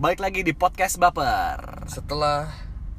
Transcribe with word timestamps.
Balik 0.00 0.24
lagi 0.24 0.40
di 0.40 0.56
podcast 0.56 0.96
Baper. 0.96 1.84
Setelah 1.84 2.48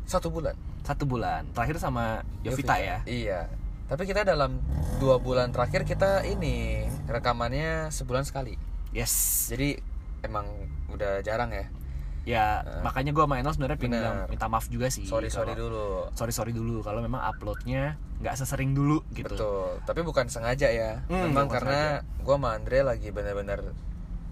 satu 0.05 0.29
bulan. 0.29 0.53
Satu 0.85 1.09
bulan. 1.09 1.50
Terakhir 1.50 1.81
sama 1.81 2.21
Yovita 2.46 2.77
ya? 2.77 3.01
Iya. 3.09 3.50
Tapi 3.89 4.05
kita 4.05 4.21
dalam 4.21 4.62
dua 5.01 5.17
bulan 5.17 5.49
terakhir 5.49 5.81
kita 5.81 6.21
ini 6.29 6.85
rekamannya 7.09 7.89
sebulan 7.89 8.21
sekali. 8.21 8.53
Yes. 8.93 9.49
Jadi 9.49 9.81
emang 10.21 10.45
udah 10.93 11.25
jarang 11.25 11.49
ya. 11.49 11.65
Ya 12.21 12.45
makanya 12.86 13.18
gue 13.18 13.25
sama 13.25 13.41
Enol 13.41 13.57
sebenarnya 13.57 13.81
bilang 13.81 14.29
minta 14.29 14.45
maaf 14.45 14.70
juga 14.70 14.93
sih 14.93 15.09
sorry 15.09 15.33
sorry 15.33 15.57
dulu. 15.57 16.05
Sorry 16.13 16.29
sorry 16.29 16.54
dulu 16.54 16.86
Kalau 16.86 17.02
memang 17.02 17.25
uploadnya 17.25 17.97
nggak 18.21 18.45
sesering 18.45 18.77
dulu 18.77 19.02
gitu. 19.18 19.33
Betul. 19.41 19.81
Tapi 19.89 20.05
bukan 20.05 20.29
sengaja 20.29 20.70
ya. 20.70 21.02
Hmm, 21.09 21.33
memang 21.33 21.49
karena 21.49 22.05
gua 22.21 22.38
sama 22.38 22.54
Andre 22.54 22.86
lagi 22.86 23.09
bener-bener 23.09 23.73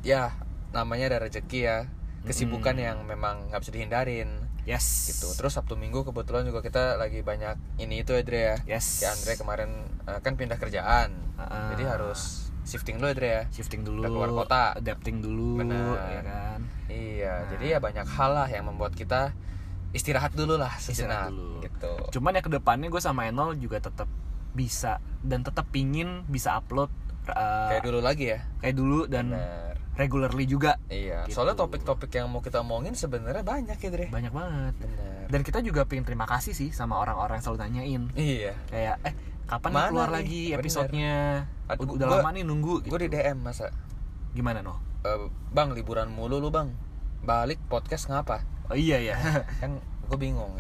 ya 0.05 0.37
namanya 0.69 1.17
ada 1.17 1.25
rezeki 1.25 1.61
ya 1.65 1.89
kesibukan 2.21 2.73
Hmm. 2.73 2.83
yang 2.83 2.97
memang 3.03 3.47
nggak 3.47 3.59
bisa 3.59 3.71
dihindarin 3.71 4.29
Yes 4.61 4.85
gitu 5.07 5.31
terus 5.33 5.51
Sabtu 5.51 5.73
Minggu 5.73 6.03
kebetulan 6.03 6.43
juga 6.43 6.59
kita 6.59 6.93
lagi 6.95 7.19
banyak 7.19 7.55
ini 7.77 8.01
itu 8.01 8.11
Andre 8.11 8.39
ya 8.39 8.55
Yes. 8.69 8.85
si 9.01 9.05
Andre 9.05 9.33
kemarin 9.33 9.71
eh, 10.03 10.19
kan 10.19 10.33
pindah 10.33 10.55
kerjaan 10.55 11.09
Ah. 11.35 11.71
jadi 11.71 11.89
harus 11.89 12.51
shifting 12.61 12.95
dulu 12.95 13.07
Andre 13.07 13.27
ya 13.27 13.43
Shifting 13.49 13.81
dulu 13.81 13.99
Udah 13.99 14.11
keluar 14.11 14.29
kota. 14.37 14.63
Adapting 14.75 15.17
dulu 15.19 15.57
Bener. 15.57 15.95
ya 15.97 16.21
kan 16.21 16.59
iya 16.87 17.33
Nah. 17.39 17.47
jadi 17.49 17.65
ya 17.65 17.77
banyak 17.79 18.05
hal 18.05 18.31
lah 18.31 18.47
yang 18.47 18.67
membuat 18.67 18.93
kita 18.93 19.31
istirahat 19.89 20.31
dulu 20.31 20.53
lah 20.53 20.69
Istirahat 20.75 21.31
sejenak 21.31 21.31
dulu. 21.31 21.63
gitu 21.63 21.93
Cuman 22.13 22.31
ya 22.31 22.41
ke 22.41 22.51
depannya 22.51 22.87
gue 22.87 22.99
sama 22.99 23.25
Enol 23.25 23.55
juga 23.55 23.79
tetap 23.79 24.05
bisa 24.51 24.97
dan 25.19 25.41
tetap 25.41 25.65
pingin 25.67 26.25
bisa 26.25 26.53
upload 26.53 26.91
uh, 27.27 27.69
kayak 27.69 27.81
dulu 27.81 27.99
lagi 27.99 28.25
ya 28.27 28.39
kayak 28.59 28.75
dulu 28.75 28.99
dan 29.05 29.31
Bener. 29.31 29.78
Regularly 29.99 30.45
juga 30.45 30.79
iya 30.87 31.27
Gitu. 31.27 31.35
soalnya 31.35 31.53
topik-topik 31.53 32.07
yang 32.09 32.25
mau 32.25 32.39
kita 32.39 32.59
omongin 32.59 32.95
sebenarnya 32.95 33.43
banyak 33.43 33.75
ya 33.75 33.89
Dre 33.89 34.07
banyak 34.07 34.31
banget 34.31 34.73
Bener. 34.77 35.27
dan 35.27 35.41
kita 35.41 35.59
juga 35.59 35.83
pengen 35.83 36.05
terima 36.05 36.23
kasih 36.23 36.53
sih 36.53 36.71
sama 36.71 36.95
orang-orang 36.97 37.37
yang 37.37 37.45
selalu 37.45 37.59
nanyain 37.61 38.03
iya 38.15 38.55
kayak 38.65 38.95
eh 39.03 39.13
kapan 39.45 39.69
Mana 39.69 39.87
keluar 39.87 40.07
nih? 40.07 40.15
lagi 40.15 40.41
Bener. 40.45 40.57
episodenya 40.57 41.15
Aduh, 41.67 41.93
udah 41.93 42.05
gua- 42.07 42.17
lama 42.17 42.29
nih 42.31 42.43
nunggu 42.43 42.73
gitu. 42.79 42.89
gue 42.89 42.99
di 43.03 43.09
DM 43.11 43.37
masa 43.39 43.69
gimana 44.31 44.61
noh 44.61 44.79
"Eh, 45.01 45.19
bang 45.49 45.69
liburan 45.71 46.07
mulu 46.07 46.37
lu 46.37 46.49
bang 46.49 46.71
balik 47.19 47.59
podcast 47.65 48.07
ngapa 48.07 48.41
oh 48.67 48.77
iya 48.77 48.97
ya 49.03 49.15
kan 49.61 49.75
gue 50.05 50.17
bingung 50.17 50.55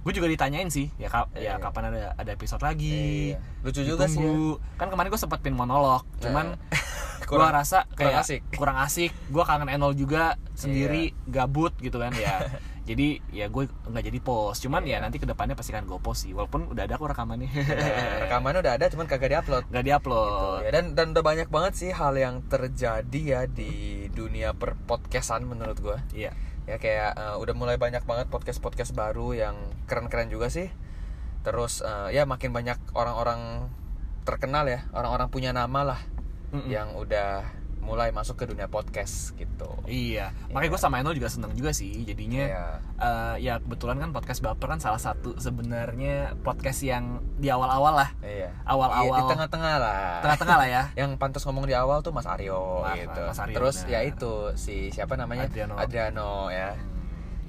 gue 0.00 0.12
juga 0.14 0.30
ditanyain 0.30 0.68
sih 0.68 0.86
ya 0.94 1.08
kap 1.08 1.34
ya 1.34 1.42
Iya. 1.50 1.52
kapan 1.58 1.90
ada 1.90 2.14
ada 2.14 2.30
episode 2.30 2.62
lagi 2.62 3.34
Iya. 3.34 3.42
lucu 3.60 3.82
juga 3.82 4.06
sih 4.06 4.16
ya. 4.16 4.22
Ditunggu. 4.22 4.62
kan 4.76 4.86
kemarin 4.86 5.08
gue 5.08 5.18
sempet 5.18 5.40
pin 5.40 5.50
monolog 5.52 6.06
cuman 6.20 6.54
Gue 7.26 7.42
rasa 7.42 7.78
kurang 7.90 7.98
kayak 7.98 8.22
asik. 8.22 8.40
kurang 8.54 8.76
asik. 8.78 9.12
Gue 9.28 9.42
kangen 9.42 9.66
Enol 9.66 9.98
juga 9.98 10.38
sendiri 10.54 11.10
gabut 11.26 11.74
gitu 11.82 11.98
kan 11.98 12.14
ya. 12.14 12.46
Jadi 12.86 13.18
ya 13.34 13.50
gue 13.50 13.66
nggak 13.66 14.04
jadi 14.06 14.18
post 14.22 14.62
cuman 14.62 14.86
ya 14.86 14.94
Iya. 14.94 14.98
nanti 15.02 15.18
ke 15.18 15.26
depannya 15.26 15.58
pasti 15.58 15.74
kan 15.74 15.82
gue 15.82 15.98
post 15.98 16.22
sih 16.22 16.30
walaupun 16.30 16.70
udah 16.70 16.86
ada 16.86 16.94
kok 16.94 17.10
rekamannya. 17.10 17.50
Nah, 17.50 18.30
rekamannya 18.30 18.62
udah 18.62 18.74
ada 18.78 18.86
cuman 18.86 19.10
kagak 19.10 19.34
diupload. 19.34 19.66
Nggak 19.74 19.84
diupload. 19.90 20.60
Ya. 20.62 20.70
Dan 20.70 20.94
dan 20.94 21.10
udah 21.10 21.24
banyak 21.26 21.50
banget 21.50 21.72
sih 21.74 21.90
hal 21.90 22.14
yang 22.14 22.46
terjadi 22.46 23.20
ya 23.26 23.40
di 23.50 24.06
dunia 24.14 24.54
per 24.54 24.78
podcastan 24.86 25.50
menurut 25.50 25.82
gue 25.82 25.98
iya. 26.14 26.30
Ya 26.70 26.78
kayak 26.78 27.18
eh, 27.18 27.34
udah 27.42 27.54
mulai 27.58 27.74
banyak 27.74 28.06
banget 28.06 28.30
podcast 28.30 28.62
podcast 28.62 28.94
baru 28.94 29.34
yang 29.34 29.58
keren-keren 29.90 30.30
juga 30.30 30.46
sih. 30.46 30.70
Terus 31.42 31.82
eh, 31.82 32.14
ya 32.14 32.22
makin 32.22 32.54
banyak 32.54 32.78
orang-orang 32.94 33.66
terkenal 34.22 34.66
ya 34.66 34.86
orang-orang 34.94 35.26
punya 35.26 35.50
nama 35.50 35.82
lah 35.82 36.00
Mm-mm. 36.48 36.66
yang 36.66 36.88
udah 36.92 37.42
mulai 37.78 38.10
masuk 38.10 38.34
ke 38.36 38.44
dunia 38.46 38.66
podcast 38.66 39.30
gitu 39.32 39.70
Iya, 39.86 40.34
makanya 40.50 40.70
gue 40.70 40.80
sama 40.80 40.98
Enol 40.98 41.14
juga 41.14 41.30
seneng 41.30 41.54
juga 41.54 41.70
sih. 41.70 42.02
Jadinya 42.02 42.42
Iya. 42.42 42.64
eh, 42.98 43.34
ya 43.40 43.54
kebetulan 43.58 43.96
kan 43.96 44.10
podcast 44.10 44.42
baper 44.42 44.66
kan 44.68 44.80
salah 44.80 44.98
satu 44.98 45.38
sebenarnya 45.38 46.34
podcast 46.40 46.82
yang 46.82 47.22
di 47.36 47.46
awal-awal 47.46 47.94
lah, 47.96 48.10
iya 48.20 48.50
Awal-awal. 48.64 49.06
Iya, 49.08 49.22
di 49.22 49.30
tengah-tengah 49.30 49.74
lah 49.78 50.18
tengah-tengah 50.18 50.56
lah 50.56 50.68
ya. 50.68 50.82
yang 51.00 51.14
pantas 51.14 51.46
ngomong 51.46 51.62
di 51.62 51.74
awal 51.74 52.02
tuh 52.02 52.10
Mas 52.10 52.26
Aryo 52.26 52.82
Mas- 52.82 52.98
gitu 52.98 53.20
Mas 53.22 53.38
Aryo, 53.38 53.54
terus 53.54 53.76
benar. 53.80 53.92
ya 53.92 54.00
itu 54.04 54.32
si 54.58 54.90
siapa 54.90 55.14
namanya 55.14 55.46
Adriano. 55.46 55.78
ya 56.50 56.74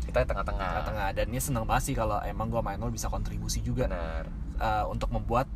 kita 0.06 0.22
di 0.22 0.28
tengah-tengah 0.28 0.70
Tengah-tengah 0.72 1.08
dan 1.14 1.26
ini 1.28 1.42
seneng 1.42 1.66
banget 1.66 1.84
sih 1.84 1.96
kalau 1.96 2.22
emang 2.22 2.48
gue 2.48 2.58
sama 2.58 2.72
Enol 2.72 2.94
bisa 2.94 3.10
kontribusi 3.10 3.60
juga 3.60 3.90
benar 3.90 4.30
eh, 4.56 4.86
untuk 4.86 5.10
membuat 5.10 5.50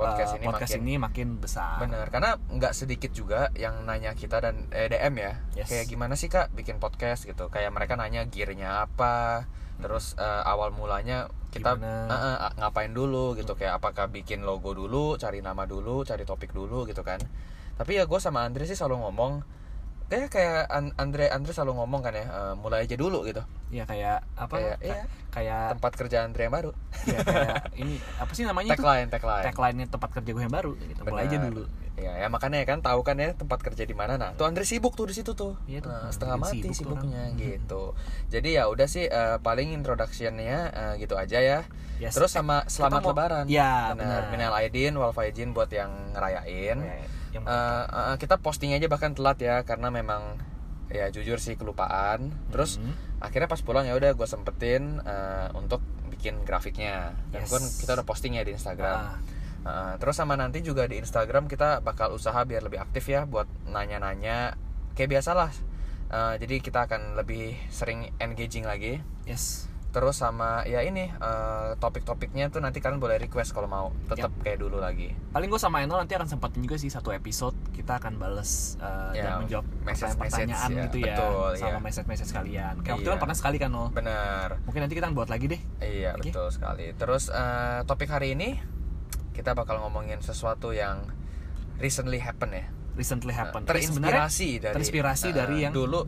podcast 0.00 0.32
eh, 0.32 0.38
ini 0.40 0.46
podcast 0.48 0.72
makin 0.72 0.82
ini 0.82 0.94
makin 0.96 1.28
besar. 1.36 1.76
Bener, 1.78 2.06
karena 2.08 2.30
nggak 2.40 2.72
sedikit 2.72 3.12
juga 3.12 3.52
yang 3.52 3.84
nanya 3.84 4.16
kita 4.16 4.40
dan 4.40 4.66
eh, 4.72 4.88
DM 4.88 5.14
ya, 5.16 5.32
Yes. 5.54 5.68
kayak 5.68 5.86
gimana 5.86 6.16
sih 6.16 6.26
kak 6.26 6.50
bikin 6.52 6.80
podcast 6.80 7.28
gitu? 7.28 7.52
Kayak 7.52 7.70
mereka 7.70 7.94
nanya 7.94 8.24
gearnya 8.24 8.88
apa, 8.88 9.44
terus 9.78 10.16
eh, 10.16 10.42
awal 10.44 10.72
mulanya 10.72 11.28
kita 11.50 11.76
eh, 11.76 12.08
eh, 12.08 12.52
ngapain 12.56 12.90
dulu 12.90 13.34
gitu, 13.34 13.52
kayak 13.54 13.78
apakah 13.78 14.08
bikin 14.08 14.42
logo 14.42 14.72
dulu, 14.72 15.18
cari 15.18 15.44
nama 15.44 15.66
dulu, 15.66 16.02
cari 16.02 16.22
topik 16.24 16.50
dulu 16.50 16.86
gitu 16.86 17.02
kan? 17.02 17.18
Tapi 17.76 17.96
ya 17.96 18.04
gue 18.04 18.20
sama 18.20 18.44
Andre 18.44 18.68
sih 18.68 18.76
selalu 18.76 19.04
ngomong, 19.08 19.40
kayak 20.10 20.28
kayak 20.28 20.66
An- 20.66 20.96
Andre 20.96 21.30
Andre 21.30 21.50
selalu 21.50 21.78
ngomong 21.78 22.02
kan 22.02 22.12
ya, 22.12 22.26
eh, 22.26 22.54
mulai 22.54 22.82
aja 22.82 22.92
dulu 22.94 23.22
gitu, 23.22 23.40
Iya 23.70 23.86
kayak 23.86 24.26
apa? 24.34 24.50
Kayak, 24.52 24.76
Kayak, 24.76 24.96
iya. 24.98 25.04
kayak, 25.30 25.62
tempat 25.72 25.92
kerja 25.94 26.16
Andre 26.20 26.42
yang 26.42 26.52
baru, 26.52 26.70
ya, 27.04 27.18
kayak 27.22 27.56
ini 27.80 27.94
apa 28.18 28.32
sih 28.32 28.42
namanya 28.42 28.74
tuh? 28.74 28.82
tagline 28.82 29.08
tagline. 29.08 29.44
Tagline-nya 29.46 29.86
tempat 29.88 30.10
kerja 30.12 30.26
gue 30.28 30.42
yang 30.42 30.50
baru. 30.52 30.74
Gitu. 30.74 31.00
Mulai 31.00 31.24
aja 31.24 31.38
dulu. 31.40 31.64
Ya, 31.94 32.16
ya 32.16 32.26
makanya 32.26 32.64
kan 32.64 32.80
tahu 32.80 33.04
kan 33.04 33.12
ya 33.14 33.30
tempat 33.32 33.60
kerja 33.60 33.84
di 33.84 33.92
mana. 33.92 34.16
Nah, 34.16 34.32
tuh 34.32 34.42
Andre 34.42 34.64
sibuk 34.64 34.96
tuh 34.96 35.04
di 35.04 35.12
situ 35.12 35.36
tuh. 35.36 35.60
Iya 35.64 35.84
tuh, 35.84 35.92
Nah, 35.92 36.08
setengah 36.08 36.36
bikin 36.40 36.48
mati 36.64 36.68
sibuk 36.72 36.96
sibuknya 36.96 37.22
orang. 37.28 37.36
gitu. 37.38 37.82
Jadi 38.26 38.48
ya 38.56 38.64
udah 38.66 38.88
sih 38.88 39.04
eh, 39.04 39.36
paling 39.38 39.70
introductionnya 39.70 40.58
eh, 40.72 40.92
gitu 40.96 41.14
aja 41.14 41.38
ya. 41.38 41.60
Yes. 42.00 42.16
Terus 42.16 42.32
sama 42.32 42.64
selamat 42.66 43.00
mau- 43.00 43.12
lebaran. 43.12 43.44
Ya, 43.46 43.92
benar. 43.92 44.32
Minal 44.32 44.56
aidin 44.56 44.96
wal 44.96 45.12
faizin 45.12 45.52
buat 45.52 45.68
yang 45.68 45.92
ngerayain. 46.10 46.80
Yang 47.30 47.44
Eh, 47.46 47.84
eh, 47.86 48.16
kita 48.18 48.36
posting 48.42 48.74
aja 48.74 48.86
bahkan 48.90 49.14
telat 49.14 49.38
ya 49.38 49.62
karena 49.62 49.88
memang 49.90 50.38
ya 50.90 51.06
jujur 51.14 51.38
sih 51.38 51.54
kelupaan. 51.54 52.34
Terus 52.50 52.82
Mhm. 52.82 53.22
akhirnya 53.22 53.48
pas 53.48 53.62
pulang 53.62 53.86
ya 53.86 53.94
udah 53.94 54.10
gue 54.14 54.26
sempetin 54.26 54.98
eh, 55.02 55.48
untuk 55.54 55.78
bikin 56.10 56.42
grafiknya. 56.44 57.14
Dan 57.30 57.46
Yes. 57.46 57.50
kan 57.54 57.62
kita 57.62 57.90
udah 57.96 58.06
posting 58.06 58.34
ya 58.36 58.42
di 58.42 58.52
Instagram. 58.52 58.98
Ah. 58.98 59.18
Uh, 59.60 59.92
terus 60.00 60.16
sama 60.16 60.40
nanti 60.40 60.64
juga 60.64 60.88
di 60.88 60.96
Instagram 60.96 61.44
kita 61.44 61.84
bakal 61.84 62.16
usaha 62.16 62.40
biar 62.48 62.64
lebih 62.64 62.80
aktif 62.80 63.12
ya 63.12 63.28
buat 63.28 63.44
nanya-nanya 63.68 64.56
kayak 64.96 65.20
biasalah. 65.20 65.52
Uh, 66.08 66.32
jadi 66.40 66.64
kita 66.64 66.88
akan 66.88 67.12
lebih 67.20 67.60
sering 67.68 68.08
engaging 68.16 68.64
lagi. 68.64 69.04
Yes. 69.28 69.68
Terus 69.90 70.22
sama 70.22 70.62
ya 70.70 70.86
ini 70.86 71.10
uh, 71.18 71.74
topik-topiknya 71.82 72.46
tuh 72.46 72.62
nanti 72.62 72.78
kalian 72.78 73.02
boleh 73.02 73.18
request 73.18 73.50
kalau 73.50 73.66
mau 73.66 73.90
tetap 74.06 74.30
kayak 74.42 74.62
dulu 74.62 74.78
lagi. 74.78 75.10
Paling 75.34 75.50
gue 75.50 75.58
sama 75.58 75.82
Enol 75.82 75.98
nanti 76.06 76.14
akan 76.14 76.30
sempetin 76.30 76.62
juga 76.62 76.78
sih 76.78 76.86
satu 76.94 77.10
episode 77.10 77.58
kita 77.74 77.98
akan 77.98 78.22
bales 78.22 78.78
uh, 78.78 79.10
Ya, 79.10 79.34
dan 79.34 79.42
menjawab 79.42 79.66
message-message 79.82 80.20
pertanyaan-pertanyaan 80.46 80.70
ya, 80.70 80.82
gitu 80.86 80.98
ya 81.02 81.14
betul, 81.18 81.48
sama 81.58 81.70
iya. 81.70 81.78
message-message 81.82 82.30
kalian. 82.30 82.74
Kayak 82.86 82.92
waktu 82.94 83.02
itu 83.02 83.08
Iya. 83.10 83.14
kan 83.18 83.18
pernah 83.18 83.36
sekali 83.36 83.56
kan 83.58 83.70
Nol. 83.74 83.88
Bener. 83.90 84.48
Mungkin 84.62 84.80
nanti 84.86 84.94
kita 84.94 85.06
buat 85.10 85.26
lagi 85.26 85.46
deh. 85.50 85.60
Iya 85.82 86.14
Oke. 86.14 86.30
betul 86.30 86.46
sekali. 86.54 86.86
Terus 86.94 87.26
uh, 87.34 87.82
topik 87.82 88.14
hari 88.14 88.38
ini 88.38 88.62
kita 89.34 89.58
bakal 89.58 89.82
ngomongin 89.82 90.22
sesuatu 90.22 90.70
yang 90.70 91.02
recently 91.82 92.22
happen 92.22 92.54
ya. 92.54 92.70
Recently 92.94 93.32
happen. 93.34 93.66
Terinspirasi 93.66 94.62
dari 94.62 94.74
terinspirasi 94.76 95.28
uh, 95.30 95.34
dari 95.34 95.56
yang 95.66 95.72
dulu 95.74 96.04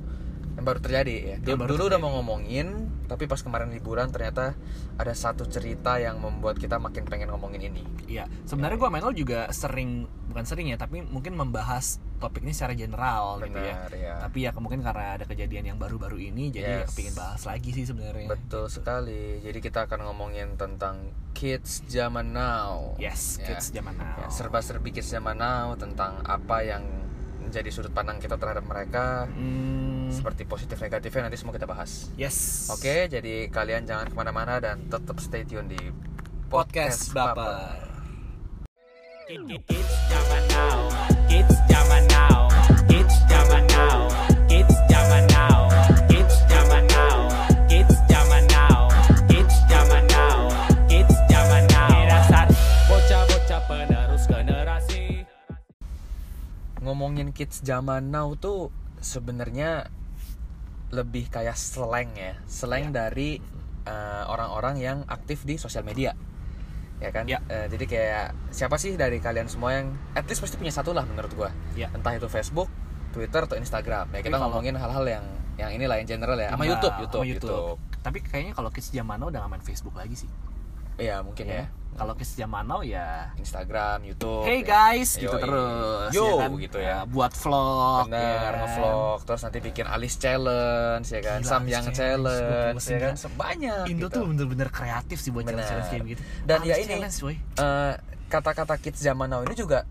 yang 0.52 0.64
baru 0.68 0.78
terjadi 0.84 1.14
ya. 1.16 1.36
Dulu, 1.40 1.56
baru 1.64 1.68
dulu 1.72 1.82
udah 1.88 1.96
terjadi. 1.96 2.04
mau 2.04 2.10
ngomongin, 2.20 2.68
tapi 3.12 3.28
pas 3.28 3.36
kemarin 3.38 3.68
liburan 3.68 4.08
ternyata 4.08 4.56
ada 4.96 5.12
satu 5.12 5.44
cerita 5.44 6.00
yang 6.00 6.16
membuat 6.16 6.56
kita 6.56 6.80
makin 6.80 7.04
pengen 7.04 7.28
ngomongin 7.28 7.68
ini. 7.68 7.84
Iya, 8.08 8.24
sebenarnya 8.44 8.80
gue 8.80 8.88
sama 8.88 8.98
Enol 8.98 9.12
juga 9.12 9.52
sering 9.52 10.08
bukan 10.32 10.44
sering 10.44 10.72
ya, 10.72 10.80
tapi 10.80 11.04
mungkin 11.04 11.36
membahas 11.36 12.00
topik 12.16 12.40
ini 12.40 12.54
secara 12.54 12.72
general 12.72 13.42
gitu 13.42 13.58
ya. 13.58 13.74
Benar 13.84 13.92
ya. 13.92 14.14
Tapi 14.24 14.38
ya 14.42 14.50
mungkin 14.56 14.80
karena 14.80 15.20
ada 15.20 15.24
kejadian 15.26 15.74
yang 15.74 15.78
baru-baru 15.78 16.22
ini, 16.22 16.48
jadi 16.48 16.64
ya 16.64 16.78
Yes. 16.82 16.94
kepingin 16.94 17.14
bahas 17.14 17.42
lagi 17.44 17.70
sih 17.70 17.84
sebenarnya. 17.84 18.28
Betul 18.32 18.72
sekali. 18.72 19.42
Jadi 19.42 19.58
kita 19.60 19.84
akan 19.84 20.08
ngomongin 20.08 20.56
tentang 20.56 21.12
kids 21.32 21.84
zaman 21.84 22.32
now. 22.32 22.96
Yes, 22.96 23.36
Ya. 23.36 23.52
kids 23.52 23.68
zaman 23.68 23.98
now. 23.98 24.16
Ya, 24.16 24.28
serba-serbi 24.30 24.88
kids 24.88 25.10
zaman 25.10 25.36
now 25.36 25.74
tentang 25.74 26.22
apa 26.24 26.62
yang 26.62 26.84
menjadi 27.52 27.68
sudut 27.68 27.92
pandang 27.92 28.16
kita 28.16 28.40
terhadap 28.40 28.64
mereka. 28.64 29.28
Hmm, 29.28 30.08
Seperti 30.08 30.48
positif 30.48 30.80
negatifnya 30.80 31.28
nanti 31.28 31.36
semua 31.36 31.52
kita 31.52 31.68
bahas. 31.68 32.08
yes. 32.16 32.72
Oke, 32.72 33.12
jadi 33.12 33.52
kalian 33.52 33.84
jangan 33.84 34.08
ke 34.08 34.16
mana-mana 34.16 34.56
dan 34.56 34.88
tetap 34.88 35.20
stay 35.20 35.44
tune 35.44 35.68
di 35.68 35.76
Podcast 36.48 37.12
Baper. 37.12 37.76
Kids 39.28 39.92
zaman 40.08 40.42
now, 40.48 40.78
kids 41.28 41.54
zaman 41.68 42.02
now, 42.08 42.48
kids 42.88 43.14
zaman 43.28 43.64
now, 43.68 44.08
ngomongin 56.82 57.30
kids 57.30 57.62
zaman 57.62 58.10
now 58.10 58.34
tuh 58.34 58.68
sebenarnya 58.98 59.88
lebih 60.92 61.26
kayak 61.26 61.56
slang 61.56 62.12
ya. 62.12 62.36
Slang 62.44 62.90
Iya. 62.90 63.06
dari 63.06 63.40
eh, 63.82 64.24
orang-orang 64.28 64.78
yang 64.78 64.98
aktif 65.06 65.42
di 65.42 65.58
sosial 65.58 65.82
media. 65.82 66.14
Ya 67.02 67.10
kan? 67.10 67.26
Ya. 67.26 67.42
Eh, 67.50 67.66
jadi 67.66 67.84
kayak 67.84 68.26
siapa 68.54 68.78
sih 68.78 68.94
dari 68.94 69.18
kalian 69.18 69.50
semua 69.50 69.74
yang 69.74 69.90
at 70.14 70.22
least 70.26 70.38
pasti 70.38 70.54
punya 70.54 70.70
satu 70.70 70.94
lah 70.94 71.02
menurut 71.02 71.32
gua. 71.34 71.50
Ya. 71.74 71.90
entah 71.90 72.14
itu 72.14 72.28
Facebook 72.28 72.70
Twitter 73.10 73.42
atau 73.42 73.58
Instagram. 73.58 74.06
Ya 74.14 74.22
kita 74.22 74.38
ngomongin 74.38 74.78
hal-hal 74.78 75.02
yang 75.04 75.24
yang 75.58 75.70
inilah 75.70 75.98
yang 75.98 76.08
general 76.08 76.38
ya. 76.38 76.54
Sama 76.54 76.62
Iya, 76.62 76.70
YouTube 76.78 76.94
sama 76.94 77.26
YouTube. 77.26 77.26
YouTube. 77.26 77.78
Tapi 78.02 78.18
kayaknya 78.22 78.52
kalau 78.54 78.70
kids 78.70 78.88
zaman 78.88 79.18
now 79.18 79.28
udah 79.28 79.40
gak 79.40 79.50
main 79.50 79.62
Facebook 79.62 79.94
lagi 79.94 80.14
sih. 80.16 80.30
iya 81.00 81.24
mungkin 81.24 81.48
ya 81.48 81.66
Kalau 81.92 82.12
kids 82.14 82.32
zaman 82.32 82.64
now 82.64 82.80
ya 82.80 83.28
Instagram 83.36 84.00
YouTube 84.02 84.42
Hey 84.42 84.60
ya. 84.60 84.72
guys, 84.88 85.10
gitu 85.14 85.28
Yoi. 85.28 85.38
terus. 85.38 86.10
yo 86.10 86.24
ya 86.24 86.34
kan? 86.40 86.50
gitu 86.56 86.78
ya 86.78 86.94
Nah, 86.94 87.04
buat 87.06 87.32
vlog. 87.32 88.04
Bener, 88.06 88.16
ya 88.18 88.38
kan? 88.40 88.52
ngevlog 88.58 89.18
terus 89.22 89.40
nanti 89.42 89.58
bikin 89.60 89.86
alis 89.86 90.14
challenge 90.16 91.06
ya 91.06 91.20
kan, 91.20 91.38
Gila, 91.38 91.50
samyang 91.52 91.84
Alice 91.84 91.94
challenge, 91.94 92.42
challenge, 92.42 92.86
ya 92.88 92.98
kan, 92.98 93.14
sebanyak 93.14 93.82
Indo 93.86 94.06
gitu. 94.06 94.14
tuh 94.14 94.22
bener-bener 94.26 94.68
kreatif 94.68 95.18
sih 95.18 95.30
buat 95.30 95.44
Bener. 95.44 95.62
challenge 95.62 95.88
kayak 95.88 96.04
gitu. 96.08 96.22
Dan 96.42 96.58
ya 96.62 96.74
Alice 96.74 96.80
ini, 96.82 96.92
challenge. 96.98 97.16
Eh, 97.56 97.92
kata-kata 98.26 98.74
kids 98.76 98.98
zaman 98.98 99.28
now 99.28 99.40
ini 99.40 99.52
juga 99.52 99.84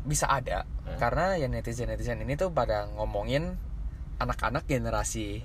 bisa 0.00 0.24
ada 0.24 0.68
Eh. 0.84 0.96
karena 0.96 1.34
ya 1.34 1.46
netizen 1.46 1.84
netizen 1.86 2.16
ini 2.18 2.32
tuh 2.34 2.48
pada 2.48 2.88
ngomongin 2.90 3.56
anak-anak 4.16 4.64
generasi 4.64 5.44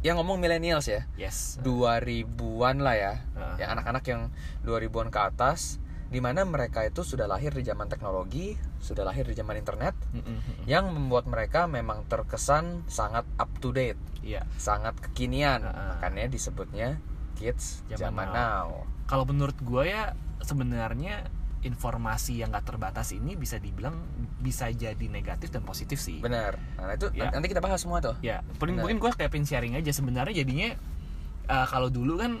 yang 0.00 0.16
ngomong 0.16 0.40
millennials 0.40 0.88
ya 0.88 1.04
Yes. 1.14 1.60
2000-an 1.60 2.76
lah 2.80 2.96
ya 2.96 3.14
Heeh. 3.36 3.56
ya 3.60 3.66
anak-anak 3.70 4.04
yang 4.06 4.22
2000-an 4.62 5.08
ke 5.08 5.20
atas 5.20 5.76
di 6.10 6.18
mana 6.18 6.42
mereka 6.42 6.82
itu 6.82 7.06
sudah 7.06 7.24
lahir 7.24 7.52
di 7.52 7.62
zaman 7.62 7.86
teknologi 7.86 8.58
sudah 8.82 9.06
lahir 9.06 9.22
di 9.22 9.32
zaman 9.32 9.54
internet 9.54 9.94
Mm-mm. 10.10 10.66
yang 10.66 10.90
membuat 10.90 11.28
mereka 11.28 11.70
memang 11.70 12.02
terkesan 12.06 12.82
sangat 12.86 13.22
up 13.36 13.50
to 13.60 13.70
date 13.70 14.00
Iya. 14.20 14.44
sangat 14.56 14.98
kekinian 15.00 15.62
Heeh. 15.62 15.86
makanya 15.96 16.26
disebutnya 16.28 16.88
kids 17.34 17.86
Zaman 17.88 17.96
zaman, 17.96 18.28
now. 18.28 18.36
now. 18.36 18.68
Kalau 19.06 19.24
menurut 19.24 19.56
gue 19.56 19.84
ya 19.86 20.12
sebenarnya 20.40 21.24
informasi 21.60 22.40
yang 22.40 22.50
gak 22.50 22.64
terbatas 22.66 23.10
ini 23.10 23.36
bisa 23.36 23.56
dibilang 23.56 23.92
bisa 24.36 24.68
jadi 24.68 25.06
negatif 25.06 25.48
dan 25.48 25.60
positif 25.60 26.00
sih. 26.00 26.16
benar 26.18 26.56
nah 26.74 26.92
itu 26.92 27.12
Ya. 27.12 27.28
nanti 27.28 27.46
kita 27.46 27.60
bahas 27.60 27.78
semua 27.78 28.00
tuh 28.00 28.16
Ya, 28.20 28.40
paling 28.56 28.76
mungkin 28.76 28.96
gue 28.96 29.10
kayak 29.10 29.28
pengen 29.28 29.44
sharing 29.44 29.74
aja 29.76 29.92
sebenarnya 29.92 30.40
jadinya 30.40 30.72
eh, 31.46 31.66
kalau 31.68 31.88
dulu 31.88 32.16
kan 32.16 32.40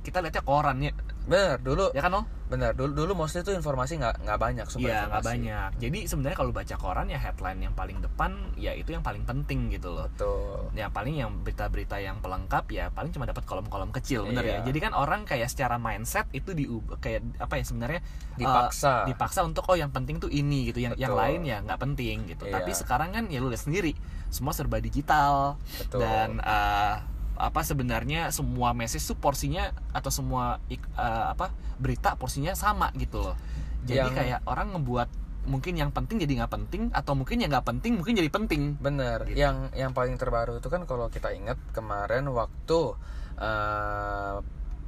kita 0.00 0.18
lihatnya 0.18 0.40
koran 0.40 0.80
ya, 0.80 0.92
benar 1.24 1.60
dulu 1.60 1.92
ya 1.92 2.00
kan 2.00 2.14
oh? 2.16 2.24
benar 2.50 2.74
dulu 2.74 2.90
dulu 2.96 3.12
mostly 3.14 3.46
tuh 3.46 3.54
informasi 3.54 3.94
nggak 3.94 4.26
nggak 4.26 4.34
banyak 4.34 4.66
sumber 4.66 4.90
Iya 4.90 5.06
nggak 5.06 5.22
banyak. 5.22 5.70
Jadi 5.78 5.98
sebenarnya 6.02 6.34
kalau 6.34 6.50
baca 6.50 6.74
koran 6.74 7.06
ya 7.06 7.14
headline 7.14 7.62
yang 7.62 7.78
paling 7.78 8.02
depan 8.02 8.34
ya 8.58 8.74
itu 8.74 8.90
yang 8.90 9.06
paling 9.06 9.22
penting 9.22 9.70
gitu 9.70 9.94
loh. 9.94 10.10
betul 10.10 10.66
Ya 10.74 10.90
paling 10.90 11.14
yang 11.14 11.30
berita-berita 11.46 12.02
yang 12.02 12.18
pelengkap 12.18 12.66
ya 12.74 12.90
paling 12.90 13.14
cuma 13.14 13.22
dapat 13.22 13.46
kolom-kolom 13.46 13.94
kecil, 13.94 14.26
bener 14.26 14.42
Iya. 14.42 14.54
ya. 14.58 14.66
Jadi 14.66 14.78
kan 14.82 14.92
orang 14.98 15.22
kayak 15.22 15.46
secara 15.46 15.78
mindset 15.78 16.26
itu 16.34 16.50
diubah 16.50 16.98
kayak 16.98 17.22
apa 17.38 17.54
ya 17.54 17.62
sebenarnya 17.62 18.00
eh, 18.02 18.40
Dipaksa. 18.42 19.06
dipaksa 19.06 19.40
untuk 19.46 19.62
oh 19.70 19.78
yang 19.78 19.94
penting 19.94 20.18
tuh 20.18 20.26
ini 20.26 20.74
gitu, 20.74 20.82
yang 20.82 20.98
yang 20.98 21.14
Betul. 21.14 21.22
lain 21.22 21.40
ya 21.46 21.56
nggak 21.62 21.78
penting 21.78 22.16
gitu. 22.26 22.50
Iya. 22.50 22.58
Tapi 22.58 22.70
sekarang 22.74 23.14
kan 23.14 23.24
ya 23.30 23.38
lu 23.38 23.46
lihat 23.46 23.62
sendiri 23.62 23.94
semua 24.26 24.50
serba 24.50 24.82
digital 24.82 25.54
Betul. 25.78 26.02
dan 26.02 26.42
eh, 26.42 26.94
apa 27.40 27.64
sebenarnya 27.64 28.28
semua 28.28 28.70
message 28.70 29.02
tuh 29.02 29.16
porsinya 29.16 29.72
atau 29.90 30.08
semua 30.08 30.60
eh, 30.68 30.78
apa 30.98 31.48
berita 31.76 32.14
porsinya 32.14 32.52
sama 32.52 32.92
gitu 32.94 33.24
loh. 33.24 33.36
Jadi 33.82 33.96
Yang- 33.96 34.14
kayak 34.14 34.40
orang 34.44 34.76
ngebuat 34.76 35.08
mungkin 35.40 35.72
yang 35.72 35.88
penting 35.88 36.20
jadi 36.20 36.44
nggak 36.44 36.52
penting 36.52 36.82
atau 36.92 37.16
mungkin 37.16 37.40
yang 37.40 37.48
nggak 37.48 37.64
penting 37.64 37.96
mungkin 37.96 38.12
jadi 38.12 38.28
penting. 38.28 38.76
bener 38.76 39.24
Gitu. 39.24 39.40
yang 39.40 39.72
yang 39.72 39.96
paling 39.96 40.14
terbaru 40.14 40.60
itu 40.60 40.68
kan 40.68 40.84
kalau 40.84 41.08
kita 41.08 41.32
ingat 41.32 41.56
kemarin 41.72 42.28
waktu 42.28 42.92
eh, 43.40 44.36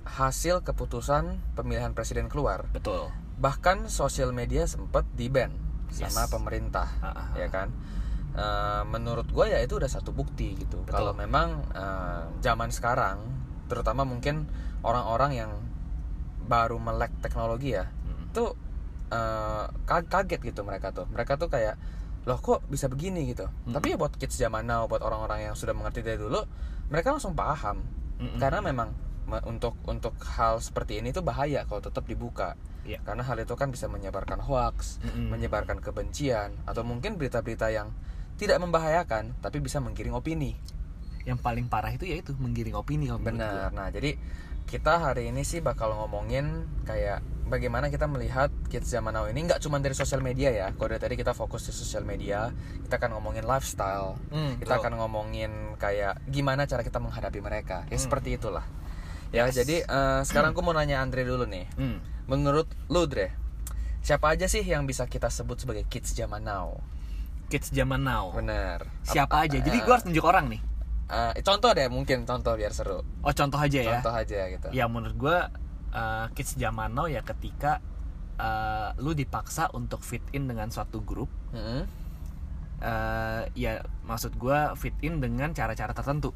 hasil 0.04 0.60
keputusan 0.60 1.24
pemilihan 1.54 1.96
presiden 1.96 2.28
keluar 2.28 2.68
Betul. 2.68 3.08
bahkan 3.38 3.88
sosial 3.88 4.30
media 4.30 4.68
sempat 4.68 5.08
di 5.14 5.32
ban 5.32 5.56
sama 5.88 6.26
Yes. 6.26 6.30
pemerintah 6.30 6.88
Ah, 7.00 7.06
ah, 7.06 7.16
ah. 7.16 7.28
ya 7.32 7.48
kan 7.48 7.72
Eh, 8.32 8.82
menurut 8.88 9.28
gue 9.28 9.44
ya 9.44 9.60
itu 9.60 9.76
udah 9.76 9.86
satu 9.86 10.08
bukti 10.08 10.56
gitu 10.56 10.80
Betul. 10.80 10.88
kalau 10.88 11.12
memang 11.12 11.68
eh, 11.68 12.24
zaman 12.40 12.72
sekarang 12.72 13.20
terutama 13.68 14.08
mungkin 14.08 14.48
orang-orang 14.80 15.36
yang 15.36 15.52
baru 16.42 16.80
melek 16.80 17.12
teknologi 17.20 17.76
ya 17.76 17.84
Mm. 17.84 18.32
tuh 18.32 18.56
ka- 19.84 20.08
kaget 20.08 20.40
gitu 20.42 20.64
mereka 20.64 20.90
tuh 20.90 21.04
mereka 21.06 21.36
tuh 21.36 21.52
kayak 21.52 21.76
loh 22.24 22.38
kok 22.38 22.64
bisa 22.66 22.88
begini 22.88 23.28
gitu 23.28 23.44
Mm. 23.68 23.76
tapi 23.76 23.92
ya 23.92 23.96
buat 23.96 24.16
kids 24.16 24.34
zaman 24.34 24.64
now 24.64 24.88
buat 24.88 25.04
orang-orang 25.04 25.44
yang 25.44 25.54
sudah 25.54 25.76
mengerti 25.76 26.00
dari 26.00 26.16
dulu 26.16 26.40
mereka 26.88 27.12
langsung 27.12 27.36
paham 27.36 27.84
Mm-mm. 28.16 28.40
karena 28.40 28.64
memang 28.64 28.96
me- 29.22 29.44
untuk 29.44 29.76
untuk 29.84 30.16
hal 30.24 30.56
seperti 30.56 30.98
ini 30.98 31.12
tuh 31.12 31.20
bahaya 31.20 31.68
kalau 31.68 31.84
tetap 31.84 32.08
dibuka 32.08 32.56
Iya. 32.82 32.98
karena 33.04 33.22
hal 33.22 33.36
itu 33.36 33.52
kan 33.54 33.68
bisa 33.68 33.86
menyebarkan 33.86 34.40
hoax 34.40 34.98
Mm-mm. 35.04 35.30
menyebarkan 35.30 35.78
kebencian 35.78 36.56
atau 36.64 36.80
mungkin 36.80 37.14
berita-berita 37.14 37.68
yang 37.68 37.92
tidak 38.36 38.58
membahayakan 38.58 39.36
tapi 39.38 39.58
bisa 39.58 39.78
menggiring 39.78 40.12
opini. 40.12 40.56
Yang 41.22 41.38
paling 41.38 41.66
parah 41.66 41.90
itu 41.90 42.02
ya 42.02 42.18
itu 42.18 42.34
menggiring 42.34 42.74
opini 42.74 43.06
kalau 43.06 43.22
benar. 43.22 43.70
nah 43.70 43.88
jadi 43.88 44.18
kita 44.62 44.98
hari 45.02 45.28
ini 45.28 45.42
sih 45.42 45.58
bakal 45.58 45.90
ngomongin 45.92 46.64
kayak 46.82 47.18
bagaimana 47.44 47.90
kita 47.90 48.06
melihat 48.06 48.48
kids 48.66 48.86
zaman 48.86 49.12
now 49.12 49.26
ini 49.26 49.42
nggak 49.42 49.58
cuma 49.58 49.76
dari 49.78 49.92
sosial 49.92 50.18
media 50.18 50.50
ya. 50.50 50.70
Kalau 50.72 50.88
dari 50.88 51.02
tadi 51.02 51.14
kita 51.14 51.30
fokus 51.32 51.66
di 51.66 51.72
sosial 51.72 52.02
media 52.02 52.50
kita 52.80 52.96
akan 52.96 53.18
ngomongin 53.18 53.44
lifestyle. 53.44 54.16
Hmm, 54.30 54.56
kita 54.56 54.74
betul. 54.74 54.82
akan 54.82 54.92
ngomongin 54.98 55.50
kayak 55.76 56.18
gimana 56.26 56.64
cara 56.64 56.80
kita 56.80 56.98
menghadapi 56.98 57.38
mereka. 57.38 57.84
Ya 57.86 57.94
Hmm. 57.94 58.02
seperti 58.02 58.34
itulah. 58.34 58.64
Ya 59.30 59.46
Yes. 59.46 59.56
jadi 59.56 59.82
eh, 59.82 60.20
sekarang 60.22 60.52
aku 60.52 60.60
mau 60.60 60.72
nanya 60.72 61.00
Andre 61.00 61.22
dulu 61.22 61.44
nih. 61.44 61.66
Hmm. 61.74 61.98
menurut 62.22 62.70
lu 62.86 63.02
Dre 63.04 63.34
siapa 63.98 64.30
aja 64.30 64.46
sih 64.46 64.62
yang 64.62 64.82
bisa 64.82 65.04
kita 65.04 65.26
sebut 65.26 65.58
sebagai 65.58 65.82
kids 65.84 66.14
zaman 66.14 66.40
now 66.40 66.78
kids 67.52 67.68
zaman 67.68 68.00
now. 68.00 68.32
Bener 68.32 68.88
siapa 69.04 69.44
aja? 69.44 69.60
Jadi 69.60 69.76
eh, 69.76 69.82
gue 69.84 69.92
harus 69.92 70.08
tunjuk 70.08 70.24
orang 70.24 70.48
nih. 70.48 70.60
eh, 71.12 71.44
contoh 71.44 71.68
deh 71.76 71.92
mungkin 71.92 72.24
contoh 72.24 72.56
biar 72.56 72.72
seru. 72.72 73.04
Oh 73.20 73.32
contoh 73.36 73.60
aja 73.60 73.76
ya? 73.84 74.00
Contoh 74.00 74.14
aja 74.16 74.38
gitu. 74.48 74.66
Ya 74.72 74.88
menurut 74.88 75.12
gue 75.12 75.36
uh, 75.92 76.26
kids 76.32 76.56
zaman 76.56 76.96
now 76.96 77.04
ya 77.04 77.20
ketika 77.20 77.84
uh, 78.40 78.96
lu 78.96 79.12
dipaksa 79.12 79.68
untuk 79.76 80.00
fit 80.00 80.24
in 80.32 80.48
dengan 80.48 80.72
suatu 80.72 81.04
grup. 81.04 81.28
Mm-mm. 81.52 81.84
uh, 82.80 83.42
ya 83.52 83.84
maksud 84.02 84.34
gue 84.34 84.58
fit 84.80 84.96
in 85.04 85.20
dengan 85.20 85.52
cara-cara 85.52 85.92
tertentu. 85.92 86.32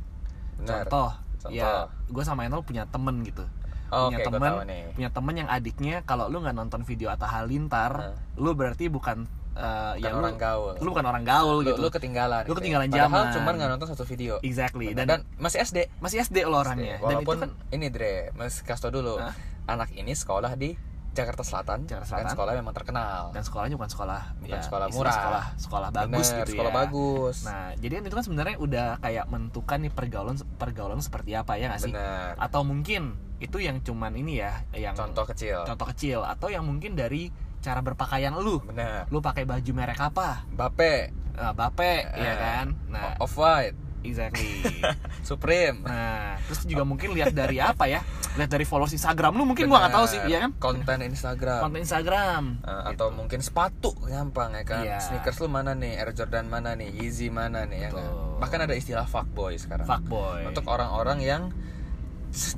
Benar. 0.61 0.85
contoh, 0.89 1.11
Contoh. 1.41 1.53
ya 1.53 1.89
gue 1.89 2.25
sama 2.25 2.45
Enol 2.45 2.61
punya 2.61 2.85
temen 2.85 3.25
gitu. 3.25 3.45
Oh, 3.87 4.11
punya 4.11 4.19
gua 4.19 4.27
temen 4.27 4.53
punya 4.99 5.11
temen 5.15 5.35
yang 5.39 5.49
adiknya 5.49 6.03
kalau 6.03 6.27
lu 6.27 6.43
nggak 6.43 6.59
nonton 6.59 6.83
video 6.83 7.07
Atta 7.07 7.31
Halilintar 7.31 7.93
Nah. 7.95 8.19
lu 8.35 8.51
berarti 8.59 8.91
bukan 8.91 9.31
uh, 9.57 9.93
Bukan 9.95 10.03
ya 10.03 10.11
lu- 10.11 10.21
orang 10.21 10.37
gaul. 10.37 10.73
lu 10.77 10.89
bukan 10.93 11.07
orang 11.07 11.25
gaul 11.25 11.57
lu, 11.59 11.67
gitu. 11.67 11.81
lu 11.81 11.89
ketinggalan 11.89 12.43
Lu 12.43 12.47
gitu 12.47 12.53
ya. 12.53 12.59
ketinggalan 12.61 12.87
Padahal 12.87 13.09
zaman. 13.09 13.35
cuman 13.35 13.53
nggak 13.57 13.71
nonton 13.73 13.89
satu 13.89 14.05
video. 14.05 14.35
Exactly. 14.41 14.93
Dan, 14.93 15.05
dan, 15.07 15.21
masih 15.37 15.59
SD 15.59 15.89
masih 15.99 16.21
SD 16.21 16.45
lo 16.45 16.61
orangnya. 16.61 16.97
Dan 16.99 17.17
itu 17.17 17.25
walaupun 17.25 17.37
kan 17.39 17.51
ini 17.71 17.87
Dre 17.89 18.31
mas 18.33 18.61
kasih 18.61 18.83
tau 18.83 18.93
dulu. 18.93 19.17
Hah? 19.17 19.33
anak 19.67 19.91
ini 19.93 20.13
sekolah 20.13 20.55
di 20.55 20.79
Jakarta 21.11 21.41
Selatan, 21.41 21.89
Jakarta 21.89 22.07
dan 22.13 22.23
Selatan. 22.23 22.31
sekolah 22.31 22.53
memang 22.55 22.71
terkenal. 22.71 23.33
Dan 23.33 23.41
sekolahnya 23.41 23.75
bukan 23.75 23.89
sekolah 23.89 24.23
Bukan 24.37 24.53
ya, 24.53 24.61
sekolah 24.61 24.87
murah. 24.93 25.11
sekolah 25.11 25.45
sekolah 25.57 25.89
bagus 25.91 26.27
Bener, 26.29 26.39
gitu 26.39 26.51
sekolah 26.53 26.71
ya. 26.71 26.77
bagus. 26.77 27.37
Nah 27.43 27.67
jadi 27.75 27.93
kan 27.95 28.03
itu 28.05 28.15
kan 28.15 28.25
sebenarnya 28.29 28.57
udah 28.61 28.87
kayak 29.01 29.25
menentukan 29.27 29.79
nih 29.81 29.91
pergaulan 29.91 30.37
pergaulan 30.55 31.01
seperti 31.01 31.33
apa 31.33 31.57
ya 31.57 31.73
nggak 31.73 31.81
sih? 31.81 31.91
Bener. 31.91 32.37
Atau 32.37 32.63
mungkin 32.63 33.03
itu 33.37 33.57
yang 33.57 33.81
cuman 33.81 34.13
ini 34.13 34.39
ya 34.39 34.61
yang 34.71 34.93
contoh 34.93 35.25
kecil. 35.25 35.65
contoh 35.65 35.89
kecil. 35.89 36.21
Atau 36.21 36.47
yang 36.47 36.63
mungkin 36.63 36.93
dari 36.95 37.33
cara 37.59 37.81
berpakaian 37.81 38.35
lu. 38.35 38.61
Bener 38.63 39.05
lu 39.09 39.19
pakai 39.19 39.43
baju 39.43 39.71
merek 39.73 39.99
apa? 39.99 40.45
Bape 40.49 41.11
nah, 41.33 41.53
bape 41.53 42.09
ya 42.09 42.33
Eh, 42.33 42.37
kan? 42.37 42.67
Nah. 42.89 43.17
off 43.19 43.37
white 43.37 43.77
exactly. 44.01 44.63
Supreme. 45.29 45.83
Nah 45.83 46.39
terus 46.47 46.63
juga 46.65 46.83
mungkin 46.83 47.11
lihat 47.11 47.31
dari 47.31 47.59
apa 47.59 47.85
ya? 47.85 48.01
Lihat 48.37 48.47
dari 48.49 48.63
followers 48.63 48.93
Instagram 48.93 49.35
lu 49.35 49.45
mungkin 49.45 49.67
gua 49.67 49.83
nggak 49.83 49.95
tahu 49.95 50.07
sih 50.07 50.21
Bener. 50.21 50.31
ya 50.31 50.39
kan? 50.47 50.51
Konten 50.57 50.99
Instagram. 51.03 51.61
Konten 51.67 51.81
Instagram. 51.83 52.43
Eh, 52.63 52.83
atau 52.95 53.11
mungkin 53.11 53.41
sepatu 53.41 53.91
gampang 54.01 54.55
ya 54.55 54.63
kan? 54.63 54.83
Iya. 54.83 54.99
sneakers 55.03 55.37
lu 55.39 55.49
mana 55.49 55.75
nih? 55.75 55.99
Air 55.99 56.15
Jordan 56.15 56.47
mana 56.47 56.73
nih? 56.73 56.89
Yeezy 56.95 57.29
mana 57.29 57.67
nih 57.67 57.85
ya 57.85 57.91
kan? 57.91 58.09
Bahkan 58.39 58.59
ada 58.63 58.75
istilah 58.75 59.05
fuckboy 59.05 59.59
sekarang. 59.59 59.85
Fuckboy. 59.85 60.47
Untuk 60.47 60.65
orang-orang 60.67 61.19
yang 61.19 61.43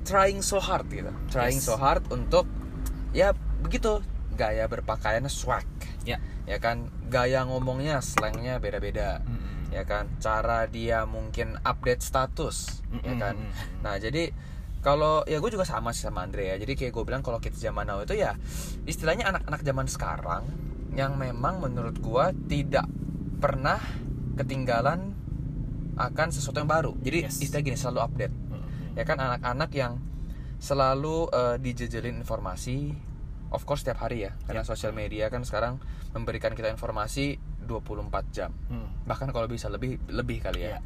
trying 0.04 0.40
so 0.40 0.58
hard 0.58 0.84
gitu. 0.88 1.10
Trying 1.28 1.58
Yes. 1.58 1.64
so 1.64 1.78
hard 1.78 2.02
untuk 2.10 2.44
ya 3.10 3.32
begitu 3.58 4.02
gaya 4.38 4.70
berpakaiannya 4.70 5.26
swag. 5.28 5.66
Ya. 6.06 6.22
Ya 6.46 6.62
kan 6.62 6.86
gaya 7.10 7.42
ngomongnya 7.44 7.98
slangnya 7.98 8.62
beda-beda. 8.62 9.20
Mm-mm. 9.26 9.46
ya 9.68 9.84
kan 9.84 10.08
cara 10.16 10.64
dia 10.64 11.04
mungkin 11.04 11.60
update 11.60 12.00
status. 12.00 12.80
Ya 13.02 13.12
Mm-mm, 13.12 13.20
kan? 13.20 13.34
Mm-mm. 13.36 13.84
nah 13.84 14.00
jadi 14.00 14.32
kalau 14.78 15.26
ya 15.26 15.42
gue 15.42 15.50
juga 15.50 15.66
sama 15.66 15.90
sih 15.90 16.06
sama 16.06 16.22
Andre 16.24 16.54
ya. 16.54 16.56
Jadi 16.56 16.72
kayak 16.72 16.94
gue 16.94 17.04
bilang 17.04 17.20
kalau 17.20 17.36
kids 17.36 17.58
zaman 17.58 17.84
now 17.84 17.98
itu 18.00 18.14
ya 18.14 18.38
istilahnya 18.86 19.28
anak-anak 19.28 19.60
zaman 19.60 19.86
sekarang 19.90 20.42
yang 20.94 21.18
memang 21.18 21.60
menurut 21.60 21.98
gue 21.98 22.24
tidak 22.48 22.86
pernah 23.36 23.76
ketinggalan 24.38 25.12
akan 25.98 26.28
sesuatu 26.30 26.62
yang 26.62 26.70
baru. 26.70 26.94
Jadi 27.02 27.26
Yes. 27.26 27.42
istilah 27.42 27.60
gini 27.60 27.76
selalu 27.76 28.00
update. 28.00 28.34
Ya 28.94 29.02
kan 29.02 29.18
anak-anak 29.18 29.70
yang 29.74 29.98
selalu 30.58 31.28
eh, 31.30 31.56
dijejelin 31.60 32.18
informasi 32.18 32.94
of 33.50 33.64
course 33.64 33.82
setiap 33.84 34.04
hari 34.04 34.28
ya 34.28 34.32
karena 34.44 34.62
Ya. 34.62 34.68
sosial 34.68 34.92
media 34.92 35.28
kan 35.28 35.44
sekarang 35.44 35.80
memberikan 36.12 36.52
kita 36.52 36.68
informasi 36.68 37.36
24 37.64 38.32
jam. 38.32 38.50
Hmm. 38.68 38.88
bahkan 39.04 39.28
kalau 39.28 39.44
bisa 39.44 39.68
lebih 39.68 40.00
lebih 40.08 40.40
kali 40.40 40.64
ya. 40.68 40.80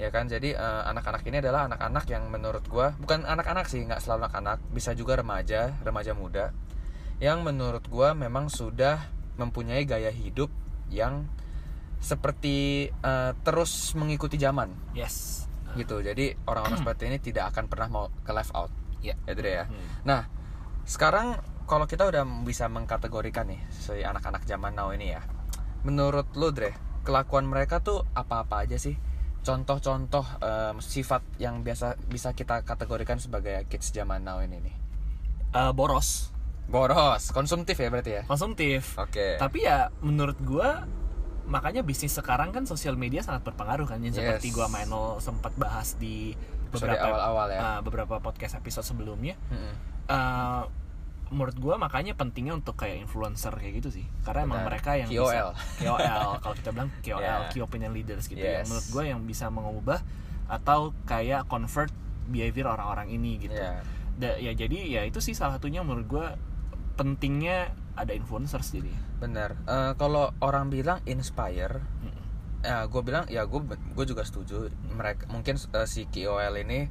Ya 0.00 0.08
kan? 0.08 0.26
Jadi 0.26 0.56
eh, 0.56 0.82
anak-anak 0.88 1.20
ini 1.28 1.38
adalah 1.38 1.68
anak-anak 1.68 2.08
yang 2.08 2.24
menurut 2.32 2.64
gua 2.66 2.96
bukan 2.96 3.22
anak-anak 3.22 3.68
sih 3.68 3.84
nggak 3.84 4.00
selalu 4.00 4.26
anak-anak 4.26 4.58
bisa 4.72 4.96
juga 4.96 5.20
remaja 5.20 5.76
remaja 5.84 6.16
muda 6.16 6.56
yang 7.20 7.44
menurut 7.44 7.84
gua 7.90 8.16
memang 8.16 8.48
sudah 8.48 8.96
mempunyai 9.36 9.84
gaya 9.84 10.08
hidup 10.08 10.48
yang 10.88 11.28
seperti 12.00 12.88
eh, 12.90 13.32
terus 13.44 13.92
mengikuti 13.94 14.40
zaman. 14.40 14.72
Yes. 14.96 15.44
Gitu. 15.76 16.00
Jadi 16.00 16.32
orang-orang 16.48 16.80
seperti 16.82 17.12
ini 17.12 17.18
tidak 17.20 17.52
akan 17.52 17.68
pernah 17.68 17.88
mau 17.92 18.04
ke 18.24 18.32
left 18.32 18.56
out. 18.56 18.72
Ya 19.04 19.16
ya 19.24 19.32
Dre 19.36 19.52
ya. 19.52 19.64
Hmm. 19.68 19.80
nah 20.04 20.22
sekarang 20.84 21.36
kalau 21.70 21.86
kita 21.86 22.02
udah 22.04 22.26
bisa 22.42 22.66
mengkategorikan 22.66 23.46
nih 23.46 23.62
si 23.70 24.02
anak-anak 24.02 24.42
zaman 24.42 24.74
now 24.74 24.90
ini 24.90 25.14
ya. 25.14 25.22
Menurut 25.80 26.26
lu 26.34 26.50
Dre 26.50 26.74
kelakuan 27.00 27.46
mereka 27.46 27.78
tuh 27.78 28.02
apa-apa 28.12 28.66
aja 28.66 28.74
sih? 28.74 28.98
Contoh-contoh 29.40 30.26
em, 30.42 30.76
sifat 30.78 31.22
yang 31.38 31.62
biasa 31.62 31.96
bisa 32.04 32.34
kita 32.34 32.60
kategorikan 32.60 33.16
sebagai 33.16 33.64
kids 33.66 33.88
zaman 33.88 34.20
now 34.20 34.42
ini 34.42 34.58
nih. 34.60 34.74
Eh, 35.50 35.72
boros. 35.72 36.34
Boros. 36.66 37.30
Konsumtif 37.30 37.74
ya 37.74 37.88
berarti 37.88 38.12
ya? 38.18 38.22
Konsumtif. 38.26 38.98
Oke. 38.98 39.38
Tapi 39.38 39.58
ya 39.62 39.88
menurut 40.02 40.36
gua 40.42 40.84
makanya 41.46 41.82
bisnis 41.82 42.12
sekarang 42.12 42.52
kan 42.52 42.62
sosial 42.62 42.94
media 42.94 43.24
sangat 43.24 43.42
berpengaruh 43.42 43.88
kan 43.88 43.98
yang 43.98 44.12
seperti 44.12 44.52
Yes. 44.52 44.54
gua 44.54 44.66
Mano 44.68 45.18
sempat 45.18 45.56
bahas 45.56 45.96
di 45.96 46.34
beberapa 46.70 47.02
awal-awal 47.02 47.46
ya. 47.50 47.58
ah, 47.58 47.78
beberapa 47.80 48.20
podcast 48.20 48.54
episode 48.54 48.86
sebelumnya. 48.86 49.34
Mm-mm. 49.50 49.74
Eh, 50.06 50.62
menurut 51.30 51.54
gua 51.56 51.74
makanya 51.76 52.12
pentingnya 52.12 52.52
untuk 52.52 52.74
kayak 52.74 53.00
influencer 53.00 53.54
kayak 53.54 53.78
gitu 53.78 53.90
sih 53.92 54.06
karena 54.20 54.44
emang 54.44 54.60
Benar. 54.60 54.68
mereka 54.68 54.90
yang 54.94 55.08
KOL. 55.08 55.54
bisa 55.54 55.54
KOL 55.80 56.30
kalau 56.36 56.54
kita 56.54 56.70
bilang 56.70 56.90
KOL 56.98 57.22
Yeah. 57.22 57.46
key 57.48 57.60
opinion 57.60 57.92
leaders 57.92 58.26
gitu 58.26 58.36
Yes. 58.36 58.52
yang 58.56 58.66
menurut 58.68 58.86
gua 58.90 59.02
yang 59.06 59.20
bisa 59.22 59.46
mengubah 59.46 59.98
atau 60.46 60.90
kayak 61.04 61.46
convert 61.46 61.94
behavior 62.26 62.66
orang-orang 62.68 63.10
ini 63.10 63.38
gitu 63.40 63.54
Iya. 63.54 63.78
Da- 64.16 64.36
ya 64.36 64.52
jadi 64.52 64.78
ya 64.90 65.02
itu 65.04 65.18
sih 65.18 65.32
salah 65.32 65.56
satunya 65.56 65.80
menurut 65.80 66.06
gua 66.06 66.26
pentingnya 66.94 67.70
ada 67.94 68.10
influencers 68.10 68.70
jadi 68.70 68.90
benar 69.16 69.54
Eh, 69.62 69.92
kalau 69.94 70.32
orang 70.38 70.68
bilang 70.68 70.98
inspire 71.04 71.80
Mm-mm. 72.00 72.24
ya 72.60 72.84
gue 72.86 73.00
bilang 73.00 73.24
ya 73.26 73.44
gue 73.44 73.60
gue 73.68 74.04
juga 74.04 74.20
setuju 74.20 74.68
mereka 74.90 75.28
mungkin 75.28 75.56
eh, 75.56 75.86
si 75.86 76.04
KOL 76.06 76.54
ini 76.58 76.88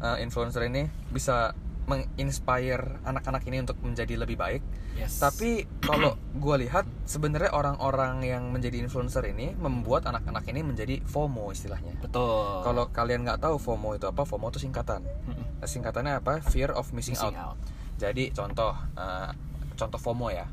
eh, 0.00 0.16
influencer 0.20 0.64
ini 0.64 0.84
bisa 1.08 1.54
menginspire 1.84 3.00
anak-anak 3.04 3.42
ini 3.48 3.64
untuk 3.64 3.78
menjadi 3.84 4.14
lebih 4.20 4.36
baik 4.40 4.62
yes 4.96 5.20
tapi 5.20 5.68
kalau 5.84 6.16
gue 6.34 6.56
lihat 6.66 6.88
sebenarnya 7.04 7.52
orang-orang 7.52 8.24
yang 8.24 8.48
menjadi 8.48 8.80
influencer 8.80 9.24
ini 9.28 9.52
membuat 9.54 10.08
anak-anak 10.08 10.44
ini 10.48 10.60
menjadi 10.64 11.04
FOMO 11.04 11.52
istilahnya 11.52 11.96
betul 12.00 12.62
kalau 12.64 12.88
kalian 12.90 13.26
nggak 13.26 13.42
tahu 13.42 13.60
FOMO 13.60 13.96
itu 13.96 14.08
apa 14.08 14.24
FOMO 14.24 14.48
itu 14.54 14.60
singkatan 14.64 15.04
Mm-mm. 15.04 15.64
singkatannya 15.64 16.20
apa 16.20 16.40
fear 16.44 16.72
of 16.72 16.90
missing, 16.96 17.16
missing 17.16 17.36
out 17.36 17.56
out 17.56 17.58
jadi 17.94 18.34
contoh 18.34 18.74
eh, 18.98 19.30
contoh 19.78 19.98
FOMO 19.98 20.30
ya. 20.30 20.46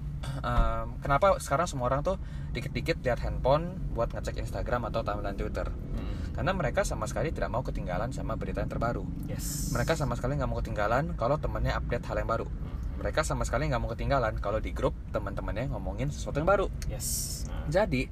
Em, 0.46 0.86
kenapa 1.02 1.38
sekarang 1.42 1.66
semua 1.66 1.90
orang 1.90 2.06
tuh 2.06 2.22
dikit-dikit 2.54 3.02
lihat 3.02 3.26
handphone 3.26 3.74
buat 3.98 4.14
ngecek 4.14 4.38
Instagram 4.38 4.90
atau 4.94 5.02
timeline 5.02 5.38
Twitter? 5.38 5.66
Mm. 5.70 6.21
Karena 6.32 6.56
mereka 6.56 6.82
sama 6.82 7.06
sekali 7.06 7.30
tidak 7.30 7.52
mau 7.52 7.62
ketinggalan 7.62 8.16
sama 8.16 8.40
berita 8.40 8.64
yang 8.64 8.72
terbaru. 8.72 9.04
yes 9.28 9.72
Mereka 9.72 9.94
sama 9.94 10.16
sekali 10.16 10.40
nggak 10.40 10.48
mau 10.48 10.60
ketinggalan 10.60 11.14
kalau 11.14 11.36
temennya 11.36 11.76
update 11.76 12.08
hal 12.08 12.18
yang 12.18 12.30
baru. 12.30 12.48
Mereka 12.98 13.26
sama 13.26 13.44
sekali 13.44 13.68
nggak 13.68 13.82
mau 13.82 13.90
ketinggalan 13.90 14.38
kalau 14.38 14.62
di 14.62 14.72
grup 14.72 14.94
teman-temannya 15.12 15.68
ngomongin 15.70 16.08
sesuatu 16.08 16.40
yang 16.40 16.48
baru. 16.48 16.68
yes 16.88 17.44
Jadi 17.68 18.08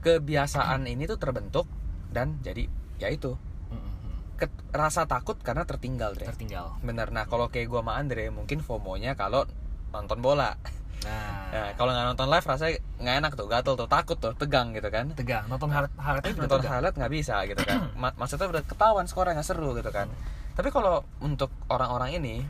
kebiasaan 0.00 0.84
ini 0.84 1.08
tuh 1.08 1.16
terbentuk 1.16 1.64
dan 2.12 2.38
jadi 2.40 2.68
ya 3.00 3.08
itu 3.08 3.34
Mm-mm. 3.72 4.38
ket- 4.38 4.64
rasa 4.70 5.08
takut 5.08 5.40
karena 5.40 5.64
tertinggal 5.64 6.14
deh. 6.14 6.28
tertinggal 6.28 6.76
Bener. 6.80 7.10
Nah 7.10 7.24
kalau 7.24 7.48
kayak 7.48 7.66
gua 7.66 7.80
sama 7.82 7.96
Andre 7.96 8.28
mungkin 8.30 8.60
FOMO-nya 8.60 9.16
kalau 9.16 9.48
nonton 9.90 10.20
bola. 10.20 10.60
Nah 11.04 11.34
Nah, 11.54 11.70
kalau 11.78 11.94
nggak 11.94 12.06
nonton 12.10 12.26
live 12.34 12.46
rasanya 12.50 12.72
nggak 12.98 13.16
enak 13.22 13.32
tuh, 13.38 13.46
gatel 13.46 13.74
tuh, 13.78 13.86
takut 13.86 14.18
tuh, 14.18 14.34
tegang 14.34 14.74
gitu 14.74 14.90
kan. 14.90 15.06
tegang 15.14 15.46
nonton 15.46 15.70
highlight 15.70 16.26
juga 16.26 16.50
Nonton 16.50 16.66
highlight 16.66 16.96
nggak 16.98 17.12
bisa 17.14 17.46
gitu 17.46 17.62
kan. 17.62 17.78
Ma- 18.02 18.16
maksudnya 18.18 18.50
udah 18.50 18.62
ketahuan 18.66 19.06
skornya 19.06 19.38
nggak 19.38 19.46
seru 19.46 19.70
gitu 19.78 19.86
kan. 19.94 20.10
Tapi 20.58 20.74
kalau 20.74 21.06
untuk 21.22 21.54
orang-orang 21.70 22.18
ini, 22.18 22.42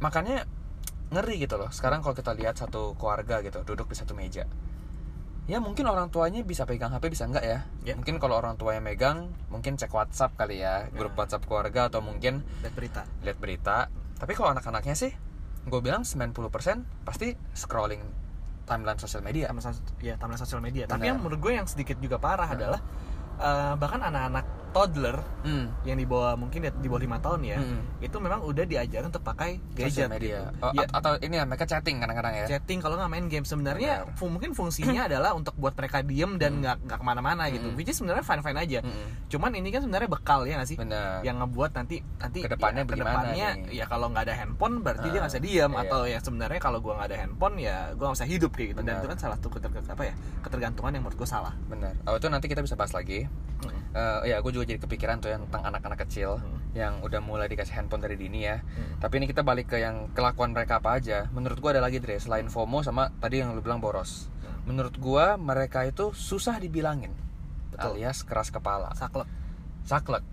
makanya 0.00 0.48
ngeri 1.12 1.44
gitu 1.44 1.60
loh. 1.60 1.68
Sekarang 1.68 2.00
kalau 2.00 2.16
kita 2.16 2.32
lihat 2.32 2.56
satu 2.56 2.96
keluarga 2.96 3.44
gitu, 3.44 3.60
duduk 3.68 3.92
di 3.92 3.96
satu 4.00 4.16
meja. 4.16 4.48
Ya 5.44 5.60
mungkin 5.60 5.84
orang 5.84 6.08
tuanya 6.08 6.40
bisa 6.40 6.64
pegang 6.64 6.92
HP 6.92 7.12
bisa 7.12 7.28
enggak 7.28 7.44
ya? 7.44 7.58
Ya. 7.84 7.96
Mungkin 8.00 8.16
kalau 8.16 8.40
orang 8.40 8.56
tuanya 8.56 8.80
megang, 8.80 9.28
mungkin 9.52 9.76
cek 9.76 9.92
WhatsApp 9.92 10.36
kali 10.40 10.64
ya, 10.64 10.88
grup 10.92 11.12
Nah. 11.12 11.24
WhatsApp 11.24 11.44
keluarga 11.44 11.92
atau 11.92 12.00
mungkin 12.00 12.44
lihat 12.64 12.72
berita 12.72 13.02
lihat 13.24 13.36
berita. 13.36 13.92
Tapi 14.16 14.32
kalau 14.32 14.56
anak-anaknya 14.56 14.96
sih, 14.96 15.12
gue 15.66 15.80
bilang 15.82 16.06
90% 16.06 17.02
pasti 17.02 17.34
scrolling 17.56 18.02
timeline 18.68 19.00
sosial 19.00 19.24
media. 19.24 19.48
timeline 19.48 19.74
ya 19.98 20.14
timeline 20.20 20.40
sosial 20.40 20.60
media. 20.60 20.84
Tapi 20.84 21.08
yang 21.08 21.18
menurut 21.18 21.40
gue 21.40 21.52
yang 21.56 21.66
sedikit 21.66 21.96
juga 21.98 22.20
parah 22.20 22.48
adalah 22.52 22.80
eh, 23.40 23.74
bahkan 23.80 24.04
anak-anak 24.04 24.46
toddler 24.70 25.16
Hmm. 25.38 25.70
yang 25.82 25.94
di 25.94 26.04
bawah 26.04 26.34
mungkin 26.34 26.60
di, 26.60 26.86
bawah 26.86 26.98
lima 26.98 27.16
tahun 27.16 27.40
ya 27.42 27.56
Mm-mm. 27.56 28.02
itu 28.02 28.16
memang 28.16 28.42
udah 28.42 28.64
diajarin 28.64 29.06
untuk 29.06 29.22
pakai 29.22 29.62
gadget 29.72 30.10
media. 30.10 30.50
gitu. 30.50 30.60
Oh, 30.60 30.72
Ya, 30.72 30.82
at- 30.82 30.92
atau 30.94 31.12
ini 31.16 31.34
ya 31.34 31.44
mereka 31.44 31.64
chatting 31.64 31.96
kadang-kadang 31.96 32.34
ya. 32.34 32.46
chatting 32.48 32.78
kalau 32.78 32.94
nggak 32.94 33.08
main 33.08 33.26
game 33.26 33.42
sebenarnya 33.42 34.02
Benar. 34.04 34.14
fu- 34.14 34.28
mungkin 34.28 34.50
fungsinya 34.52 34.76
adalah 35.08 35.32
untuk 35.32 35.54
buat 35.54 35.72
mereka 35.72 36.02
diem 36.02 36.36
dan 36.36 36.58
nggak 36.58 36.76
nggak 36.82 36.98
ke 36.98 37.04
mana-mana 37.06 37.48
gitu 37.48 37.64
Mm-mm. 37.64 37.78
which 37.78 37.86
is 37.86 37.96
sebenarnya 37.96 38.20
fine 38.20 38.42
fine 38.42 38.58
aja 38.58 38.78
Mm-mm. 38.80 39.08
cuman 39.26 39.50
ini 39.52 39.68
kan 39.68 39.80
sebenarnya 39.80 40.08
bekal 40.10 40.40
ya 40.42 40.58
nggak 40.58 40.68
sih 40.68 40.76
Benar. 40.76 41.22
yang 41.22 41.36
ngebuat 41.38 41.70
nanti 41.72 41.96
nanti 42.16 42.38
Ke 42.40 42.50
depannya 42.50 42.82
ya, 42.82 42.84
ke 42.84 42.96
depannya 42.98 43.48
nih? 43.56 43.72
ya 43.72 43.84
kalau 43.86 44.06
nggak 44.10 44.24
ada 44.24 44.34
handphone 44.36 44.74
berarti 44.80 45.06
dia 45.06 45.14
Ah, 45.14 45.20
nggak 45.22 45.32
bisa 45.32 45.40
diam 45.40 45.70
iya. 45.70 45.80
atau 45.80 46.00
ya 46.04 46.18
sebenarnya 46.18 46.60
kalau 46.60 46.78
gua 46.78 46.92
nggak 46.94 47.08
ada 47.08 47.18
handphone 47.18 47.56
ya 47.56 47.76
gua 47.94 48.10
nggak 48.10 48.18
bisa 48.18 48.28
hidup 48.28 48.50
kayak 48.52 48.68
gitu 48.68 48.80
dan 48.80 48.90
Benar. 48.90 49.00
itu 49.00 49.08
kan 49.08 49.18
salah 49.18 49.36
satu 49.38 49.48
keter 49.48 49.70
apa 49.70 50.02
ya 50.02 50.14
ketergantungan 50.42 50.90
yang 50.90 51.02
menurut 51.02 51.16
gua 51.16 51.30
salah 51.30 51.54
Benar. 51.64 51.94
Oh 52.04 52.14
itu 52.14 52.26
nanti 52.26 52.46
kita 52.46 52.60
bisa 52.60 52.74
bahas 52.74 52.90
lagi. 52.90 53.24
Mm. 53.58 53.74
Eh, 53.90 54.20
ya 54.28 54.36
gue 54.38 54.52
juga 54.58 54.74
jadi 54.74 54.82
kepikiran 54.82 55.22
tuh 55.22 55.30
yang 55.30 55.46
tentang 55.46 55.70
anak-anak 55.70 56.02
kecil 56.02 56.42
Hmm. 56.42 56.58
yang 56.74 56.98
udah 57.00 57.22
mulai 57.22 57.46
dikasih 57.46 57.78
handphone 57.78 58.02
dari 58.02 58.18
dini 58.18 58.44
ya. 58.44 58.58
Hmm. 58.60 58.98
Tapi 58.98 59.22
ini 59.22 59.26
kita 59.30 59.46
balik 59.46 59.70
ke 59.70 59.78
yang 59.78 60.10
kelakuan 60.12 60.50
mereka 60.50 60.82
apa 60.82 60.98
aja. 60.98 61.30
Menurut 61.30 61.62
gua 61.62 61.78
ada 61.78 61.82
lagi 61.82 62.02
Dre, 62.02 62.18
selain 62.18 62.50
FOMO 62.50 62.82
sama 62.82 63.14
tadi 63.22 63.40
yang 63.40 63.54
lu 63.54 63.62
bilang 63.62 63.78
boros. 63.78 64.26
Hmm. 64.42 64.66
Menurut 64.68 64.98
gua 64.98 65.38
mereka 65.38 65.86
itu 65.86 66.10
susah 66.12 66.58
dibilangin. 66.58 67.14
Betul. 67.72 67.96
Alias 68.02 68.26
keras 68.26 68.50
kepala. 68.50 68.90
saklek 68.98 69.30
saklek. 69.86 70.26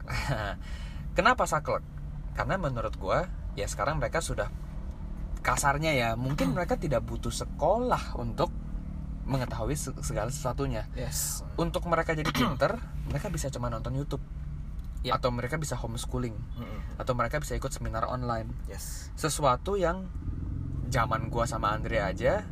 Kenapa 1.17 1.47
saklek? 1.47 1.85
Karena 2.35 2.59
menurut 2.59 2.97
gua 2.99 3.29
ya 3.55 3.63
sekarang 3.69 4.03
mereka 4.03 4.19
sudah 4.19 4.51
kasarnya 5.39 5.95
ya, 5.95 6.09
mungkin 6.19 6.51
mereka 6.57 6.75
tidak 6.75 7.05
butuh 7.07 7.31
sekolah 7.31 8.17
untuk 8.19 8.51
mengetahui 9.25 9.73
se- 9.73 9.97
segala 10.01 10.29
sesuatunya. 10.29 10.85
yes 10.93 11.41
Untuk 11.55 11.85
mereka 11.85 12.13
jadi 12.13 12.29
pinter, 12.37 12.77
mereka 13.05 13.27
bisa 13.27 13.49
cuma 13.49 13.67
nonton 13.67 13.93
YouTube. 13.93 14.21
Ya. 15.01 15.17
Atau 15.17 15.29
mereka 15.29 15.57
bisa 15.57 15.77
homeschooling, 15.77 16.33
Mm-mm. 16.33 16.97
atau 16.97 17.13
mereka 17.13 17.37
bisa 17.37 17.53
ikut 17.53 17.69
seminar 17.69 18.05
online. 18.05 18.49
yes 18.65 19.13
Sesuatu 19.13 19.77
yang 19.77 20.09
zaman 20.87 21.29
gua 21.29 21.45
sama 21.45 21.73
Andre 21.73 22.01
aja 22.01 22.45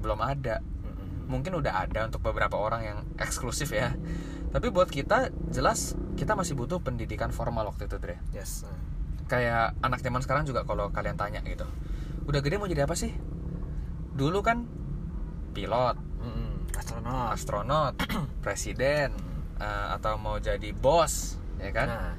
belum 0.00 0.18
ada. 0.18 0.58
Mm-mm. 0.58 1.30
Mungkin 1.30 1.54
udah 1.54 1.86
ada 1.86 2.06
untuk 2.06 2.18
beberapa 2.20 2.54
orang 2.54 2.82
yang 2.82 2.98
eksklusif 3.14 3.70
ya. 3.70 3.94
Tapi 4.50 4.70
buat 4.70 4.90
kita 4.90 5.30
jelas 5.48 5.94
kita 6.14 6.34
masih 6.34 6.58
butuh 6.58 6.82
pendidikan 6.82 7.30
formal 7.30 7.70
waktu 7.70 7.86
itu, 7.86 7.96
Dre. 7.96 8.18
yes 8.30 8.66
kayak 9.26 9.78
anak 9.78 10.02
zaman 10.02 10.18
sekarang 10.18 10.42
juga 10.42 10.66
kalau 10.66 10.90
kalian 10.90 11.14
tanya 11.14 11.38
gitu 11.46 11.62
udah 12.26 12.42
gede 12.42 12.58
mau 12.58 12.66
jadi 12.66 12.82
apa 12.82 12.98
sih 12.98 13.14
dulu 14.10 14.42
kan 14.42 14.66
pilot 15.50 15.96
Mm-mm. 16.20 16.70
astronot. 16.74 17.28
astronot 17.34 17.94
presiden 18.44 19.12
eh, 19.58 19.86
atau 19.94 20.16
mau 20.16 20.38
jadi 20.38 20.70
bos 20.72 21.36
ya 21.60 21.70
kan? 21.70 21.88
Nah. 21.88 22.14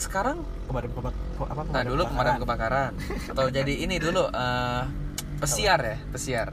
Sekarang? 0.00 0.40
Pemadam 0.64 0.90
kebak 0.96 1.14
apa 1.40 1.62
nah 1.68 1.82
dulu 1.84 2.02
pemadam 2.08 2.40
kebakaran? 2.40 2.92
atau 3.30 3.46
jadi 3.56 3.72
ini 3.84 4.00
dulu 4.00 4.26
eh, 4.32 4.82
pesiar 5.38 5.80
ya 5.84 5.96
pesiar. 6.10 6.48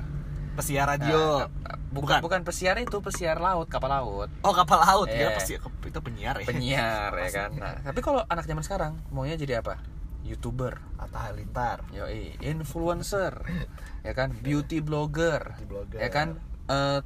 Pesiar 0.58 0.89
radio. 0.89 1.46
Eh, 1.46 1.70
eh, 1.70 1.77
bukan. 1.94 2.20
bukan 2.20 2.41
pesiar 2.44 2.75
itu 2.82 2.98
pesiar 3.00 3.38
laut 3.39 3.70
kapal 3.72 3.88
laut. 3.94 4.29
Oh 4.44 4.51
kapal 4.51 4.84
laut. 4.84 5.08
Iya. 5.08 5.32
ya 5.32 5.38
pesiar 5.38 5.60
itu 5.63 6.00
penyiar 6.03 6.36
ya? 6.44 6.48
Penyiar 6.50 7.12
ya 7.15 7.29
kan? 7.44 7.50
Nah 7.56 7.75
tapi 7.88 8.00
kalau 8.03 8.22
anak 8.27 8.44
zaman 8.44 8.63
sekarang 8.65 8.94
maunya 9.13 9.39
jadi 9.39 9.63
apa 9.63 9.79
youtuber 10.27 10.84
Atta 11.00 11.31
Halilintar 11.31 11.88
Yoi, 11.96 12.36
influencer, 12.43 13.34
ya 14.07 14.13
kan, 14.13 14.36
beauty 14.43 14.84
blogger, 14.84 15.55
Beauty 15.57 15.65
blogger. 15.65 16.00
ya 16.03 16.10
kan, 16.12 16.38
eh, 16.67 17.00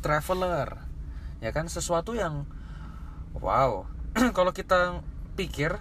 traveler, 0.00 0.78
ya 1.42 1.50
kan, 1.50 1.66
sesuatu 1.66 2.14
yang 2.14 2.46
wow, 3.36 3.84
kalau 4.38 4.54
kita 4.54 5.02
pikir 5.34 5.74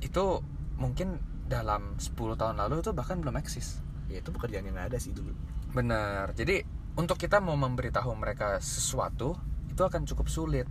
itu 0.00 0.40
mungkin 0.80 1.20
dalam 1.46 1.96
10 2.00 2.16
tahun 2.36 2.56
lalu 2.58 2.82
itu 2.82 2.90
bahkan 2.96 3.20
belum 3.22 3.36
eksis. 3.38 3.80
Ya 4.10 4.22
itu 4.22 4.30
pekerjaan 4.34 4.66
yang 4.66 4.78
ada 4.78 4.98
sih 4.98 5.14
dulu. 5.14 5.34
Benar. 5.72 6.34
Jadi 6.34 6.62
untuk 6.96 7.20
kita 7.20 7.38
mau 7.38 7.54
memberitahu 7.54 8.10
mereka 8.16 8.58
sesuatu 8.58 9.36
itu 9.70 9.82
akan 9.82 10.08
cukup 10.08 10.26
sulit. 10.26 10.66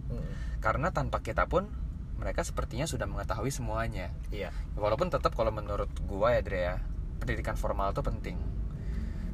Karena 0.59 0.89
tanpa 0.89 1.21
kita 1.21 1.45
pun 1.45 1.69
mereka 2.15 2.41
sepertinya 2.41 2.85
sudah 2.85 3.05
mengetahui 3.05 3.51
semuanya 3.51 4.11
iya 4.29 4.49
walaupun 4.75 5.07
tetap 5.07 5.33
kalau 5.33 5.51
menurut 5.51 5.89
gua 6.05 6.35
ya 6.35 6.41
Dre 6.41 6.61
ya 6.61 6.75
pendidikan 7.17 7.55
formal 7.55 7.91
itu 7.91 8.01
penting 8.01 8.37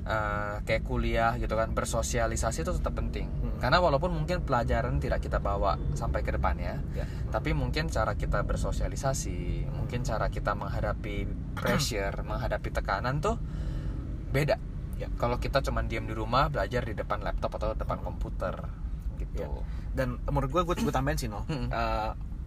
Eh, 0.02 0.56
kayak 0.66 0.82
kuliah 0.82 1.38
gitu 1.38 1.54
kan 1.54 1.78
bersosialisasi 1.78 2.66
itu 2.66 2.74
tetap 2.74 2.98
penting 2.98 3.30
Hmm. 3.30 3.62
karena 3.62 3.78
walaupun 3.78 4.10
mungkin 4.10 4.42
pelajaran 4.42 4.98
tidak 4.98 5.22
kita 5.22 5.38
bawa 5.38 5.78
sampai 5.94 6.26
ke 6.26 6.34
depannya 6.34 6.82
ya 6.98 7.06
tapi 7.30 7.54
mungkin 7.54 7.86
cara 7.86 8.18
kita 8.18 8.42
bersosialisasi 8.42 9.70
mungkin 9.70 10.02
cara 10.02 10.34
kita 10.34 10.58
menghadapi 10.58 11.30
pressure 11.54 12.18
menghadapi 12.34 12.74
tekanan 12.74 13.22
tuh 13.22 13.38
beda 14.34 14.58
Ya. 14.98 15.06
kalau 15.22 15.38
kita 15.38 15.62
cuman 15.62 15.86
diam 15.86 16.06
di 16.06 16.14
rumah 16.14 16.50
belajar 16.50 16.82
di 16.82 16.98
depan 16.98 17.22
laptop 17.22 17.62
atau 17.62 17.78
depan 17.78 18.02
komputer 18.02 18.58
gitu 19.22 19.38
Ya. 19.38 19.50
dan 19.94 20.18
menurut 20.26 20.50
gue 20.50 20.82
gue 20.82 20.90
tambahin 20.90 21.22
sih 21.22 21.30
no 21.30 21.46
Mm-mm. 21.46 21.70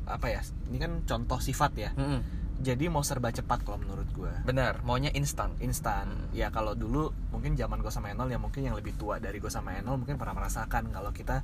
Apa 0.05 0.27
ya 0.29 0.41
ini 0.67 0.77
kan 0.77 1.03
contoh 1.03 1.39
sifat 1.39 1.73
ya 1.75 1.91
Mm-mm. 1.93 2.21
jadi 2.57 2.87
mau 2.87 3.01
serba 3.01 3.29
cepat 3.29 3.63
kalau 3.63 3.77
menurut 3.77 4.07
gue 4.11 4.31
benar 4.43 4.81
maunya 4.83 5.11
instan 5.11 5.57
instan 5.59 6.07
Hmm. 6.07 6.29
ya 6.31 6.49
kalau 6.49 6.73
dulu 6.73 7.09
mungkin 7.29 7.55
zaman 7.55 7.81
gue 7.81 7.89
sama 7.89 8.09
Enol 8.09 8.29
ya 8.29 8.37
mungkin 8.37 8.63
yang 8.63 8.75
lebih 8.75 8.95
tua 8.95 9.17
dari 9.17 9.39
gue 9.39 9.49
sama 9.49 9.75
Enol 9.75 9.97
mungkin 9.97 10.15
pernah 10.15 10.33
merasakan 10.33 10.89
kalau 10.89 11.11
kita 11.11 11.41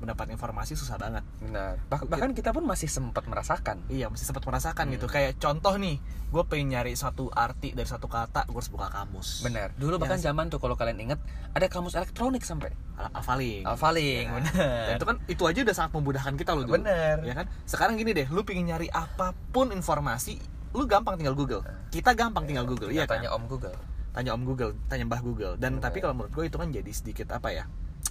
mendapat 0.00 0.26
informasi 0.28 0.72
susah 0.72 0.96
banget 0.96 1.20
benar 1.38 1.76
Bah- 1.86 2.02
bahkan 2.02 2.32
kita 2.32 2.50
pun 2.50 2.64
masih 2.64 2.88
sempat 2.88 3.22
merasakan 3.22 3.84
iya 3.86 4.08
masih 4.08 4.24
sempat 4.24 4.42
merasakan 4.42 4.82
Hmm. 4.82 4.94
gitu 4.96 5.06
kayak 5.06 5.36
contoh 5.36 5.76
nih 5.76 6.00
gue 6.26 6.42
pengen 6.44 6.72
nyari 6.72 6.94
satu 6.94 7.28
arti 7.28 7.70
dari 7.70 7.84
satu 7.84 8.06
kata 8.06 8.44
gue 8.44 8.54
harus 8.54 8.68
buka 8.68 8.88
kamus 8.88 9.42
benar 9.42 9.70
dulu 9.74 9.94
Ya, 9.94 10.00
bahkan 10.00 10.16
sih. 10.16 10.24
zaman 10.24 10.48
tuh 10.48 10.56
kalau 10.56 10.74
kalian 10.74 10.96
inget 10.98 11.20
ada 11.50 11.66
kamus 11.66 11.92
elektronik 11.92 12.40
sampai 12.40 12.72
Al- 12.96 13.12
Alphalink 13.14 13.62
Alphalink 13.62 14.24
Ya. 14.24 14.34
benar 14.34 14.82
Dan 14.82 14.94
itu 14.94 15.06
kan 15.06 15.16
itu 15.26 15.42
aja 15.44 15.58
udah 15.60 15.76
sangat 15.76 15.92
memudahkan 15.92 16.34
kita 16.34 16.50
loh 16.52 16.62
dulu. 16.62 16.74
Bener. 16.76 17.16
Ya 17.22 17.34
kan? 17.34 17.46
Sekarang 17.62 17.94
gini 17.94 18.10
deh, 18.10 18.26
lu 18.26 18.40
pengen 18.40 18.66
nyari 18.66 18.88
apa 18.88 19.32
pun 19.48 19.70
informasi, 19.70 20.36
lu 20.70 20.84
gampang 20.84 21.14
tinggal 21.14 21.32
Google. 21.32 21.60
Kita 21.88 22.12
gampang 22.12 22.44
tinggal 22.44 22.64
Google, 22.64 22.88
iya 22.88 23.02
kan? 23.02 23.18
tanya 23.18 23.32
Om 23.32 23.44
Google 23.46 23.76
Tanya 24.10 24.30
Om 24.32 24.42
Google, 24.44 24.72
tanya 24.86 25.04
Mbah 25.04 25.20
Google. 25.20 25.54
Dan 25.54 25.76
Bener. 25.76 25.82
tapi 25.82 25.98
kalau 25.98 26.12
menurut 26.12 26.32
gue 26.32 26.44
itu 26.44 26.56
kan 26.56 26.68
jadi 26.68 26.90
sedikit 26.90 27.28
apa 27.30 27.48
ya? 27.48 27.64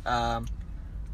Ehm, 0.03 0.48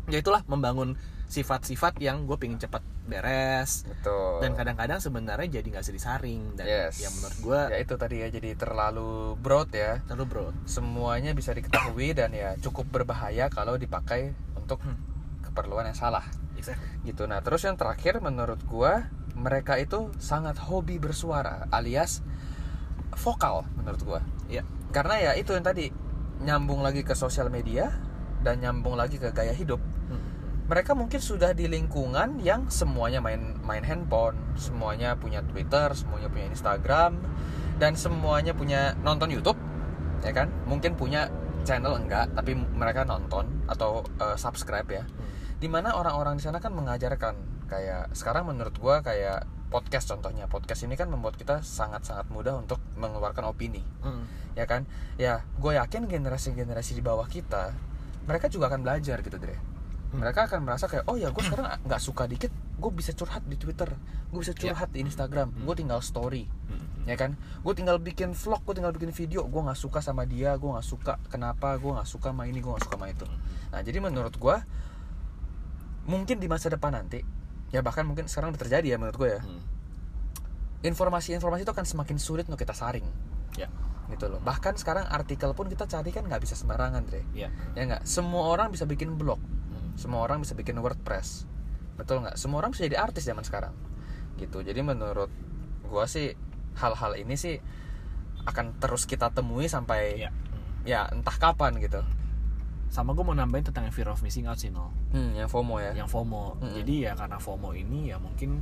ya 0.09 0.21
itulah 0.21 0.41
membangun 0.45 0.93
sifat-sifat 1.25 1.97
yang 1.99 2.29
gue 2.29 2.37
pengen 2.37 2.61
cepat 2.61 2.85
beres. 3.05 3.85
Betul. 3.85 4.41
Dan 4.45 4.53
kadang-kadang 4.53 5.01
sebenarnya 5.01 5.61
jadi 5.61 5.67
nggak 5.73 5.83
bisa 5.85 5.93
disaring 5.93 6.53
dan 6.57 6.65
yes. 6.65 7.01
ya 7.01 7.09
menurut 7.13 7.37
gue 7.41 7.59
ya 7.73 7.77
itu 7.81 7.93
tadi 7.97 8.15
ya 8.21 8.27
jadi 8.29 8.49
terlalu 8.57 9.33
broad 9.41 9.69
ya. 9.73 10.01
Terlalu 10.05 10.25
bro 10.29 10.45
semuanya 10.69 11.33
bisa 11.33 11.53
diketahui 11.53 12.13
dan 12.13 12.33
ya 12.33 12.53
cukup 12.61 12.89
berbahaya 12.89 13.49
kalau 13.49 13.77
dipakai 13.77 14.33
untuk 14.53 14.81
Hmm. 14.85 14.97
keperluan 15.41 15.89
yang 15.89 15.97
salah. 15.97 16.25
Exactly. 16.55 16.87
gitu. 17.05 17.25
Nah 17.29 17.41
terus 17.43 17.61
yang 17.65 17.77
terakhir 17.77 18.21
menurut 18.21 18.61
gua 18.65 19.09
mereka 19.35 19.75
itu 19.75 20.13
sangat 20.17 20.55
hobi 20.57 20.97
bersuara 20.97 21.67
alias 21.69 22.21
vokal 23.17 23.65
menurut 23.77 24.01
gua. 24.05 24.21
Ya. 24.49 24.61
Karena 24.93 25.19
ya 25.19 25.31
itu 25.37 25.53
yang 25.53 25.65
tadi 25.65 25.91
nyambung 26.41 26.81
lagi 26.85 27.01
ke 27.05 27.13
sosial 27.17 27.49
media 27.49 27.91
dan 28.45 28.61
nyambung 28.61 28.93
lagi 28.97 29.17
ke 29.17 29.33
gaya 29.33 29.51
hidup. 29.51 29.81
Mereka 30.65 30.97
mungkin 30.97 31.21
sudah 31.21 31.53
di 31.53 31.69
lingkungan 31.69 32.41
yang 32.41 32.65
semuanya 32.73 33.21
main 33.21 33.57
main 33.61 33.85
handphone, 33.85 34.33
semuanya 34.57 35.13
punya 35.13 35.45
Twitter, 35.45 35.93
semuanya 35.93 36.27
punya 36.29 36.45
Instagram, 36.49 37.21
dan 37.77 37.93
semuanya 37.93 38.57
punya 38.57 38.97
nonton 39.05 39.29
YouTube, 39.29 39.57
ya 40.25 40.33
kan? 40.33 40.49
Mungkin 40.65 40.97
punya 40.97 41.29
channel 41.65 41.97
enggak, 42.01 42.33
tapi 42.33 42.57
mereka 42.57 43.05
nonton 43.05 43.45
atau 43.69 44.01
eh, 44.17 44.37
subscribe 44.37 44.89
ya. 44.89 45.03
Di 45.61 45.69
mana 45.69 45.93
orang-orang 45.93 46.37
di 46.37 46.43
sana 46.43 46.57
kan 46.57 46.73
mengajarkan 46.73 47.65
kayak 47.65 48.13
sekarang 48.13 48.45
menurut 48.45 48.77
gua 48.77 49.01
kayak 49.01 49.45
podcast 49.73 50.13
contohnya 50.13 50.45
podcast 50.45 50.85
ini 50.85 50.93
kan 50.93 51.09
membuat 51.09 51.35
kita 51.35 51.65
sangat-sangat 51.65 52.29
mudah 52.29 52.53
untuk 52.53 52.77
mengeluarkan 52.95 53.49
opini 53.49 53.81
Hmm. 54.05 54.23
ya 54.53 54.69
kan 54.69 54.85
ya 55.17 55.41
gue 55.57 55.73
yakin 55.73 56.05
generasi-generasi 56.05 56.93
di 56.93 57.01
bawah 57.01 57.25
kita 57.25 57.73
mereka 58.29 58.47
juga 58.47 58.69
akan 58.69 58.85
belajar 58.85 59.19
gitu 59.25 59.35
deh 59.41 59.57
Hmm. 59.57 59.74
Mereka 60.15 60.47
akan 60.47 60.63
merasa 60.63 60.87
kayak 60.87 61.05
oh 61.05 61.19
ya 61.19 61.29
gue 61.29 61.43
sekarang 61.43 61.67
nggak 61.83 62.01
suka 62.01 62.25
dikit 62.25 62.49
gue 62.51 62.91
bisa 62.91 63.11
curhat 63.11 63.43
di 63.45 63.55
Twitter 63.55 63.91
gue 64.31 64.39
bisa 64.39 64.51
curhat 64.51 64.89
di 64.91 64.99
Instagram 65.03 65.51
gue 65.53 65.75
tinggal 65.75 65.99
story. 65.99 66.47
Hmm. 66.47 67.05
ya 67.05 67.13
kan? 67.13 67.37
Gue 67.61 67.77
tinggal 67.77 68.01
bikin 68.01 68.33
vlog 68.33 68.65
gue 68.65 68.75
tinggal 68.81 68.91
bikin 68.91 69.13
video 69.13 69.45
gue 69.45 69.61
nggak 69.61 69.77
suka 69.77 69.99
sama 70.01 70.25
dia 70.25 70.57
gue 70.57 70.65
nggak 70.65 70.87
suka 70.87 71.21
kenapa 71.29 71.77
gue 71.77 71.91
nggak 71.93 72.09
suka 72.09 72.33
sama 72.33 72.49
ini 72.49 72.59
gue 72.59 72.71
nggak 72.71 72.85
suka 72.87 72.95
sama 72.97 73.07
itu. 73.13 73.25
Nah 73.69 73.79
jadi 73.85 73.97
menurut 74.01 74.33
gue 74.33 74.55
mungkin 76.05 76.37
di 76.37 76.45
masa 76.45 76.69
depan 76.69 76.93
nanti 76.93 77.21
ya 77.73 77.81
bahkan 77.81 78.05
mungkin 78.05 78.29
sekarang 78.29 78.53
udah 78.53 78.61
terjadi 78.61 78.93
ya 78.93 78.97
menurut 79.01 79.17
gue 79.17 79.29
ya 79.35 79.41
Hmm. 79.41 79.61
informasi-informasi 80.85 81.65
itu 81.65 81.73
akan 81.73 81.85
semakin 81.85 82.17
sulit 82.21 82.45
untuk 82.45 82.61
kita 82.61 82.77
saring. 82.77 83.05
Ya. 83.57 83.65
Gitu 84.05 84.29
loh. 84.29 84.37
Bahkan 84.37 84.77
sekarang 84.77 85.09
artikel 85.09 85.49
pun 85.57 85.65
kita 85.65 85.89
cari 85.89 86.13
kan 86.13 86.29
nggak 86.29 86.45
bisa 86.45 86.53
sembarangan 86.53 87.01
Dre. 87.09 87.25
Ya. 87.33 87.49
Ya 87.73 87.89
nggak? 87.89 88.05
Semua 88.05 88.53
orang 88.53 88.69
bisa 88.69 88.85
bikin 88.85 89.17
blog. 89.17 89.41
Hmm. 89.41 89.74
Semua 89.95 90.23
orang 90.23 90.43
bisa 90.43 90.53
bikin 90.55 90.77
WordPress. 90.79 91.47
Betul 91.95 92.23
nggak? 92.23 92.35
Semua 92.35 92.63
orang 92.63 92.75
bisa 92.75 92.87
jadi 92.87 92.99
artis 92.99 93.27
zaman 93.27 93.43
sekarang. 93.43 93.75
Gitu. 94.35 94.61
Jadi 94.61 94.79
menurut 94.83 95.31
gua 95.87 96.05
sih 96.05 96.35
hal-hal 96.75 97.15
ini 97.15 97.39
sih 97.39 97.55
akan 98.45 98.77
terus 98.77 99.07
kita 99.07 99.31
temui 99.31 99.65
sampai 99.65 100.27
ya 100.27 100.29
ya 100.85 101.09
entah 101.09 101.33
kapan 101.35 101.79
gitu. 101.81 102.03
Sama 102.93 103.17
gue 103.17 103.25
mau 103.25 103.33
nambahin 103.33 103.65
tentang 103.65 103.89
yang 103.89 103.95
fear 103.95 104.07
of 104.13 104.21
missing 104.21 104.45
out 104.45 104.61
sih 104.61 104.69
no 104.69 104.93
hmm, 105.09 105.41
yang 105.41 105.49
FOMO 105.49 105.81
ya? 105.81 105.91
Yang 105.97 106.13
FOMO. 106.13 106.61
Mm-mm. 106.61 106.75
Jadi 106.77 106.95
ya 107.09 107.11
karena 107.17 107.41
FOMO 107.41 107.73
ini 107.73 108.13
ya 108.13 108.21
mungkin 108.21 108.61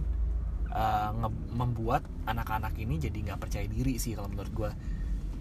uh, 0.71 1.11
membuat 1.51 2.07
anak-anak 2.23 2.73
ini 2.79 2.97
jadi 2.97 3.13
nggak 3.13 3.39
percaya 3.43 3.67
diri 3.67 3.99
sih 3.99 4.15
kalau 4.15 4.31
menurut 4.31 4.53
gue. 4.55 4.71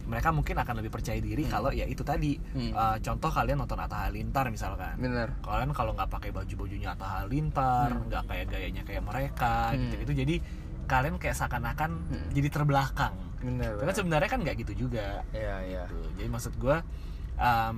Mereka 0.02 0.28
mungkin 0.30 0.58
akan 0.58 0.74
lebih 0.82 0.90
percaya 0.90 1.18
diri 1.18 1.46
Hmm. 1.46 1.52
kalau 1.52 1.70
ya 1.70 1.86
itu 1.86 2.02
tadi. 2.02 2.34
Hmm. 2.34 2.72
Uh, 2.72 2.96
contoh 2.98 3.30
kalian 3.30 3.58
nonton 3.58 3.78
Atta 3.78 4.06
Halilintar 4.06 4.48
misalkan. 4.48 4.98
bener 4.98 5.30
Kalian 5.40 5.70
kalau 5.70 5.94
nggak 5.94 6.10
pakai 6.10 6.30
baju-bajunya 6.30 6.92
Atta 6.92 7.06
Halilintar, 7.06 7.88
Hmm. 7.90 8.10
nggak 8.10 8.22
kayak 8.26 8.46
gayanya 8.48 8.82
kayak 8.82 9.02
mereka, 9.02 9.70
Hmm. 9.70 9.80
gitu-gitu. 9.86 10.12
Jadi 10.26 10.34
kalian 10.84 11.16
kayak 11.16 11.36
seakan-akan 11.36 11.90
Hmm. 12.10 12.28
jadi 12.30 12.48
terbelakang. 12.50 13.14
bener 13.42 13.74
Karena 13.74 13.90
sebenarnya 13.92 14.28
kan 14.28 14.38
nggak 14.40 14.56
gitu 14.60 14.86
juga. 14.86 15.26
ya 15.30 15.58
ya 15.62 15.82
Gitu. 15.86 15.98
Jadi 16.14 16.28
maksud 16.28 16.54
gue 16.56 16.76
um, 17.34 17.76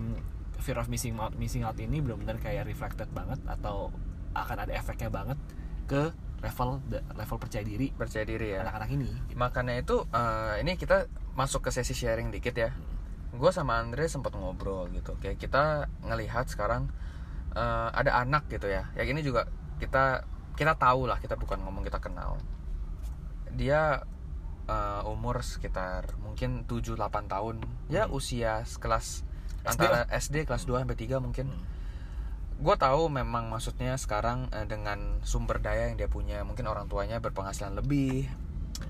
fear 0.59 0.77
of 0.77 0.89
missing 0.89 1.17
out 1.17 1.33
missing 1.35 1.61
out 1.61 1.77
ini 1.77 2.01
benar-benar 2.01 2.37
kayak 2.37 2.65
reflected 2.65 3.09
banget 3.11 3.41
atau 3.45 3.89
akan 4.33 4.57
ada 4.61 4.73
efeknya 4.73 5.09
banget 5.09 5.37
ke 5.85 6.13
level 6.45 6.85
level 7.17 7.37
percaya 7.41 7.65
diri 7.65 7.89
percaya 7.89 8.25
diri 8.29 8.53
ya. 8.53 8.69
anak-anak 8.69 8.91
ini. 8.93 9.09
makanya 9.35 9.81
itu 9.81 10.05
eh, 10.13 10.61
ini 10.61 10.77
kita 10.77 11.09
masuk 11.35 11.65
ke 11.67 11.71
sesi 11.73 11.97
sharing 11.97 12.29
dikit 12.29 12.55
ya. 12.55 12.71
Gue 13.35 13.51
sama 13.51 13.81
Andre 13.81 14.07
sempat 14.07 14.37
ngobrol 14.37 14.87
gitu. 14.95 15.17
Kayak 15.19 15.41
kita 15.41 15.65
ngelihat 16.05 16.47
sekarang 16.53 16.93
eh, 17.57 17.89
ada 17.91 18.21
anak 18.21 18.47
gitu 18.53 18.69
ya. 18.69 18.93
Ya 18.95 19.03
ini 19.09 19.25
juga 19.25 19.49
kita 19.81 20.23
kita 20.55 20.79
tahu 20.79 21.11
lah 21.11 21.19
kita 21.19 21.35
bukan 21.35 21.65
ngomong 21.65 21.83
kita 21.83 21.99
kenal. 21.99 22.39
Dia 23.51 24.05
eh, 24.69 25.03
umur 25.09 25.41
sekitar 25.43 26.15
mungkin 26.21 26.69
7-8 26.69 27.27
tahun. 27.27 27.57
Ya 27.89 28.07
Hmm. 28.07 28.15
usia 28.15 28.63
kelas 28.79 29.25
SD 29.65 29.69
antara 29.81 29.99
SD 30.13 30.37
kelas 30.45 30.69
2 30.69 30.85
sampai 30.85 30.97
3 30.97 31.19
mungkin. 31.25 31.49
Hmm. 31.51 31.74
Gue 32.61 32.77
tahu 32.79 33.11
memang 33.11 33.51
maksudnya 33.51 33.99
sekarang 33.99 34.47
eh, 34.55 34.67
dengan 34.69 35.19
sumber 35.27 35.59
daya 35.59 35.91
yang 35.91 35.99
dia 35.99 36.09
punya 36.09 36.41
mungkin 36.47 36.71
orang 36.71 36.87
tuanya 36.87 37.19
berpenghasilan 37.19 37.75
lebih 37.75 38.31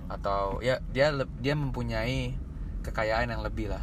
atau 0.09 0.61
ya 0.61 0.81
dia 0.92 1.12
dia 1.40 1.55
mempunyai 1.57 2.37
kekayaan 2.85 3.33
yang 3.33 3.40
lebih 3.40 3.72
lah 3.72 3.83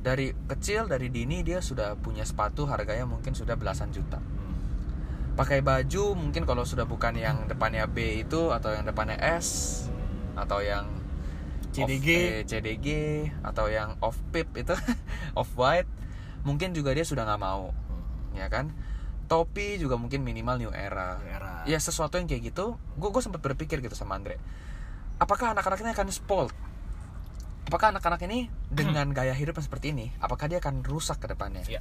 dari 0.00 0.32
kecil 0.48 0.88
dari 0.90 1.12
dini 1.12 1.44
dia 1.44 1.62
sudah 1.62 1.94
punya 2.00 2.26
sepatu 2.26 2.66
harganya 2.66 3.06
mungkin 3.06 3.36
sudah 3.36 3.54
belasan 3.54 3.94
juta 3.94 4.18
pakai 5.38 5.62
baju 5.62 6.18
mungkin 6.18 6.44
kalau 6.44 6.66
sudah 6.66 6.84
bukan 6.84 7.14
yang 7.16 7.46
depannya 7.46 7.86
B 7.86 8.26
itu 8.26 8.50
atau 8.50 8.74
yang 8.74 8.84
depannya 8.84 9.16
S 9.16 9.86
atau 10.34 10.60
yang 10.60 10.88
CDG. 11.70 12.08
off- 12.10 12.34
eh, 12.34 12.42
CDG 12.44 12.86
atau 13.46 13.66
yang 13.70 13.94
off 14.02 14.18
pip 14.34 14.50
itu 14.58 14.74
off 15.38 15.50
white 15.54 15.88
mungkin 16.42 16.72
juga 16.72 16.96
dia 16.96 17.04
sudah 17.04 17.28
nggak 17.28 17.40
mau. 17.40 17.70
Ya 18.40 18.48
kan 18.48 18.72
topi 19.26 19.76
juga 19.76 19.94
mungkin 19.94 20.20
minimal 20.20 20.56
new 20.58 20.72
era 20.72 21.20
Era. 21.22 21.62
ya 21.62 21.78
sesuatu 21.78 22.16
yang 22.16 22.26
kayak 22.26 22.50
gitu 22.50 22.74
gue 22.96 23.08
gue 23.08 23.20
sempat 23.20 23.38
berpikir 23.38 23.78
gitu 23.78 23.92
sama 23.92 24.16
Andre 24.16 24.40
apakah 25.16 25.52
anak-anak 25.52 25.78
ini 25.78 25.90
akan 25.92 26.08
spoiled 26.08 26.54
apakah 27.62 27.94
anak-anak 27.94 28.20
ini 28.26 28.50
dengan 28.66 29.06
gaya 29.16 29.30
hidup 29.30 29.54
yang 29.54 29.66
seperti 29.66 29.86
ini 29.92 30.10
apakah 30.18 30.48
dia 30.48 30.58
akan 30.58 30.82
rusak 30.82 31.20
ke 31.20 31.28
depannya 31.28 31.62
Ya. 31.68 31.78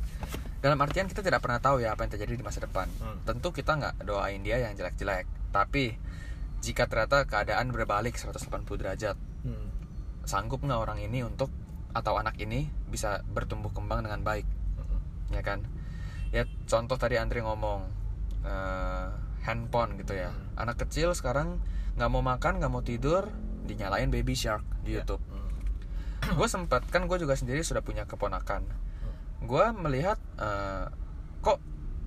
dalam 0.59 0.77
artian 0.77 1.07
kita 1.07 1.23
tidak 1.23 1.41
pernah 1.41 1.57
tahu 1.57 1.79
ya 1.79 1.95
apa 1.95 2.05
yang 2.05 2.13
terjadi 2.13 2.35
di 2.35 2.45
masa 2.45 2.61
depan 2.61 2.85
Hmm. 2.91 3.17
tentu 3.23 3.49
kita 3.49 3.73
nggak 3.73 4.03
doain 4.03 4.43
dia 4.43 4.59
yang 4.59 4.75
jelek-jelek 4.75 5.25
tapi 5.49 5.97
jika 6.59 6.85
ternyata 6.85 7.23
keadaan 7.23 7.71
berbalik 7.71 8.13
180 8.13 8.45
derajat 8.75 9.15
Hmm. 9.39 9.71
sanggup 10.21 10.59
nggak 10.59 10.77
orang 10.77 10.99
ini 10.99 11.23
untuk 11.23 11.49
atau 11.89 12.13
anak 12.13 12.37
ini 12.37 12.69
bisa 12.85 13.25
bertumbuh 13.25 13.71
kembang 13.71 14.03
dengan 14.03 14.21
baik 14.21 14.45
Hmm. 14.77 14.99
ya 15.31 15.41
kan 15.41 15.65
ya 16.29 16.41
contoh 16.63 16.95
tadi 16.95 17.15
Andre 17.15 17.41
ngomong 17.41 17.81
eh, 18.41 19.07
handphone 19.41 19.97
gitu 19.97 20.13
ya 20.13 20.29
Hmm. 20.29 20.61
anak 20.61 20.79
kecil 20.79 21.11
sekarang 21.11 21.57
nggak 21.95 22.07
mau 22.07 22.21
makan 22.21 22.57
nggak 22.57 22.69
mau 22.69 22.79
tidur 22.79 23.27
dinyalain 23.63 24.07
baby 24.07 24.33
shark 24.33 24.63
di 24.81 24.93
Ya. 24.93 25.01
YouTube 25.01 25.21
Hmm. 25.25 26.35
gue 26.37 26.47
sempat 26.47 26.85
kan 26.85 27.05
gue 27.05 27.17
juga 27.17 27.33
sendiri 27.33 27.59
sudah 27.59 27.79
punya 27.79 28.03
keponakan 28.03 28.63
gue 29.41 29.65
melihat 29.75 30.19
eh, 30.35 30.85
kok 31.39 31.59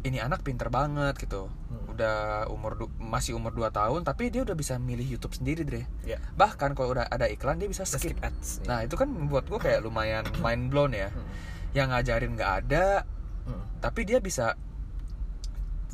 ini 0.03 0.19
anak 0.19 0.43
pinter 0.43 0.69
banget 0.69 1.17
gitu 1.17 1.49
Hmm. 1.69 1.89
udah 1.91 2.17
umur 2.49 2.77
masih 2.97 3.33
umur 3.33 3.51
2 3.51 3.69
tahun 3.71 4.01
tapi 4.03 4.29
dia 4.29 4.43
udah 4.43 4.53
bisa 4.53 4.77
milih 4.77 5.05
YouTube 5.07 5.33
sendiri 5.33 5.63
deh 5.63 5.85
Ya. 6.05 6.21
bahkan 6.33 6.73
kalau 6.73 6.93
udah 6.93 7.05
ada 7.07 7.27
iklan 7.27 7.57
dia 7.57 7.67
bisa 7.67 7.83
skip 7.83 8.13
skip 8.13 8.19
ads. 8.21 8.61
nah 8.63 8.81
itu 8.81 8.93
kan 8.93 9.09
membuat 9.09 9.45
gue 9.45 9.59
kayak 9.59 9.81
lumayan 9.81 10.25
mind 10.39 10.69
blown 10.69 10.93
ya 10.93 11.09
Hmm. 11.09 11.27
yang 11.73 11.89
ngajarin 11.89 12.33
nggak 12.33 12.53
ada 12.63 13.05
Hmm. 13.43 13.65
tapi 13.83 14.05
dia 14.05 14.19
bisa 14.19 14.55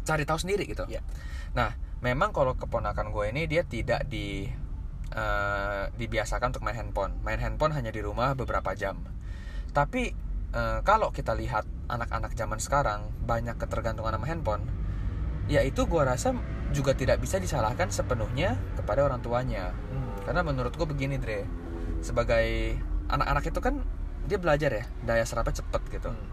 cari 0.03 0.25
tahu 0.25 0.39
sendiri 0.41 0.65
gitu 0.65 0.85
Ya. 0.89 1.01
nah 1.53 1.73
memang 2.01 2.33
kalau 2.33 2.55
keponakan 2.55 3.11
gue 3.11 3.25
ini 3.29 3.45
dia 3.45 3.65
tidak 3.65 4.07
di 4.07 4.49
eh, 5.09 5.83
dibiasakan 5.93 6.53
untuk 6.53 6.65
main 6.65 6.77
handphone 6.77 7.17
main 7.25 7.41
handphone 7.41 7.73
hanya 7.73 7.89
di 7.89 8.01
rumah 8.01 8.33
beberapa 8.33 8.73
jam 8.73 9.01
tapi 9.73 10.13
eh, 10.53 10.79
kalau 10.85 11.09
kita 11.11 11.33
lihat 11.33 11.65
anak-anak 11.89 12.33
zaman 12.33 12.61
sekarang 12.61 13.09
banyak 13.25 13.57
ketergantungan 13.57 14.17
sama 14.17 14.27
handphone 14.29 14.65
ya 15.49 15.65
itu 15.65 15.89
gue 15.89 16.03
rasa 16.05 16.37
juga 16.73 16.93
tidak 16.93 17.25
bisa 17.25 17.41
disalahkan 17.41 17.89
sepenuhnya 17.89 18.61
kepada 18.77 19.05
orang 19.05 19.21
tuanya 19.21 19.73
Hmm. 19.89 20.13
karena 20.29 20.45
menurut 20.45 20.77
gue 20.77 20.85
begini 20.85 21.17
Dre 21.17 21.49
sebagai 22.05 22.77
anak-anak 23.09 23.45
itu 23.49 23.61
kan 23.61 23.81
dia 24.29 24.37
belajar 24.37 24.71
ya 24.71 24.85
daya 25.03 25.25
serapnya 25.25 25.57
cepet 25.57 25.83
gitu 25.89 26.13
Hmm. 26.13 26.29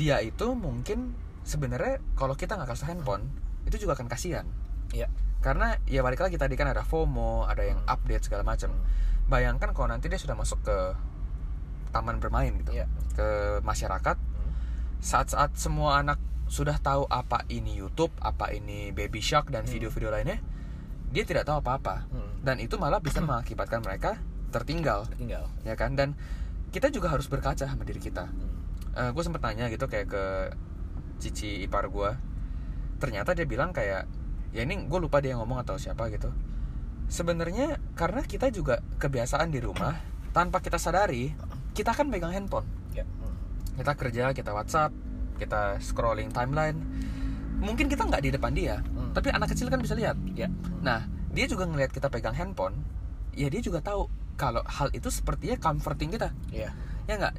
Dia 0.00 0.16
itu 0.18 0.56
mungkin 0.56 1.12
sebenarnya 1.44 2.00
kalau 2.16 2.32
kita 2.32 2.56
nggak 2.56 2.72
kasih 2.72 2.88
handphone 2.88 3.28
itu 3.68 3.76
juga 3.78 3.92
akan 3.92 4.08
kasihan 4.08 4.48
Ya. 4.90 5.06
karena 5.38 5.76
ya 5.84 6.00
balik 6.00 6.18
lagi 6.18 6.34
tadi 6.34 6.56
kan 6.56 6.66
ada 6.66 6.80
FOMO 6.82 7.44
ada 7.44 7.60
yang 7.62 7.84
update 7.84 8.26
segala 8.26 8.42
macam 8.42 8.72
bayangkan 9.26 9.70
kalau 9.70 9.86
nanti 9.86 10.08
dia 10.08 10.16
sudah 10.16 10.34
masuk 10.34 10.58
ke 10.60 10.76
taman 11.90 12.18
bermain 12.18 12.50
gitu 12.56 12.72
Ya. 12.72 12.88
ke 13.12 13.28
masyarakat 13.60 14.16
Hmm. 14.16 14.50
saat-saat 14.98 15.54
semua 15.54 15.98
anak 15.98 16.16
sudah 16.46 16.78
tahu 16.78 17.06
apa 17.06 17.46
ini 17.46 17.76
YouTube 17.76 18.10
apa 18.18 18.50
ini 18.50 18.90
Baby 18.90 19.20
Shark 19.20 19.48
dan 19.48 19.62
Hmm. 19.62 19.70
video-video 19.70 20.10
lainnya 20.10 20.40
dia 21.08 21.22
tidak 21.22 21.44
tahu 21.44 21.60
apa-apa 21.60 22.06
Hmm. 22.06 22.40
dan 22.40 22.56
itu 22.58 22.74
malah 22.74 22.98
bisa 22.98 23.20
mengakibatkan 23.26 23.80
mereka 23.80 24.18
tertinggal 24.50 25.06
Tinggal. 25.12 25.46
ya 25.62 25.74
kan 25.74 25.94
dan 25.94 26.18
kita 26.70 26.90
juga 26.90 27.10
harus 27.10 27.26
berkaca 27.26 27.62
sama 27.62 27.82
diri 27.82 27.98
kita 27.98 28.26
Hmm. 28.26 28.59
Gue 28.92 29.22
sempet 29.22 29.40
nanya 29.40 29.66
gitu 29.68 29.86
kayak 29.86 30.08
ke 30.08 30.24
cici 31.18 31.62
ipar 31.62 31.86
gue 31.86 32.10
ternyata 32.98 33.32
dia 33.32 33.44
bilang 33.44 33.70
kayak 33.70 34.08
ya 34.50 34.60
ini 34.60 34.84
gue 34.84 34.98
lupa 34.98 35.20
dia 35.20 35.36
ngomong 35.36 35.60
atau 35.60 35.76
siapa 35.76 36.10
gitu 36.10 36.28
sebenarnya 37.06 37.78
karena 37.94 38.22
kita 38.22 38.50
juga 38.50 38.82
kebiasaan 38.98 39.50
di 39.50 39.58
rumah 39.58 39.94
tanpa 40.30 40.58
kita 40.58 40.76
sadari 40.76 41.34
kita 41.72 41.92
kan 41.92 42.06
megang 42.06 42.30
handphone 42.30 42.66
Ya. 42.90 43.06
Kita 43.78 43.94
kerja 43.94 44.34
kita 44.34 44.50
WhatsApp 44.50 44.90
kita 45.38 45.78
scrolling 45.78 46.28
timeline 46.30 46.76
mungkin 47.56 47.86
kita 47.86 48.04
nggak 48.04 48.20
di 48.20 48.30
depan 48.30 48.52
dia 48.52 48.82
Hmm. 48.82 49.12
tapi 49.12 49.30
anak 49.30 49.52
kecil 49.52 49.68
kan 49.68 49.78
bisa 49.78 49.94
lihat 49.94 50.16
Ya. 50.32 50.50
nah 50.80 51.04
dia 51.30 51.46
juga 51.46 51.64
ngelihat 51.64 51.90
kita 51.90 52.06
pegang 52.06 52.34
handphone 52.34 52.74
ya 53.32 53.46
dia 53.46 53.58
juga 53.58 53.78
tahu 53.80 54.06
kalau 54.34 54.62
hal 54.64 54.90
itu 54.90 55.08
sepertinya 55.08 55.56
comforting 55.56 56.10
kita 56.10 56.30
Ya. 56.50 56.72
ya 57.04 57.14
nggak 57.16 57.34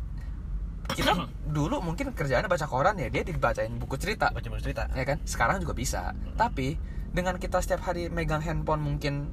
kita 0.93 1.11
dulu 1.55 1.79
mungkin 1.79 2.11
kerjaannya 2.11 2.47
baca 2.47 2.65
koran 2.65 2.95
ya 2.95 3.07
dia 3.07 3.21
dibacain 3.21 3.71
buku 3.75 3.95
cerita 3.99 4.31
Baca 4.31 4.47
buku 4.47 4.61
cerita. 4.61 4.87
ya 4.93 5.03
kan 5.03 5.17
sekarang 5.23 5.59
juga 5.59 5.73
bisa 5.73 6.15
tapi 6.35 6.75
dengan 7.11 7.35
kita 7.35 7.59
setiap 7.59 7.83
hari 7.83 8.07
megang 8.07 8.39
handphone 8.39 8.79
mungkin 8.79 9.31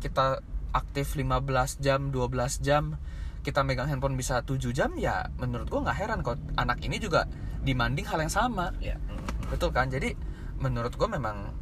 kita 0.00 0.40
aktif 0.72 1.12
15 1.16 1.44
jam 1.80 2.08
12 2.08 2.64
jam 2.64 2.96
kita 3.44 3.64
megang 3.64 3.88
handphone 3.88 4.16
bisa 4.16 4.40
7 4.40 4.58
jam 4.72 4.92
ya 4.96 5.28
menurut 5.36 5.68
gua 5.68 5.88
nggak 5.88 5.98
heran 5.98 6.20
kok 6.20 6.36
anak 6.56 6.80
ini 6.80 6.96
juga 6.96 7.28
demanding 7.62 8.04
hal 8.06 8.20
yang 8.20 8.32
sama 8.32 8.72
Ya. 8.80 8.96
Hmm. 8.96 9.20
betul 9.48 9.72
kan 9.72 9.88
jadi 9.88 10.12
menurut 10.58 10.96
gua 10.96 11.08
memang 11.08 11.52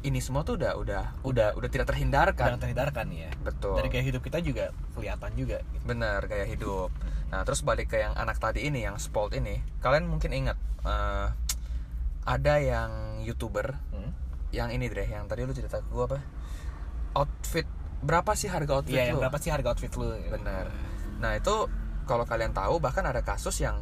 ini 0.00 0.16
semua 0.18 0.42
tuh 0.42 0.56
udah 0.56 0.72
udah 0.74 1.04
udah 1.22 1.48
udah 1.54 1.68
tidak 1.68 1.86
terhindarkan 1.86 2.56
Jangan 2.56 2.62
terhindarkan 2.62 3.06
ya. 3.10 3.30
betul 3.40 3.76
Dari 3.76 3.88
gaya 3.88 4.04
hidup 4.04 4.20
kita 4.20 4.38
juga 4.40 4.72
kelihatan 4.92 5.30
juga. 5.34 5.58
Gitu. 5.66 5.84
bener 5.84 6.20
gaya 6.24 6.44
hidup 6.44 6.88
nah 7.28 7.42
terus 7.42 7.60
balik 7.60 7.88
ke 7.88 7.98
yang 7.98 8.14
anak 8.14 8.36
tadi 8.36 8.64
ini 8.64 8.82
yang 8.82 8.94
spoiled 8.96 9.34
ini 9.34 9.58
kalian 9.78 10.06
mungkin 10.06 10.30
ingat 10.30 10.54
eh, 10.82 11.28
ada 12.24 12.54
yang 12.56 12.90
youtuber 13.20 13.76
Hmm. 13.90 14.12
yang 14.50 14.70
ini 14.70 14.86
deh 14.86 15.04
yang 15.04 15.26
tadi 15.26 15.42
lu 15.42 15.50
cerita 15.50 15.78
ke 15.78 15.88
gua 15.88 16.06
apa 16.06 16.18
outfit 17.14 17.66
berapa 18.00 18.32
sih 18.34 18.46
harga 18.46 18.72
outfit 18.76 18.94
yang 18.94 19.16
lu 19.16 19.20
berapa 19.20 19.36
sih 19.36 19.50
harga 19.50 19.68
outfit 19.70 19.92
lu? 19.94 20.14
bener 20.30 20.70
nah 21.18 21.34
itu 21.34 21.68
kalau 22.04 22.22
kalian 22.22 22.52
tahu 22.52 22.78
bahkan 22.78 23.02
ada 23.02 23.20
kasus 23.20 23.58
yang 23.58 23.80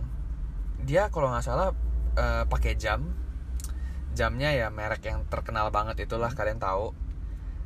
dia 0.81 1.07
kalau 1.09 1.29
nggak 1.29 1.43
salah 1.43 1.71
eh, 2.15 2.45
pakai 2.47 2.75
jam 2.75 3.05
jamnya 4.13 4.53
ya 4.53 4.69
merek 4.69 5.05
yang 5.09 5.25
terkenal 5.29 5.73
banget 5.73 6.05
itulah 6.05 6.31
kalian 6.33 6.61
tahu. 6.61 6.93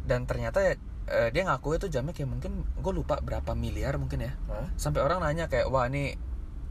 Dan 0.07 0.25
ternyata 0.25 0.63
ya 0.63 0.75
eh, 1.11 1.29
dia 1.35 1.43
ngaku 1.47 1.79
itu 1.79 1.87
jamnya 1.91 2.15
kayak 2.15 2.31
mungkin 2.31 2.67
gue 2.67 2.93
lupa 2.95 3.19
berapa 3.23 3.55
miliar 3.55 3.99
mungkin 3.99 4.27
ya. 4.27 4.33
Hah? 4.51 4.71
sampai 4.79 5.03
orang 5.03 5.23
nanya 5.23 5.51
kayak 5.51 5.67
wah 5.71 5.87
ini 5.87 6.15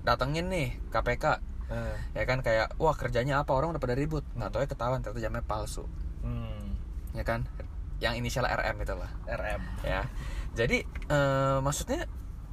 datengin 0.05 0.47
nih 0.51 0.79
KPK 0.93 1.55
Eh, 1.65 1.97
ya 2.13 2.29
kan 2.29 2.45
kayak 2.45 2.77
wah 2.77 2.93
kerjanya 2.93 3.41
apa? 3.41 3.49
Orang 3.57 3.73
udah 3.73 3.81
pada 3.81 3.97
ribut. 3.97 4.21
Nggak 4.37 4.53
tahu 4.53 4.61
ya 4.61 4.69
ketahuan 4.69 5.01
ternyata 5.01 5.21
jamnya 5.21 5.41
palsu. 5.41 5.89
Hmm. 6.21 6.77
ya 7.17 7.25
kan? 7.25 7.49
Yang 7.97 8.21
inisial 8.21 8.45
RM 8.45 8.85
itu 8.85 8.93
lah. 8.93 9.09
RM. 9.25 9.61
ya. 9.81 10.05
Jadi 10.53 10.85
eh, 10.85 11.57
maksudnya 11.65 12.05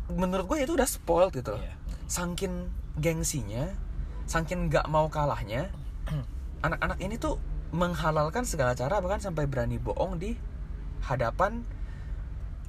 menurut 0.08 0.48
gue 0.48 0.64
itu 0.64 0.72
udah 0.72 0.88
spoiled 0.88 1.32
gitu. 1.36 1.56
Iya. 1.56 1.76
saking 2.12 2.68
gengsinya 3.00 3.72
saking 4.28 4.68
nggak 4.68 4.84
mau 4.92 5.08
kalahnya 5.08 5.72
anak-anak 6.62 6.98
ini 6.98 7.16
tuh 7.16 7.36
menghalalkan 7.72 8.44
segala 8.44 8.72
cara 8.72 8.98
bahkan 8.98 9.18
sampai 9.18 9.44
berani 9.44 9.76
bohong 9.76 10.16
di 10.16 10.36
hadapan 11.02 11.64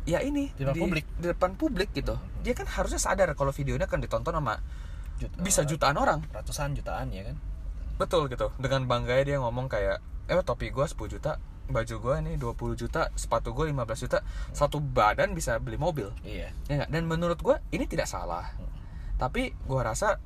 ya 0.03 0.19
ini 0.19 0.51
Di 0.51 0.63
depan 0.63 0.79
publik. 0.81 1.05
di 1.15 1.25
depan 1.27 1.51
publik 1.53 1.89
gitu. 1.93 2.15
Dia 2.41 2.53
kan 2.53 2.67
harusnya 2.67 2.97
sadar 2.97 3.31
kalau 3.33 3.51
videonya 3.51 3.85
kan 3.85 3.99
ditonton 3.99 4.33
sama 4.33 4.59
Jut- 5.15 5.31
bisa 5.39 5.61
jutaan 5.63 5.95
orang. 5.95 6.25
Ratusan 6.29 6.73
jutaan 6.73 7.07
ya 7.09 7.23
kan? 7.23 7.37
betul 7.93 8.25
gitu. 8.25 8.49
Dengan 8.57 8.83
bangganya 8.83 9.23
dia 9.23 9.37
ngomong 9.37 9.69
kayak 9.69 10.01
eh 10.25 10.41
topi 10.41 10.73
gua 10.73 10.89
10 10.89 10.97
juta 11.09 11.37
baju 11.63 11.95
gua 12.01 12.15
ini 12.19 12.35
20 12.35 12.73
juta 12.75 13.07
sepatu 13.13 13.53
gua 13.53 13.69
15 13.69 14.03
juta 14.03 14.19
satu 14.49 14.81
badan 14.81 15.31
bisa 15.31 15.61
beli 15.61 15.77
mobil. 15.77 16.09
Iya. 16.25 16.49
ya 16.65 16.83
dan 16.89 17.05
menurut 17.05 17.37
gua 17.39 17.61
ini 17.69 17.85
tidak 17.85 18.09
salah. 18.09 18.49
Tapi 19.15 19.53
gua 19.63 19.85
rasa 19.85 20.17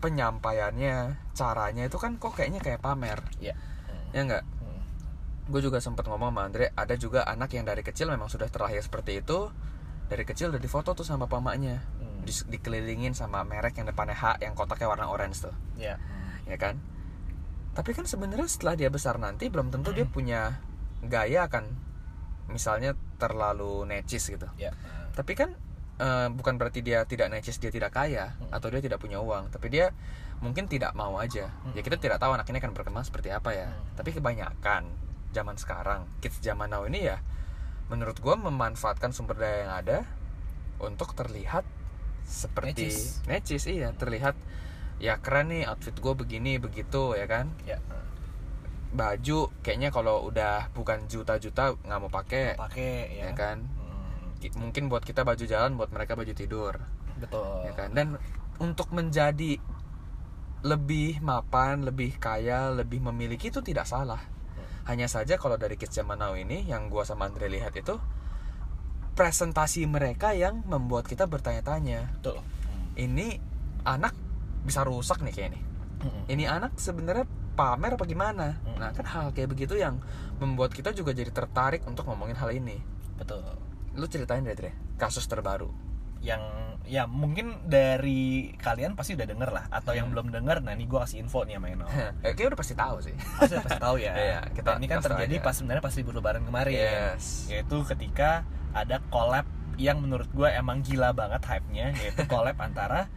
penyampaiannya 0.00 0.96
caranya 1.32 1.84
itu 1.84 1.96
kan 1.96 2.16
kok 2.16 2.34
kayaknya 2.34 2.58
kayak 2.58 2.80
pamer 2.80 3.20
Iya. 3.38 3.54
Hmm. 3.54 4.10
ya 4.10 4.20
nggak 4.24 4.44
Hmm. 4.44 4.80
gue 5.46 5.60
juga 5.60 5.78
sempat 5.78 6.04
ngomong 6.04 6.30
sama 6.30 6.42
Andre 6.44 6.72
ada 6.72 6.94
juga 6.94 7.22
anak 7.24 7.52
yang 7.52 7.62
dari 7.62 7.80
kecil 7.80 8.08
memang 8.08 8.26
sudah 8.26 8.48
terlahir 8.48 8.80
seperti 8.80 9.20
itu 9.20 9.52
dari 10.06 10.24
kecil 10.24 10.50
udah 10.50 10.58
difoto 10.58 10.90
tuh 10.90 11.04
sama 11.04 11.24
pamaknya 11.24 11.84
Hmm. 11.96 12.20
Dis- 12.20 12.44
dikelilingin 12.44 13.12
sama 13.12 13.40
merek 13.42 13.76
yang 13.76 13.86
depannya 13.86 14.12
H 14.12 14.40
yang 14.40 14.52
kotaknya 14.52 14.86
warna 14.86 15.06
orange 15.06 15.40
tuh 15.40 15.54
Iya. 15.76 15.96
Hmm. 15.96 16.48
ya 16.48 16.56
kan 16.56 16.74
tapi 17.70 17.92
kan 17.92 18.02
sebenarnya 18.02 18.44
setelah 18.44 18.74
dia 18.74 18.90
besar 18.90 19.16
nanti 19.16 19.46
belum 19.46 19.70
tentu 19.70 19.92
dia 19.92 20.02
punya 20.04 20.58
gaya 21.00 21.46
akan 21.46 21.70
misalnya 22.46 22.92
terlalu 23.16 23.86
necis 23.86 24.26
gitu 24.26 24.48
Iya. 24.56 24.74
tapi 25.12 25.32
kan 25.32 25.54
eh, 26.00 26.28
bukan 26.32 26.56
berarti 26.56 26.80
dia 26.80 27.04
tidak 27.04 27.28
necis 27.28 27.60
dia 27.60 27.68
tidak 27.68 27.92
kaya 27.92 28.32
atau 28.48 28.72
dia 28.72 28.80
tidak 28.80 28.96
punya 28.98 29.20
uang 29.20 29.52
tapi 29.52 29.68
dia 29.68 29.92
mungkin 30.40 30.64
tidak 30.66 30.96
mau 30.96 31.20
aja 31.20 31.52
ya 31.76 31.80
kita 31.84 32.00
tidak 32.00 32.16
tahu 32.16 32.32
anak 32.32 32.48
ini 32.48 32.64
akan 32.64 32.72
berkembang 32.72 33.04
seperti 33.04 33.28
apa 33.28 33.52
ya 33.52 33.68
tapi 33.92 34.16
kebanyakan 34.16 34.88
zaman 35.36 35.60
sekarang 35.60 36.08
kids 36.24 36.40
zaman 36.40 36.72
now 36.72 36.88
ini 36.88 37.12
ya 37.12 37.20
menurut 37.92 38.16
gua 38.24 38.40
memanfaatkan 38.40 39.12
sumber 39.12 39.36
daya 39.36 39.68
yang 39.68 39.72
ada 39.76 39.98
untuk 40.80 41.12
terlihat 41.12 41.68
seperti 42.24 42.88
Necis. 42.88 43.26
necis, 43.26 43.62
iya 43.66 43.90
terlihat 43.92 44.38
ya 45.00 45.18
keren 45.18 45.50
nih 45.50 45.66
outfit 45.66 45.96
gue 45.96 46.12
begini 46.14 46.60
begitu 46.60 47.16
ya 47.16 47.24
kan. 47.26 47.48
Hmm. 47.66 47.98
baju 48.90 49.54
kayaknya 49.62 49.94
kalau 49.94 50.26
udah 50.26 50.68
bukan 50.74 51.06
juta-juta 51.06 51.78
nggak 51.86 51.98
mau 52.02 52.10
pakai 52.10 52.58
Pakai 52.58 53.22
ya. 53.22 53.30
ya 53.30 53.32
kan 53.38 53.62
Hmm. 53.62 53.79
Mungkin 54.56 54.88
buat 54.88 55.04
kita 55.04 55.20
baju 55.26 55.44
jalan 55.44 55.76
buat 55.76 55.92
mereka 55.92 56.16
baju 56.16 56.32
tidur. 56.32 56.80
Betul. 57.20 57.68
ya 57.68 57.72
kan? 57.76 57.92
Dan 57.92 58.16
untuk 58.56 58.88
menjadi 58.96 59.60
lebih 60.60 61.24
mapan 61.24 61.84
lebih 61.84 62.20
kaya 62.20 62.72
lebih 62.72 63.04
memiliki 63.04 63.52
itu 63.52 63.60
tidak 63.60 63.84
salah. 63.84 64.20
Hanya 64.88 65.06
saja 65.12 65.36
kalau 65.36 65.60
dari 65.60 65.76
kids 65.76 65.92
zaman 65.92 66.16
now 66.16 66.32
ini 66.32 66.64
yang 66.64 66.88
gua 66.88 67.04
sama 67.04 67.28
Andre 67.28 67.52
lihat 67.52 67.76
itu 67.76 68.00
presentasi 69.12 69.84
mereka 69.84 70.32
yang 70.32 70.64
membuat 70.64 71.04
kita 71.04 71.28
bertanya-tanya. 71.28 72.08
Betul. 72.20 72.40
Ini 72.96 73.36
anak 73.84 74.16
bisa 74.64 74.84
rusak 74.84 75.24
nih 75.24 75.32
kayak 75.32 75.50
ini 75.56 75.60
ini 76.32 76.44
anak 76.48 76.76
sebenarnya 76.80 77.28
pamer 77.56 77.96
apa 77.96 78.04
gimana? 78.08 78.56
Hmm. 78.64 78.80
nah 78.80 78.90
kan 78.96 79.04
hal 79.04 79.36
kayak 79.36 79.52
begitu 79.52 79.76
yang 79.76 80.00
membuat 80.40 80.72
kita 80.72 80.96
juga 80.96 81.12
jadi 81.12 81.28
tertarik 81.28 81.84
untuk 81.84 82.08
ngomongin 82.08 82.36
hal 82.40 82.48
ini. 82.56 82.80
Betul 83.20 83.69
lu 83.96 84.06
ceritain 84.06 84.42
deh 84.42 84.54
Dre 84.54 84.72
kasus 84.96 85.24
terbaru. 85.26 85.70
Yang 86.20 86.42
ya 86.84 87.08
mungkin 87.08 87.64
dari 87.64 88.52
kalian 88.60 88.92
pasti 88.92 89.14
udah 89.16 89.24
denger 89.24 89.50
lah 89.54 89.64
atau 89.72 89.94
yang 89.94 90.10
belum 90.10 90.28
denger 90.34 90.60
nah 90.60 90.74
ini 90.76 90.84
gue 90.84 90.98
kasih 91.00 91.24
info 91.24 91.46
nih 91.48 91.56
sama 91.56 91.68
Eno. 91.72 91.86
Eh, 92.26 92.36
kayaknya 92.36 92.48
udah 92.52 92.60
pasti 92.60 92.74
tahu 92.76 92.96
sih. 93.00 93.14
Pasti 93.16 93.52
udah 93.56 93.64
pasti 93.64 93.80
tahu 93.80 93.96
ya. 93.96 94.12
Iya, 94.20 94.40
kita 94.52 94.68
Dan 94.74 94.78
ini 94.82 94.86
kan 94.90 94.98
terjadi 95.00 95.34
aja. 95.40 95.44
pas 95.44 95.54
sebenarnya 95.56 95.82
pas 95.82 95.94
libur 95.96 96.14
lebaran 96.16 96.42
kemarin. 96.44 96.74
Yes. 96.76 97.48
yaitu 97.48 97.76
ketika 97.88 98.44
ada 98.76 99.00
collab 99.08 99.48
yang 99.80 100.04
menurut 100.04 100.28
gue 100.30 100.48
emang 100.52 100.84
gila 100.84 101.16
banget 101.16 101.40
hype-nya 101.48 101.96
yaitu 101.96 102.28
collab 102.28 102.54
antara 102.60 103.08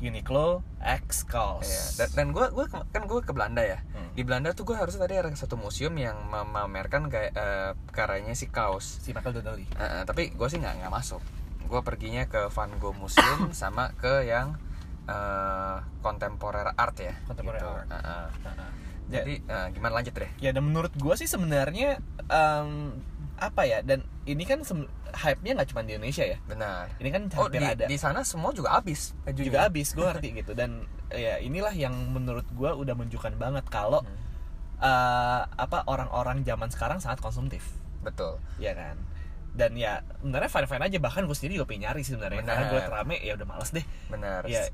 Uniqlo 0.00 0.62
X 0.78 1.24
Kaos 1.24 1.64
Iya, 1.64 1.82
dan, 1.98 2.08
dan 2.14 2.26
gue 2.30 2.46
gua 2.48 2.66
kan 2.68 3.02
gue 3.04 3.20
ke 3.20 3.30
Belanda 3.30 3.60
ya 3.60 3.82
Hmm. 3.88 4.10
di 4.12 4.22
Belanda 4.22 4.50
tuh 4.50 4.62
gue 4.64 4.74
harusnya 4.74 5.02
tadi 5.02 5.14
ada 5.16 5.28
satu 5.32 5.54
museum 5.54 5.90
yang 5.92 6.14
memamerkan 6.24 7.06
kayak 7.06 7.32
eh, 7.32 7.72
karyanya 7.88 8.32
si 8.32 8.46
kaos 8.46 8.98
si 8.98 9.10
Michael 9.10 9.36
Donnelly 9.36 9.66
Eh, 9.72 9.82
eh, 9.82 10.02
tapi 10.04 10.30
gue 10.30 10.46
sih 10.46 10.56
nggak 10.56 10.74
nggak 10.78 10.92
masuk 10.92 11.18
gue 11.64 11.80
perginya 11.82 12.24
ke 12.24 12.48
Van 12.48 12.70
Gogh 12.76 12.96
Museum 12.96 13.50
sama 13.56 13.90
ke 13.94 14.24
yang 14.24 14.54
eh, 15.04 15.76
contemporary 15.98 16.72
art 16.72 16.96
ya 16.96 17.14
Contemporary 17.24 17.58
gitu. 17.58 17.68
art. 17.68 17.86
Eh, 17.86 17.98
eh. 17.98 18.26
Nah, 18.46 18.70
jadi 19.08 19.34
eh, 19.40 19.66
gimana 19.72 19.92
lanjut 19.96 20.14
deh 20.14 20.30
ya 20.38 20.50
dan 20.50 20.62
menurut 20.62 20.92
gue 20.92 21.14
sih 21.14 21.24
sebenarnya 21.24 21.96
em, 22.24 22.92
apa 23.38 23.62
ya 23.64 23.78
dan 23.86 24.02
ini 24.26 24.44
kan 24.44 24.60
hype-nya 25.14 25.56
nggak 25.56 25.68
cuma 25.72 25.86
di 25.86 25.96
Indonesia 25.96 26.24
ya. 26.26 26.38
Benar. 26.44 26.92
Ini 27.00 27.08
kan 27.14 27.22
oh 27.38 27.48
hampir 27.48 27.60
di, 27.62 27.66
ada. 27.66 27.84
di 27.88 27.96
sana 27.96 28.20
semua 28.26 28.52
juga 28.52 28.76
habis 28.76 29.16
bajunya. 29.24 29.46
juga 29.48 29.58
habis 29.70 29.88
gue 29.94 30.04
ngerti 30.04 30.28
gitu. 30.44 30.52
Dan 30.52 30.84
ya 31.08 31.40
inilah 31.40 31.72
yang 31.72 31.94
menurut 32.12 32.44
gue 32.52 32.70
udah 32.70 32.94
menunjukkan 32.98 33.34
banget 33.40 33.64
kalau 33.72 34.04
Hmm, 34.04 34.16
eh, 34.84 35.42
apa 35.48 35.88
orang-orang 35.88 36.44
zaman 36.44 36.68
sekarang 36.68 36.98
sangat 37.00 37.24
konsumtif. 37.24 37.64
Betul. 38.04 38.36
Ya 38.60 38.76
kan? 38.76 39.00
Dan 39.56 39.74
ya 39.74 40.04
sebenarnya 40.20 40.50
fine 40.52 40.68
fine 40.68 40.84
aja. 40.86 40.98
Bahkan 41.00 41.22
gue 41.24 41.36
sendiri 41.38 41.62
juga 41.62 41.66
pengen 41.72 41.88
nyari 41.88 42.02
sih 42.04 42.12
sebenarnya. 42.14 42.42
Karena 42.44 42.64
gue 42.68 42.80
rame 42.84 43.16
ya 43.24 43.32
udah 43.38 43.46
males 43.48 43.70
deh. 43.72 43.86
Benar. 44.12 44.44
Ya 44.44 44.68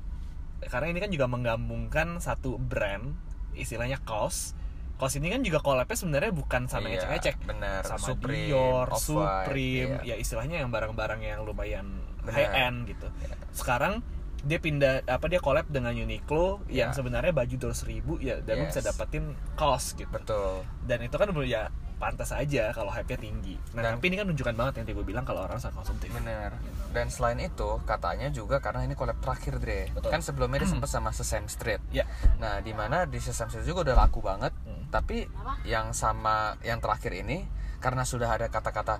karena 0.63 0.87
ini 0.91 0.99
kan 1.03 1.11
juga 1.11 1.27
menggabungkan 1.29 2.17
satu 2.23 2.57
brand 2.57 3.15
istilahnya 3.55 4.01
kaos 4.03 4.55
kaos 4.95 5.13
ini 5.19 5.27
kan 5.27 5.43
juga 5.43 5.59
collabnya 5.59 5.93
sebenarnya 5.93 6.31
bukan 6.31 6.71
sama 6.71 6.87
Iya, 6.87 7.03
ngecek-ngecek 7.03 7.35
benar 7.43 7.81
sama 7.83 7.99
Supreme, 7.99 8.47
Dior, 8.47 8.87
Supreme, 8.95 9.93
iya. 10.07 10.15
ya 10.15 10.21
istilahnya 10.21 10.63
yang 10.63 10.71
barang-barang 10.71 11.19
yang 11.19 11.43
lumayan 11.43 11.99
Benar. 12.23 12.31
high 12.31 12.51
end 12.67 12.77
gitu. 12.87 13.07
Iya. 13.19 13.35
Sekarang 13.51 13.99
dia 14.45 14.61
pindah 14.61 15.03
apa 15.09 15.25
dia 15.25 15.41
collab 15.41 15.65
dengan 15.67 15.91
Uniqlo 15.91 16.63
yang 16.69 16.93
Iya. 16.93 16.95
sebenarnya 16.95 17.33
baju 17.33 17.55
dua 17.57 17.73
ribu 17.83 18.21
ya 18.21 18.39
dan 18.39 18.61
lu 18.61 18.69
Yes. 18.69 18.77
bisa 18.77 18.81
dapetin 18.85 19.33
kaos 19.57 19.97
gitu. 19.97 20.07
betul 20.07 20.61
Dan 20.85 21.01
itu 21.01 21.15
kan 21.17 21.27
ya 21.43 21.73
pantas 21.95 22.35
aja 22.35 22.75
kalau 22.75 22.91
hype-nya 22.91 23.19
tinggi. 23.19 23.55
Nah, 23.71 23.83
Dan- 23.83 23.97
tapi 23.99 24.05
ini 24.11 24.15
kan 24.19 24.25
menunjukkan 24.27 24.55
banget 24.55 24.73
yang 24.79 24.85
tadi 24.85 24.95
gue 24.95 25.07
bilang 25.07 25.25
kalau 25.25 25.47
orang 25.47 25.57
sangat 25.57 25.81
konsumtif. 25.83 26.11
Bener. 26.11 26.51
Dan 26.91 27.07
selain 27.07 27.39
itu, 27.39 27.69
katanya 27.87 28.27
juga 28.31 28.59
karena 28.59 28.83
ini 28.83 28.95
collab 28.95 29.19
terakhir, 29.19 29.59
Dre. 29.59 29.91
Betul. 29.91 30.11
Kan 30.11 30.21
sebelumnya 30.23 30.63
dia 30.63 30.69
sempat 30.71 30.91
sama 30.91 31.15
Sesame 31.15 31.47
Street. 31.47 31.79
Ya. 31.91 32.03
Nah, 32.39 32.59
di 32.59 32.71
mana 32.75 33.07
di 33.07 33.19
Sesame 33.19 33.51
Street 33.51 33.67
juga 33.67 33.91
udah 33.91 33.95
laku 34.07 34.19
banget. 34.19 34.51
Hmm. 34.67 34.87
Tapi 34.91 35.27
yang 35.67 35.91
sama 35.91 36.55
yang 36.63 36.79
terakhir 36.83 37.11
ini 37.15 37.47
karena 37.83 38.07
sudah 38.07 38.31
ada 38.31 38.47
kata-kata 38.47 38.97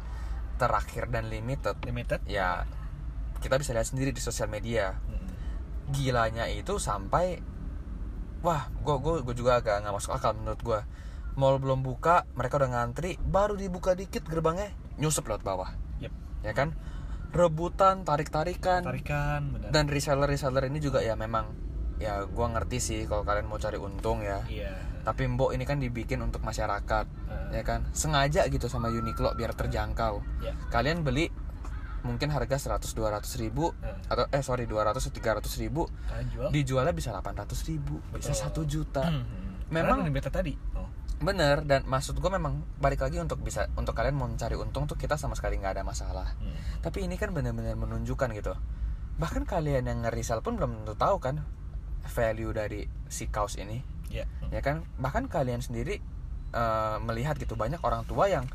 terakhir 0.56 1.12
dan 1.12 1.28
limited, 1.28 1.76
Limited. 1.84 2.24
ya 2.30 2.64
kita 3.44 3.60
bisa 3.60 3.76
lihat 3.76 3.88
sendiri 3.88 4.16
di 4.16 4.22
sosial 4.24 4.48
media. 4.48 4.96
Mm. 5.06 5.28
Gilanya 5.92 6.46
itu 6.48 6.80
sampai 6.80 7.44
wah, 8.42 8.70
gue 8.72 8.96
gue 9.02 9.14
gue 9.26 9.36
juga 9.36 9.60
agak 9.60 9.84
nggak 9.84 9.96
masuk 9.96 10.16
akal 10.16 10.32
menurut 10.34 10.62
gue. 10.64 10.80
Mall 11.36 11.60
belum 11.60 11.80
buka, 11.82 12.24
mereka 12.32 12.56
udah 12.56 12.70
ngantri, 12.70 13.20
baru 13.20 13.54
dibuka 13.54 13.92
dikit 13.92 14.24
gerbangnya, 14.24 14.72
nyusup 14.96 15.26
lewat 15.26 15.44
bawah. 15.44 15.70
Yep. 16.00 16.12
Ya 16.42 16.54
kan? 16.54 16.72
Rebutan, 17.30 18.02
tarik-tarikan, 18.02 18.82
Tarikan 18.82 19.52
benar. 19.52 19.68
dan 19.70 19.86
reseller 19.86 20.24
reseller 20.26 20.64
ini 20.64 20.80
juga 20.80 21.04
ya 21.04 21.14
memang 21.14 21.52
ya 21.96 22.24
gua 22.26 22.48
ngerti 22.50 22.78
sih 22.78 23.00
kalau 23.04 23.24
kalian 23.24 23.44
mau 23.46 23.56
cari 23.56 23.76
untung 23.76 24.20
ya 24.20 24.40
Iya. 24.46 24.72
tapi 25.02 25.24
mbok 25.26 25.52
ini 25.52 25.64
kan 25.64 25.76
dibikin 25.78 26.20
untuk 26.20 26.40
masyarakat 26.42 27.08
Eh. 27.08 27.48
ya 27.54 27.64
kan 27.64 27.88
sengaja 27.92 28.48
gitu 28.48 28.68
sama 28.68 28.88
Uniqlo 28.90 29.32
biar 29.34 29.52
terjangkau 29.52 30.20
Ya. 30.42 30.52
kalian 30.70 31.04
beli 31.04 31.28
mungkin 32.02 32.30
harga 32.30 32.56
100 32.58 32.92
200 32.94 33.36
ribu 33.38 33.72
Eh. 33.78 33.96
atau 34.06 34.28
eh 34.30 34.40
sorry 34.42 34.64
200 34.64 35.00
atau 35.02 35.12
300 35.14 35.56
ribu 35.58 35.88
jual? 36.30 36.52
dijualnya 36.52 36.92
bisa 36.92 37.12
800 37.12 37.64
ribu 37.66 38.00
bisa 38.12 38.32
Betul. 38.32 38.40
satu 38.42 38.62
juta 38.66 39.04
Hmm. 39.06 39.24
Memang- 39.66 39.98
Karena 39.98 40.08
limited 40.08 40.30
tadi. 40.30 40.54
Oh. 40.72 40.86
Bener 41.18 41.64
dan 41.64 41.84
maksud 41.84 42.16
gue 42.16 42.28
memang 42.28 42.60
balik 42.78 43.00
lagi 43.00 43.18
untuk 43.18 43.40
bisa 43.40 43.72
untuk 43.74 43.92
kalian 43.92 44.14
mau 44.14 44.28
mencari 44.28 44.54
untung 44.54 44.84
tuh 44.84 44.94
kita 44.94 45.16
sama 45.16 45.34
sekali 45.34 45.56
nggak 45.56 45.80
ada 45.80 45.84
masalah 45.84 46.36
Hmm. 46.36 46.54
tapi 46.80 47.02
ini 47.02 47.16
kan 47.16 47.32
benar-benar 47.32 47.74
menunjukkan 47.74 48.30
gitu 48.34 48.54
bahkan 49.16 49.44
kalian 49.44 49.84
yang 49.84 50.00
ngerisal 50.02 50.40
pun 50.40 50.56
belum 50.56 50.84
tentu 50.84 50.94
tahu 50.94 51.18
kan 51.18 51.40
value 52.06 52.52
dari 52.52 52.82
si 53.08 53.26
kaos 53.26 53.56
ini 53.56 53.80
Ya. 54.06 54.30
ya 54.48 54.62
kan 54.62 54.86
bahkan 54.96 55.26
kalian 55.26 55.60
sendiri 55.60 55.98
eh, 56.52 56.98
melihat 57.02 57.36
gitu 57.36 57.56
banyak 57.56 57.80
orang 57.80 58.04
tua 58.04 58.28
yang 58.28 58.46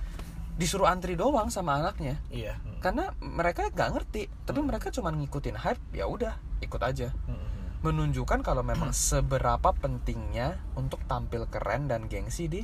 disuruh 0.55 0.87
antri 0.87 1.17
doang 1.17 1.49
sama 1.49 1.77
anaknya 1.77 2.21
Iya. 2.29 2.55
Hmm. 2.57 2.79
karena 2.79 3.05
mereka 3.19 3.67
nggak 3.67 3.91
ngerti 3.91 4.23
tapi 4.45 4.61
mereka 4.61 4.89
cuma 4.91 5.11
ngikutin 5.11 5.57
hype 5.57 5.83
ya 5.91 6.05
udah 6.05 6.33
ikut 6.61 6.79
aja 6.79 7.09
Hmm. 7.25 7.50
Menunjukkan 7.81 8.41
kalau 8.41 8.61
memang 8.61 8.93
seberapa 8.93 9.73
pentingnya 9.73 10.61
untuk 10.75 11.01
tampil 11.05 11.47
keren 11.47 11.87
dan 11.87 12.07
gengsi 12.07 12.45
di 12.45 12.61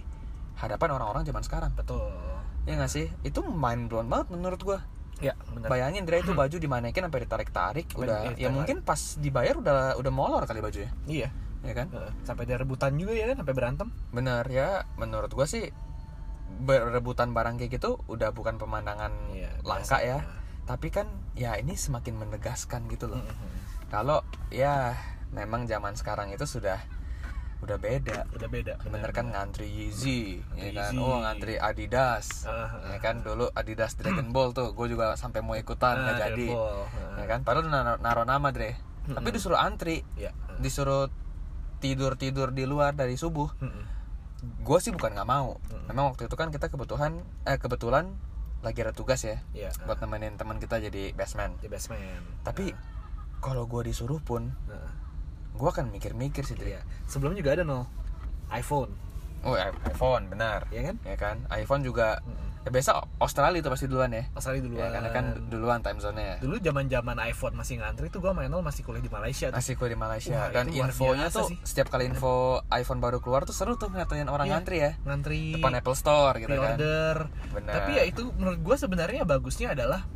hadapan 0.54 0.92
orang-orang 0.92 1.22
zaman 1.22 1.40
sekarang 1.40 1.72
Betul. 1.72 2.04
ya 2.64 2.74
nggak 2.74 2.88
sih 2.88 3.08
itu 3.22 3.40
mind 3.42 3.86
blown 3.86 4.06
banget 4.06 4.28
menurut 4.30 4.60
gua 4.60 4.80
Ya, 5.16 5.32
benar. 5.48 5.72
bayangin 5.72 6.04
Dre 6.04 6.20
itu 6.20 6.30
baju 6.30 6.52
dimanekin 6.54 7.00
sampai 7.00 7.24
ditarik-tarik 7.24 7.88
udah 7.96 8.28
eh, 8.28 8.36
ya 8.36 8.46
tarik. 8.46 8.52
mungkin 8.52 8.76
pas 8.82 9.00
dibayar 9.16 9.56
udah 9.56 9.76
udah 9.96 10.12
molor 10.12 10.44
kali 10.44 10.60
bajunya 10.60 10.92
Iya. 11.06 11.32
ya 11.64 11.72
kan. 11.72 11.88
Sampai 12.20 12.44
ada 12.44 12.60
rebutan 12.60 12.92
juga 12.94 13.10
ya 13.10 13.24
kan, 13.26 13.40
sampai 13.40 13.54
berantem. 13.54 13.88
bener 14.12 14.44
ya 14.46 14.84
menurut 14.94 15.32
gua 15.32 15.48
sih 15.48 15.72
berebutan 16.58 17.32
barang 17.32 17.56
kayak 17.56 17.72
gitu 17.74 17.96
udah 18.06 18.28
bukan 18.30 18.56
pemandangan 18.56 19.08
Iya, 19.30 19.56
langka 19.62 19.96
biasa. 19.96 20.04
ya 20.04 20.18
tapi 20.64 20.88
kan 20.90 21.06
ya 21.32 21.54
ini 21.54 21.72
semakin 21.74 22.12
menegaskan 22.16 22.84
gitu 22.86 23.08
loh 23.08 23.16
Hmm. 23.18 23.34
Kalau 23.86 24.20
ya 24.48 24.94
memang 25.30 25.64
zaman 25.64 25.94
sekarang 25.94 26.30
itu 26.30 26.44
sudah 26.44 26.78
udah 27.56 27.78
beda. 27.78 28.28
Udah 28.30 28.46
beda. 28.46 28.74
bener 28.84 29.10
kan 29.10 29.32
ngantri 29.32 29.64
Yeezy 29.66 30.44
ya 30.54 30.70
kan? 30.72 30.92
Yeezy. 30.92 30.98
oh 30.98 31.18
ngantri 31.18 31.54
Adidas. 31.56 32.44
Ah, 32.44 32.68
ya 32.86 32.98
kan? 33.00 33.20
Dulu 33.20 33.48
Adidas 33.50 33.96
Dragon 33.96 34.28
Ball 34.28 34.52
tuh 34.52 34.70
gue 34.70 34.86
juga 34.86 35.14
sampai 35.14 35.40
mau 35.40 35.54
ikutan 35.54 35.96
nggak 35.98 36.14
Ah, 36.14 36.20
jadi. 36.28 36.46
Ball. 36.48 36.78
Ah. 36.84 37.16
ya 37.16 37.26
kan? 37.26 37.40
Padahal 37.42 37.66
naro, 37.66 37.94
naro 37.96 38.22
nama 38.22 38.48
Dre. 38.50 38.76
Tapi 39.06 39.28
disuruh 39.30 39.56
antri. 39.56 40.04
Ya. 40.14 40.30
disuruh 40.56 41.08
tidur 41.78 42.16
tidur 42.16 42.48
di 42.50 42.64
luar 42.64 42.92
dari 42.92 43.14
subuh. 43.14 43.48
Gue 44.58 44.78
sih 44.78 44.92
bukan 44.92 45.12
nggak 45.12 45.26
mau. 45.26 45.56
Memang 45.86 46.12
waktu 46.12 46.28
itu 46.28 46.36
kan 46.36 46.48
kita 46.48 46.68
kebutuhan 46.68 47.18
eh 47.42 47.56
kebetulan 47.56 48.12
lagi 48.60 48.80
ada 48.80 48.90
tugas 48.90 49.22
ya 49.22 49.38
Iya. 49.52 49.70
buat 49.84 49.96
nemenin 49.96 50.34
teman 50.34 50.56
kita 50.56 50.80
jadi 50.80 51.12
bestman 51.12 51.54
The 51.56 51.68
best 51.68 51.86
man. 51.86 52.00
tapi 52.42 52.74
kalau 53.38 53.64
gue 53.64 53.82
disuruh 53.84 54.18
pun 54.18 54.50
Nah, 54.66 54.90
gue 55.54 55.68
akan 55.68 55.88
mikir-mikir 55.88 56.42
sih 56.42 56.52
Dre 56.52 56.68
iya. 56.70 56.82
Sebelumnya 57.04 57.40
juga 57.40 57.56
ada 57.56 57.64
no 57.64 57.88
iPhone, 58.46 58.92
oh 59.42 59.56
iPhone 59.84 60.28
benar 60.28 60.70
ya 60.70 60.86
kan? 60.86 60.96
ya 61.02 61.16
kan 61.16 61.36
iPhone 61.50 61.82
juga 61.82 62.22
ya 62.62 62.70
biasa 62.70 62.98
Australia 63.18 63.58
itu 63.58 63.66
pasti 63.66 63.86
duluan 63.86 64.10
ya 64.10 64.26
Australia 64.34 64.62
duluan. 64.62 64.86
ya, 64.86 64.90
karena 64.90 65.10
kan 65.10 65.24
duluan 65.46 65.78
time 65.80 65.98
zone-nya 65.98 66.26
ya. 66.26 66.36
dulu 66.42 66.58
zaman-zaman 66.58 67.16
iPhone 67.24 67.54
masih 67.54 67.78
ngantri 67.78 68.06
tuh 68.06 68.18
gua 68.18 68.34
main 68.34 68.50
masih 68.50 68.82
kuliah 68.82 68.98
di 68.98 69.10
Malaysia 69.10 69.50
tuh. 69.50 69.58
masih 69.58 69.74
gue 69.74 69.88
di 69.88 69.98
Malaysia 69.98 70.34
Wah, 70.34 70.50
dan 70.50 70.66
infonya 70.68 71.26
tuh 71.30 71.46
sih. 71.46 71.58
setiap 71.62 71.88
kali 71.88 72.06
info 72.06 72.58
iPhone 72.70 72.98
baru 72.98 73.18
keluar 73.18 73.46
tuh 73.46 73.54
seru 73.54 73.74
tuh 73.74 73.86
ngatain 73.88 74.26
orang 74.26 74.46
Iya. 74.46 74.54
ngantri 74.58 74.76
ya 74.78 74.90
Ngantri. 75.02 75.42
depan 75.54 75.72
Apple 75.74 75.94
Store 75.94 76.34
gitu 76.36 76.50
kan 76.50 76.74
pre-order. 76.74 77.16
Benar. 77.54 77.72
Tapi 77.72 77.90
ya 77.92 78.02
itu 78.02 78.22
menurut 78.34 78.58
gua 78.60 78.76
sebenarnya 78.76 79.22
bagusnya 79.22 79.72
adalah 79.72 80.06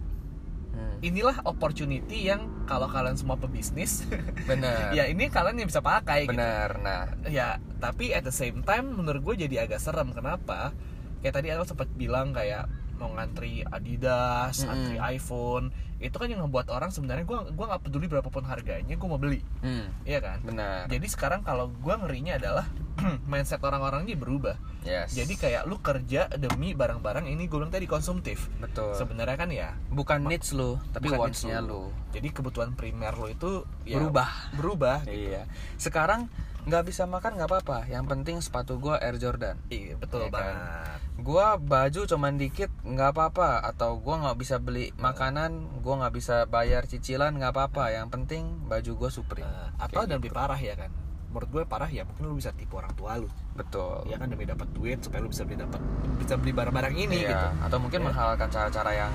Hmm, 0.81 1.05
inilah 1.05 1.37
opportunity 1.45 2.33
yang 2.33 2.49
kalau 2.64 2.88
kalian 2.88 3.21
semua 3.21 3.37
pebisnis 3.37 4.09
bener 4.51 4.97
ya 4.97 5.05
ini 5.05 5.29
kalian 5.29 5.61
yang 5.61 5.69
bisa 5.69 5.85
pakai 5.85 6.25
gitu. 6.25 6.33
bener 6.33 6.81
nah. 6.81 7.05
Ya 7.29 7.61
tapi 7.81 8.12
at 8.12 8.23
the 8.25 8.33
same 8.33 8.61
time 8.64 8.93
menurut 8.97 9.21
gue 9.25 9.49
jadi 9.49 9.64
agak 9.64 9.81
serem. 9.81 10.12
Kenapa? 10.12 10.77
Kayak 11.25 11.35
tadi 11.40 11.47
Adel 11.53 11.66
sempat 11.69 11.88
bilang 11.97 12.33
kayak 12.33 12.69
mau 13.00 13.10
ngantri 13.10 13.64
Adidas, 13.64 14.60
Mm-mm. 14.60 14.68
ngantri 14.68 14.96
iPhone, 15.10 15.66
itu 15.96 16.12
kan 16.12 16.28
yang 16.28 16.40
ngebuat 16.40 16.68
orang 16.68 16.88
sebenarnya 16.88 17.24
gua 17.24 17.48
gua 17.48 17.66
nggak 17.66 17.82
peduli 17.82 18.06
berapapun 18.06 18.44
harganya, 18.44 18.92
gua 18.94 19.08
mau 19.08 19.18
beli, 19.18 19.40
Hmm, 19.58 19.88
iya 20.02 20.20
kan? 20.20 20.38
benar. 20.40 20.84
Jadi 20.86 21.06
sekarang 21.06 21.40
kalau 21.40 21.72
gua 21.74 21.96
ngerinya 21.98 22.36
adalah 22.36 22.68
mindset 23.26 23.60
orang-orang 23.60 24.04
ini 24.04 24.14
berubah. 24.14 24.60
Yes. 24.80 25.12
Jadi 25.12 25.36
kayak 25.36 25.64
lu 25.64 25.76
kerja 25.78 26.28
demi 26.30 26.72
barang-barang 26.72 27.24
ini 27.26 27.44
gue 27.44 27.52
bilang 27.54 27.68
tadi 27.68 27.84
konsumtif. 27.84 28.48
betul. 28.56 28.92
Sebenarnya 28.94 29.36
kan 29.36 29.48
ya 29.48 29.76
Bukan 29.88 30.24
needs 30.24 30.52
lu, 30.52 30.80
tapi 30.90 31.08
wants-nya 31.10 31.60
itu. 31.60 31.68
lu. 31.68 31.82
Jadi 32.10 32.28
kebutuhan 32.30 32.72
primer 32.72 33.12
lo 33.12 33.28
itu 33.28 33.64
ya 33.84 33.96
Berubah. 33.96 34.28
Berubah. 34.52 35.04
Iya. 35.04 35.44
Sekarang 35.76 36.32
nggak 36.62 36.85
bisa 36.85 37.05
makan 37.05 37.35
nggak 37.35 37.49
apa-apa. 37.49 37.79
Yang 37.87 38.05
penting 38.07 38.37
sepatu 38.38 38.77
gua 38.77 38.99
Air 38.99 39.16
Jordan. 39.16 39.57
Iya, 39.66 39.96
betul 39.96 40.23
Iya 40.23 40.31
kan? 40.31 40.35
banget. 40.35 40.99
Gua 41.18 41.46
baju 41.55 42.01
cuman 42.07 42.35
dikit 42.35 42.70
nggak 42.83 43.11
apa-apa. 43.11 43.62
Atau 43.62 43.99
gua 43.99 44.20
nggak 44.20 44.38
bisa 44.38 44.57
beli 44.57 44.92
makanan, 44.96 45.53
gua 45.81 46.01
nggak 46.01 46.14
bisa 46.14 46.44
bayar 46.46 46.85
cicilan 46.85 47.33
nggak 47.35 47.53
apa-apa. 47.53 47.92
Yang 47.92 48.09
penting 48.11 48.42
baju 48.66 48.92
gua 48.96 49.11
Supreme. 49.11 49.44
Nah, 49.44 49.73
atau 49.79 50.01
Kayak 50.01 50.07
dan 50.07 50.11
gitu. 50.11 50.18
lebih 50.20 50.33
parah 50.33 50.61
ya 50.61 50.75
kan. 50.75 50.90
Menurut 51.31 51.46
gue 51.49 51.62
parah 51.62 51.87
ya 51.87 52.03
mungkin 52.03 52.27
lu 52.27 52.35
bisa 52.35 52.51
tipu 52.51 52.75
orang 52.75 52.90
tua 52.92 53.14
lu. 53.14 53.31
Betul. 53.55 54.03
Ya 54.05 54.18
kan 54.18 54.27
demi 54.27 54.42
dapat 54.42 54.66
duit 54.75 54.99
supaya 54.99 55.23
lu 55.23 55.31
bisa 55.31 55.46
beli 55.46 55.62
dapat 55.62 55.79
bisa 56.18 56.35
beli 56.35 56.51
barang-barang 56.51 56.90
ini 56.92 57.23
Iya. 57.23 57.31
gitu. 57.31 57.46
Atau 57.62 57.79
mungkin 57.79 58.03
Iya. 58.03 58.07
menghalalkan 58.11 58.49
cara-cara 58.51 58.90
yang 58.90 59.12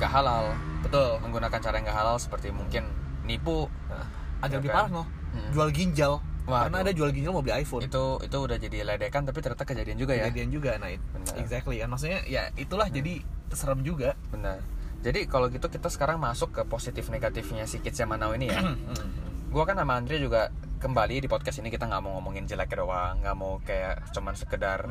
gak 0.00 0.08
halal. 0.08 0.56
Betul. 0.80 1.20
Menggunakan 1.20 1.60
cara 1.60 1.76
yang 1.76 1.84
gak 1.84 1.98
halal 2.00 2.16
seperti 2.16 2.48
mungkin 2.48 2.88
nipu. 3.22 3.68
Nah, 3.84 4.00
ada 4.40 4.48
Iya 4.48 4.56
lebih 4.56 4.70
kan? 4.72 4.76
parah 4.80 4.90
no. 4.90 5.04
Hmm. 5.28 5.48
Jual 5.52 5.68
ginjal. 5.68 6.12
Waduh. 6.48 6.64
Karena 6.72 6.78
ada 6.80 6.92
jual 6.96 7.10
ginjal 7.12 7.36
mau 7.36 7.44
beli 7.44 7.60
iPhone. 7.60 7.84
Itu 7.84 8.18
itu 8.24 8.36
udah 8.40 8.56
jadi 8.56 8.76
ledekan 8.82 9.28
tapi 9.28 9.38
ternyata 9.44 9.68
kejadian 9.68 10.00
juga 10.00 10.16
ya. 10.16 10.32
Kejadian 10.32 10.48
juga 10.48 10.70
nah 10.80 10.88
it- 10.88 11.04
Benar. 11.12 11.34
exactly 11.36 11.76
kan 11.78 11.88
maksudnya 11.92 12.20
ya 12.24 12.48
itulah 12.56 12.88
jadi 12.88 13.20
serem 13.52 13.84
juga. 13.84 14.16
Benar. 14.32 14.64
Jadi 15.04 15.30
kalau 15.30 15.46
gitu 15.52 15.68
kita 15.68 15.92
sekarang 15.92 16.18
masuk 16.18 16.50
ke 16.50 16.62
positif 16.66 17.06
negatifnya 17.12 17.68
si 17.68 17.78
Kids 17.78 18.00
Now 18.02 18.32
ini 18.32 18.48
ya. 18.48 18.64
Gua 19.52 19.64
kan 19.64 19.76
sama 19.76 20.00
Andre 20.00 20.18
juga 20.20 20.48
kembali 20.78 21.24
di 21.24 21.28
podcast 21.28 21.60
ini 21.60 21.68
kita 21.68 21.84
nggak 21.86 22.02
mau 22.04 22.18
ngomongin 22.18 22.44
jelek 22.46 22.76
doang, 22.76 23.18
nggak 23.20 23.36
mau 23.36 23.58
kayak 23.64 24.08
cuman 24.14 24.34
sekedar 24.36 24.88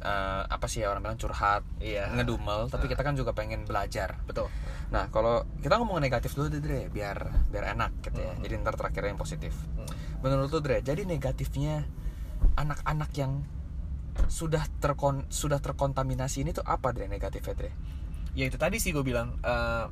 eh, 0.00 0.42
apa 0.46 0.64
sih 0.64 0.80
ya 0.80 0.88
orang 0.88 1.02
bilang 1.02 1.16
curhat, 1.16 1.62
Iya. 1.78 2.08
ngedumel, 2.10 2.66
tapi 2.66 2.86
kita 2.86 3.00
kan 3.00 3.12
juga 3.12 3.30
pengen 3.30 3.62
belajar. 3.62 4.16
Betul. 4.24 4.48
Nah 4.88 5.06
kalau 5.08 5.44
kita 5.58 5.76
ngomong 5.76 5.98
negatif 5.98 6.32
dulu 6.32 6.48
deh 6.48 6.58
Dre, 6.58 6.80
biar 6.86 7.18
biar 7.46 7.64
enak 7.70 8.00
gitu 8.02 8.18
ya. 8.18 8.32
Hmm. 8.32 8.40
Jadi 8.40 8.52
ntar 8.58 8.74
terakhir 8.74 9.02
yang 9.04 9.16
positif. 9.16 9.52
Hmm. 9.74 9.86
Menurut 10.20 10.48
lu 10.48 10.58
Dre, 10.58 10.80
jadi 10.80 11.04
negatifnya 11.04 11.84
anak-anak 12.54 13.10
yang 13.14 13.44
sudah 14.26 14.64
terkon 14.78 15.24
sudah 15.28 15.58
terkontaminasi 15.58 16.42
ini 16.42 16.50
tuh 16.50 16.62
apa 16.62 16.90
Dre 16.90 17.06
negatifnya 17.06 17.54
Dre? 17.54 17.70
Ya 18.32 18.46
itu 18.46 18.56
tadi 18.56 18.76
sih 18.76 18.90
gue 18.90 19.02
bilang 19.02 19.36
eh, 19.38 19.86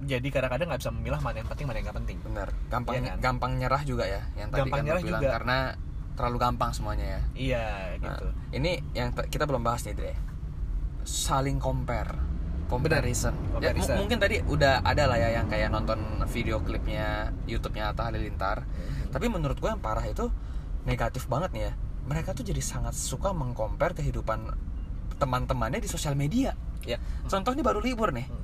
jadi 0.00 0.24
kadang-kadang 0.26 0.72
nggak 0.72 0.80
bisa 0.80 0.90
memilah 0.90 1.20
mana 1.20 1.36
yang 1.38 1.48
penting 1.48 1.64
mana 1.64 1.76
yang 1.76 1.86
nggak 1.86 1.98
penting. 2.00 2.16
Bener, 2.22 2.48
gampang 2.66 2.94
Iya 2.96 3.02
kan? 3.06 3.16
gampang 3.20 3.52
nyerah 3.54 3.82
juga 3.84 4.04
ya 4.04 4.22
yang 4.34 4.48
tadi 4.48 4.64
Gampang 4.64 4.78
kan 4.78 4.84
nyerah 4.86 5.02
bilang 5.02 5.20
juga. 5.20 5.32
karena 5.36 5.58
terlalu 6.12 6.36
gampang 6.38 6.70
semuanya 6.70 7.06
ya. 7.06 7.20
Iya 7.34 7.66
Nah, 7.98 8.16
gitu. 8.16 8.26
ini 8.52 8.82
yang 8.92 9.10
kita 9.12 9.44
belum 9.44 9.60
bahas 9.60 9.82
nih 9.82 9.94
Dre. 9.94 10.14
Saling 11.02 11.56
compare. 11.56 12.12
Comparison. 12.68 13.34
Ya, 13.34 13.42
mu- 13.42 13.82
Comparison. 13.82 13.96
mungkin 13.98 14.18
tadi 14.18 14.36
udah 14.40 14.80
ada 14.80 15.10
lah 15.10 15.18
ya 15.18 15.34
yang 15.34 15.50
kayak 15.50 15.68
nonton 15.68 15.98
video 16.24 16.62
klipnya 16.62 17.34
YouTube-nya 17.44 17.90
Atta 17.90 18.06
Halilintar. 18.06 18.62
Hmm. 18.62 19.10
Tapi 19.10 19.26
menurut 19.26 19.58
gue 19.58 19.66
yang 19.66 19.82
parah 19.82 20.06
itu 20.06 20.30
negatif 20.84 21.26
banget 21.26 21.50
nih 21.50 21.62
ya. 21.66 21.72
Mereka 22.06 22.30
tuh 22.30 22.46
jadi 22.46 22.62
sangat 22.62 22.94
suka 22.94 23.34
mengcompare 23.34 23.92
kehidupan 23.92 24.54
teman-temannya 25.16 25.78
di 25.78 25.90
sosial 25.90 26.14
media. 26.14 26.54
Ya. 26.86 27.02
Contohnya 27.26 27.60
baru 27.60 27.82
libur 27.82 28.14
nih. 28.14 28.30
Hmm. 28.30 28.38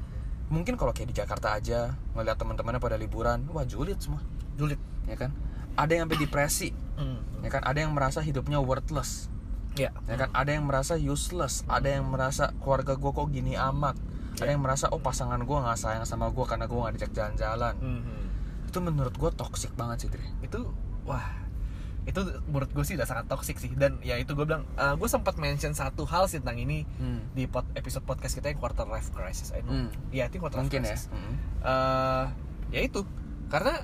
Mungkin 0.58 0.74
kalau 0.74 0.90
kayak 0.90 1.10
di 1.10 1.16
Jakarta 1.16 1.54
aja 1.54 1.94
ngeliat 2.12 2.34
teman-temannya 2.34 2.78
pada 2.78 2.94
liburan, 2.94 3.46
wah 3.50 3.62
julid 3.62 3.98
semua, 3.98 4.22
Julid. 4.54 4.78
ya 5.06 5.14
kan? 5.14 5.30
Ada 5.76 5.90
yang 5.92 6.02
sampai 6.04 6.18
depresi, 6.18 6.68
Hmm. 6.96 7.20
ya 7.40 7.50
kan? 7.50 7.62
Ada 7.62 7.78
yang 7.80 7.92
merasa 7.92 8.18
hidupnya 8.18 8.58
worthless, 8.58 9.28
Ya. 9.74 9.92
ya 10.04 10.16
kan? 10.16 10.32
Ada 10.32 10.50
yang 10.52 10.64
merasa 10.64 10.96
useless, 10.96 11.62
ada 11.66 11.86
yang 11.86 12.06
merasa 12.06 12.56
keluarga 12.58 12.94
gue 12.94 13.10
kok 13.10 13.28
gini 13.28 13.54
amat, 13.54 13.96
ada 14.34 14.44
Ya. 14.44 14.52
yang 14.52 14.60
merasa 14.60 14.88
oh 14.88 14.98
pasangan 14.98 15.38
gue 15.38 15.56
nggak 15.56 15.76
sayang 15.76 16.02
sama 16.02 16.28
gue 16.28 16.44
karena 16.44 16.64
gue 16.64 16.74
nggak 16.74 16.92
diajak 16.94 17.12
jalan-jalan. 17.12 17.74
Hmm. 17.76 18.24
Itu 18.66 18.78
menurut 18.80 19.12
gue 19.12 19.30
toxic 19.30 19.72
banget 19.72 19.96
sih, 20.00 20.08
Dre. 20.08 20.24
Itu 20.40 20.72
wah 21.04 21.44
itu 22.04 22.22
menurut 22.46 22.70
gue 22.70 22.80
sih 22.80 22.94
udah 22.94 23.02
sangat 23.04 23.26
toxic 23.26 23.58
sih 23.58 23.74
dan 23.74 23.98
ya 24.00 24.14
itu 24.14 24.30
gue 24.30 24.46
bilang 24.46 24.62
gue 24.94 25.08
sempat 25.10 25.34
mention 25.36 25.74
satu 25.74 26.06
hal 26.06 26.30
sih 26.30 26.38
tentang 26.38 26.54
ini 26.56 26.86
Hmm. 26.96 27.18
di 27.34 27.44
pod- 27.44 27.66
episode 27.74 28.02
podcast 28.02 28.30
kita 28.32 28.46
yang 28.46 28.56
quarter 28.56 28.86
life 28.86 29.10
crisis 29.10 29.50
I 29.50 29.58
know. 29.60 29.74
Hmm. 29.74 29.90
Iya, 30.08 30.30
itu 30.30 30.38
quarter 30.38 30.54
life 30.56 30.70
Mungkin 30.70 30.82
ya. 30.82 30.94
crisis. 30.94 31.10
Mm. 31.10 31.34
eh 31.60 32.24
ya 32.68 32.80
itu 32.80 33.02
karena 33.46 33.82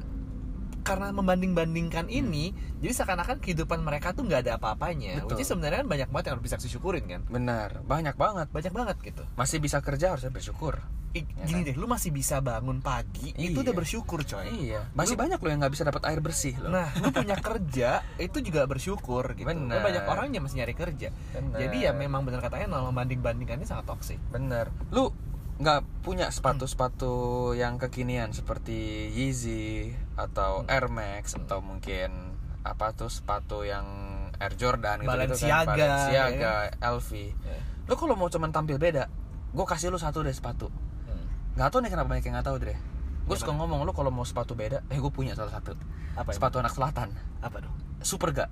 karena 0.83 1.09
membanding-bandingkan 1.11 2.07
ini 2.07 2.51
jadi 2.79 2.93
seakan-akan 2.95 3.39
kehidupan 3.39 3.81
mereka 3.81 4.11
tuh 4.11 4.23
nggak 4.23 4.43
ada 4.43 4.53
apa-apanya 4.57 5.23
which 5.25 5.39
is 5.39 5.47
sebenarnya 5.47 5.81
kan 5.81 5.89
banyak 5.89 6.09
banget 6.09 6.25
yang 6.27 6.35
harus 6.37 6.45
bisa 6.45 6.57
disyukurin 6.59 7.05
kan 7.05 7.21
Benar, 7.25 7.81
banyak 7.81 8.15
banget. 8.15 8.47
banyak 8.49 8.71
banget 8.71 8.97
gitu 9.01 9.23
Masih 9.33 9.59
bisa 9.59 9.79
kerja 9.79 10.13
harusnya 10.13 10.29
bersyukur. 10.29 10.83
I- 11.13 11.29
Ya 11.29 11.45
gini 11.45 11.61
kan? 11.63 11.69
deh 11.69 11.77
lu 11.77 11.85
masih 11.87 12.09
bisa 12.09 12.41
bangun 12.41 12.81
pagi 12.81 13.37
itu 13.37 13.53
Iya. 13.53 13.63
udah 13.63 13.75
bersyukur 13.75 14.21
coy 14.23 14.49
Iya, 14.49 14.81
masih 14.93 15.13
banyak 15.13 15.37
loh 15.37 15.51
yang 15.51 15.61
nggak 15.61 15.71
bisa 15.71 15.85
dapat 15.85 16.03
air 16.05 16.19
bersih 16.19 16.57
loh. 16.57 16.73
nah 16.73 16.89
lu 16.97 17.09
punya 17.11 17.37
kerja 17.39 17.91
itu 18.17 18.39
juga 18.41 18.65
bersyukur 18.65 19.23
gitu 19.31 19.45
Bener. 19.45 19.77
Kan 19.77 19.85
banyak 19.85 20.05
orang 20.05 20.27
yang 20.31 20.43
masih 20.43 20.59
nyari 20.59 20.73
kerja 20.73 21.13
Bener. 21.31 21.59
jadi 21.59 21.77
ya 21.79 21.93
memang 21.93 22.25
benar 22.25 22.41
katanya 22.41 22.73
kalau 22.73 22.89
membanding-bandingkannya 22.89 23.65
sangat 23.65 23.87
toksik 23.87 24.17
Bener. 24.29 24.73
Lu 24.89 25.13
nggak 25.63 26.03
punya 26.03 26.27
sepatu-sepatu 26.27 27.15
yang 27.55 27.79
kekinian 27.79 28.35
seperti 28.35 29.07
Yeezy 29.15 29.95
atau 30.19 30.67
Hmm. 30.67 30.73
Air 30.75 30.91
Max 30.91 31.39
atau 31.39 31.63
mungkin 31.63 32.35
apa 32.67 32.91
tuh 32.93 33.07
sepatu 33.07 33.63
yang 33.63 33.87
Air 34.43 34.59
Jordan 34.59 35.07
gitu, 35.07 35.11
Balenciaga, 35.11 35.63
kan 35.63 35.79
Balenciaga, 35.79 36.55
ya 36.75 36.91
LV. 36.91 37.11
Ya. 37.47 37.59
Lu 37.87 37.95
kalau 37.95 38.19
mau 38.19 38.27
cuman 38.27 38.51
tampil 38.51 38.75
beda, 38.75 39.07
gue 39.55 39.67
kasih 39.67 39.95
lu 39.95 40.03
satu 40.03 40.27
deh 40.27 40.35
sepatu. 40.35 40.67
Hmm. 41.07 41.27
Nggak 41.55 41.69
tahu 41.71 41.79
nih 41.87 41.91
kenapa 41.95 42.09
banyak 42.11 42.25
yang 42.27 42.35
nggak 42.35 42.49
tahu 42.51 42.57
deh. 42.59 42.79
Gue 43.23 43.37
suka 43.39 43.55
ngomong 43.55 43.87
lu 43.87 43.95
kalau 43.95 44.11
mau 44.11 44.27
sepatu 44.27 44.59
beda, 44.59 44.83
eh 44.91 44.99
gue 44.99 45.13
punya 45.15 45.39
salah 45.39 45.55
satu. 45.55 45.79
apa 46.13 46.35
Sepatu 46.35 46.61
anak 46.61 46.75
selatan, 46.77 47.09
apa 47.41 47.57
dong 47.65 47.73
Superga, 48.03 48.51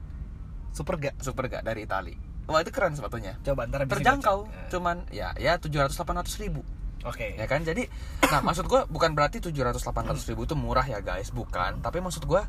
super 0.72 0.96
gak 0.96 1.18
Superga 1.20 1.60
dari 1.60 1.84
Itali. 1.84 2.14
Wah 2.48 2.62
itu 2.62 2.70
keren 2.72 2.94
sepatunya. 2.96 3.34
coba 3.42 3.66
ntar 3.66 3.84
Terjangkau, 3.84 4.46
cuman 4.70 5.04
ya 5.10 5.34
ya 5.36 5.58
700-800 5.58 6.38
ribu. 6.40 6.62
Oke. 7.04 7.26
Ya 7.36 7.46
kan? 7.48 7.64
Jadi 7.64 7.86
nah 8.28 8.40
maksud 8.44 8.68
gue 8.68 8.84
bukan 8.88 9.12
berarti 9.16 9.42
700 9.42 9.80
800 9.80 10.30
ribu 10.30 10.44
itu 10.44 10.54
murah 10.56 10.84
ya 10.84 11.00
guys. 11.00 11.32
Bukan. 11.32 11.80
Tapi 11.80 11.98
maksud 12.00 12.24
gue 12.24 12.42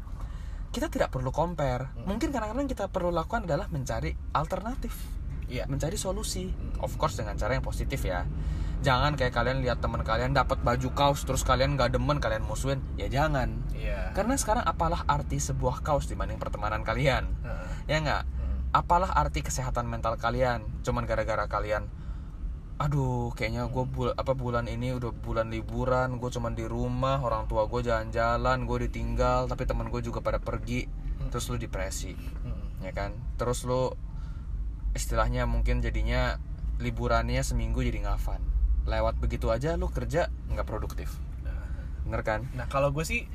kita 0.71 0.87
tidak 0.87 1.11
perlu 1.11 1.35
compare. 1.35 1.91
Mungkin 2.07 2.31
kadang-kadang 2.31 2.67
kita 2.67 2.87
perlu 2.87 3.11
lakukan 3.11 3.43
adalah 3.43 3.67
mencari 3.67 4.15
alternatif. 4.31 4.95
Iya. 5.51 5.67
Mencari 5.67 5.99
solusi. 5.99 6.47
Of 6.79 6.95
course 6.95 7.19
dengan 7.19 7.35
cara 7.35 7.59
yang 7.59 7.65
positif 7.65 7.99
ya. 8.07 8.23
Jangan 8.81 9.13
kayak 9.13 9.35
kalian 9.35 9.61
lihat 9.61 9.77
teman 9.77 10.01
kalian 10.01 10.33
dapat 10.33 10.57
baju 10.65 10.89
kaos 10.97 11.21
terus 11.21 11.45
kalian 11.45 11.77
nggak 11.77 11.93
demen 11.93 12.17
kalian 12.17 12.41
musuhin. 12.47 12.79
Ya 12.95 13.11
jangan. 13.11 13.61
Iya. 13.75 14.15
Karena 14.15 14.39
sekarang 14.39 14.63
apalah 14.65 15.05
arti 15.05 15.37
sebuah 15.37 15.85
kaos 15.85 16.07
dibanding 16.09 16.39
pertemanan 16.41 16.81
kalian? 16.81 17.29
Heeh. 17.45 17.67
ya 17.91 17.97
nggak? 18.01 18.23
Hmm. 18.25 18.39
apalah 18.71 19.11
arti 19.11 19.43
kesehatan 19.43 19.85
mental 19.85 20.15
kalian? 20.15 20.63
Cuman 20.81 21.03
gara-gara 21.03 21.45
kalian 21.51 21.91
aduh 22.81 23.29
kayaknya 23.37 23.69
gue 23.69 23.85
bul 23.85 24.09
apa 24.09 24.33
bulan 24.33 24.65
ini 24.65 24.97
udah 24.97 25.13
bulan 25.13 25.53
liburan 25.53 26.17
gue 26.17 26.29
cuman 26.33 26.57
di 26.57 26.65
rumah 26.65 27.21
orang 27.21 27.45
tua 27.45 27.69
gue 27.69 27.85
jalan-jalan 27.85 28.65
gue 28.65 28.89
ditinggal 28.89 29.45
tapi 29.45 29.69
teman 29.69 29.93
gue 29.93 30.01
juga 30.01 30.25
pada 30.25 30.41
pergi 30.41 30.89
terus 31.29 31.45
lu 31.47 31.61
depresi 31.61 32.17
Hmm. 32.17 32.81
ya 32.81 32.91
kan? 32.91 33.13
Terus 33.37 33.61
lu 33.63 33.93
istilahnya 34.91 35.45
mungkin 35.45 35.79
jadinya 35.79 36.41
liburannya 36.81 37.39
seminggu 37.45 37.85
jadi 37.85 38.01
ngafan. 38.03 38.41
Lewat 38.89 39.21
begitu 39.21 39.53
aja 39.53 39.77
lu 39.77 39.87
kerja 39.93 40.33
nggak 40.49 40.65
produktif. 40.65 41.13
Bener 42.03 42.25
kan? 42.25 42.49
Nah 42.57 42.65
kalau 42.65 42.89
gue 42.89 43.05
sih 43.05 43.29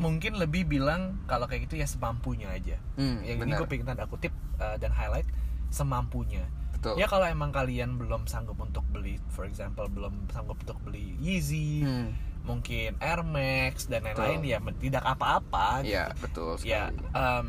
mungkin 0.00 0.40
lebih 0.40 0.64
bilang 0.64 1.20
kalau 1.28 1.44
kayak 1.46 1.68
gitu 1.68 1.76
ya 1.76 1.84
semampunya 1.84 2.48
aja. 2.48 2.80
Hmm, 2.96 3.20
yang 3.22 3.44
ini 3.44 3.52
gue 3.54 3.68
pengen 3.68 3.92
tanda 3.92 4.08
kutip 4.08 4.32
eh, 4.58 4.76
dan 4.80 4.90
highlight 4.90 5.28
semampunya. 5.68 6.48
Betul 6.78 6.94
Ya 6.94 7.04
kalau 7.04 7.26
emang 7.26 7.50
kalian 7.50 7.98
belum 7.98 8.24
sanggup 8.24 8.56
untuk 8.56 8.86
beli, 8.88 9.18
for 9.28 9.42
example 9.42 9.84
belum 9.86 10.14
sanggup 10.28 10.56
untuk 10.56 10.78
beli 10.80 11.18
Yeezy, 11.18 11.82
Hmm, 11.82 12.14
mungkin 12.44 12.94
Air 12.98 13.20
Max 13.20 13.84
dan 13.84 14.02
lain-lain 14.02 14.40
ya 14.42 14.62
tidak 14.78 15.02
apa-apa. 15.02 15.82
iya 15.82 16.14
betul 16.16 16.54
Ya, 16.60 16.88
sekali 16.88 17.10
em, 17.12 17.48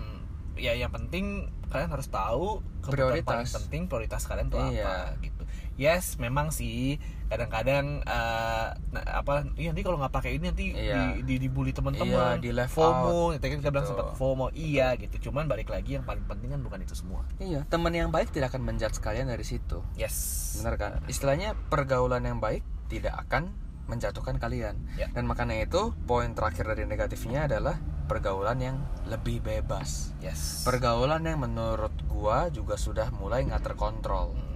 ya 0.57 0.73
yang 0.75 0.89
penting 0.89 1.25
kalian 1.67 1.89
harus 1.89 2.09
tahu 2.09 2.65
Prioritas. 2.84 3.23
paling 3.23 3.47
penting 3.47 3.82
prioritas 3.86 4.25
kalian 4.25 4.49
tuh 4.49 4.59
Iya. 4.65 4.82
apa 4.84 4.93
gitu. 5.21 5.38
Yes 5.80 6.19
memang 6.19 6.51
sih 6.51 6.99
kadang-kadang 7.32 8.03
nah, 8.03 8.75
apa 9.07 9.47
iya 9.55 9.71
nanti 9.71 9.86
kalau 9.86 9.95
nggak 9.95 10.11
pakai 10.11 10.36
ini 10.36 10.51
nanti 10.51 10.65
Iya. 10.75 11.15
di, 11.15 11.23
di 11.23 11.36
dibully 11.47 11.71
teman-teman 11.71 12.36
Iya, 12.36 12.43
di 12.43 12.51
left 12.51 12.75
FOMO 12.75 13.38
tadi 13.39 13.55
kan 13.55 13.59
kita 13.63 13.71
bilang 13.71 13.88
sempat 13.88 14.11
FOMO 14.13 14.51
iya 14.51 14.97
gitu 14.99 15.30
cuman 15.30 15.47
balik 15.47 15.71
lagi 15.71 15.95
yang 15.95 16.03
paling 16.03 16.25
penting 16.27 16.51
kan 16.51 16.59
bukan 16.59 16.84
itu 16.84 16.97
semua 16.97 17.23
Iya, 17.39 17.63
teman 17.71 17.95
yang 17.95 18.11
baik 18.11 18.36
tidak 18.36 18.51
akan 18.51 18.67
menjudge 18.67 18.99
kalian 18.99 19.32
dari 19.32 19.45
situ. 19.47 19.80
yes 19.95 20.59
Benar 20.59 20.75
kan? 20.75 20.91
Istilahnya 21.07 21.55
pergaulan 21.71 22.27
yang 22.27 22.43
baik 22.43 22.65
tidak 22.91 23.15
akan 23.27 23.53
menjatuhkan 23.88 24.38
kalian. 24.38 24.77
Ya. 24.99 25.09
Dan 25.09 25.25
makanya 25.25 25.65
itu 25.65 25.93
poin 26.05 26.34
terakhir 26.38 26.65
dari 26.67 26.86
negatifnya 26.86 27.49
adalah 27.49 27.77
pergaulan 28.05 28.57
yang 28.57 28.77
lebih 29.05 29.41
bebas. 29.41 30.13
yes 30.19 30.61
Pergaulan 30.65 31.21
yang 31.23 31.41
menurut 31.41 31.93
gua 32.05 32.49
juga 32.49 32.77
sudah 32.77 33.09
mulai 33.13 33.45
nggak 33.45 33.61
terkontrol. 33.65 34.34
Mm. 34.36 34.49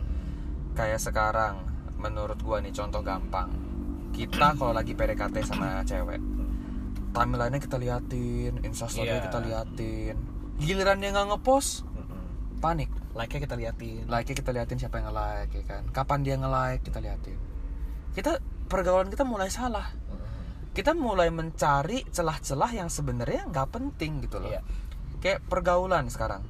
Kayak 0.74 1.00
sekarang, 1.00 1.56
menurut 1.96 2.38
gua 2.40 2.58
nih 2.58 2.72
contoh 2.72 3.00
gampang. 3.00 3.50
Kita 4.10 4.54
kalau 4.58 4.72
lagi 4.72 4.92
PDKT 4.92 5.36
sama 5.44 5.82
cewek, 5.84 6.22
timeline-nya 7.12 7.58
kita 7.58 7.78
liatin, 7.78 8.62
instastory 8.62 9.10
Iya. 9.12 9.24
kita 9.24 9.40
liatin. 9.40 10.16
Giliran 10.56 10.98
dia 10.98 11.10
nggak 11.12 11.28
ngepost, 11.32 11.86
panik. 12.58 12.90
like-nya 13.14 13.46
kita 13.46 13.54
liatin 13.54 14.10
like 14.10 14.26
kita 14.26 14.50
liatin 14.50 14.74
siapa 14.76 14.98
yang 14.98 15.06
nge-like 15.06 15.54
ya 15.54 15.64
kan 15.68 15.86
kapan 15.94 16.26
dia 16.26 16.34
nge-like 16.34 16.82
kita 16.82 16.98
liatin 16.98 17.38
kita 18.10 18.42
pergaulan 18.66 19.06
kita 19.06 19.22
mulai 19.22 19.54
salah 19.54 19.86
kita 20.74 20.98
mulai 20.98 21.30
mencari 21.30 22.02
celah-celah 22.10 22.74
yang 22.74 22.90
sebenarnya 22.90 23.46
nggak 23.46 23.70
penting 23.70 24.26
gitu 24.26 24.42
loh 24.42 24.50
Iya. 24.50 24.66
kayak 25.22 25.46
pergaulan 25.46 26.10
sekarang 26.10 26.42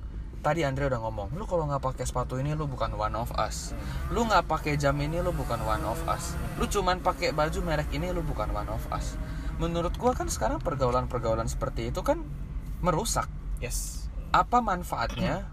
tadi 0.43 0.67
Andre 0.67 0.91
udah 0.91 0.99
ngomong 0.99 1.39
lu 1.39 1.47
kalau 1.47 1.65
nggak 1.71 1.79
pakai 1.79 2.03
sepatu 2.03 2.35
ini 2.35 2.51
lu 2.53 2.67
bukan 2.67 2.91
one 2.93 3.15
of 3.15 3.31
us 3.39 3.71
lu 4.11 4.27
nggak 4.27 4.43
pakai 4.43 4.75
jam 4.75 4.99
ini 4.99 5.23
lu 5.23 5.31
bukan 5.31 5.63
one 5.63 5.87
of 5.87 5.97
us 6.11 6.35
lu 6.59 6.67
cuman 6.67 6.99
pakai 6.99 7.31
baju 7.31 7.59
merek 7.63 7.87
ini 7.95 8.11
lu 8.11 8.19
bukan 8.21 8.51
one 8.51 8.67
of 8.67 8.83
us 8.91 9.15
menurut 9.57 9.95
gua 9.95 10.11
kan 10.11 10.27
sekarang 10.27 10.59
pergaulan-pergaulan 10.59 11.47
seperti 11.47 11.95
itu 11.95 12.03
kan 12.03 12.19
merusak 12.83 13.31
yes 13.63 14.11
apa 14.35 14.59
manfaatnya 14.59 15.47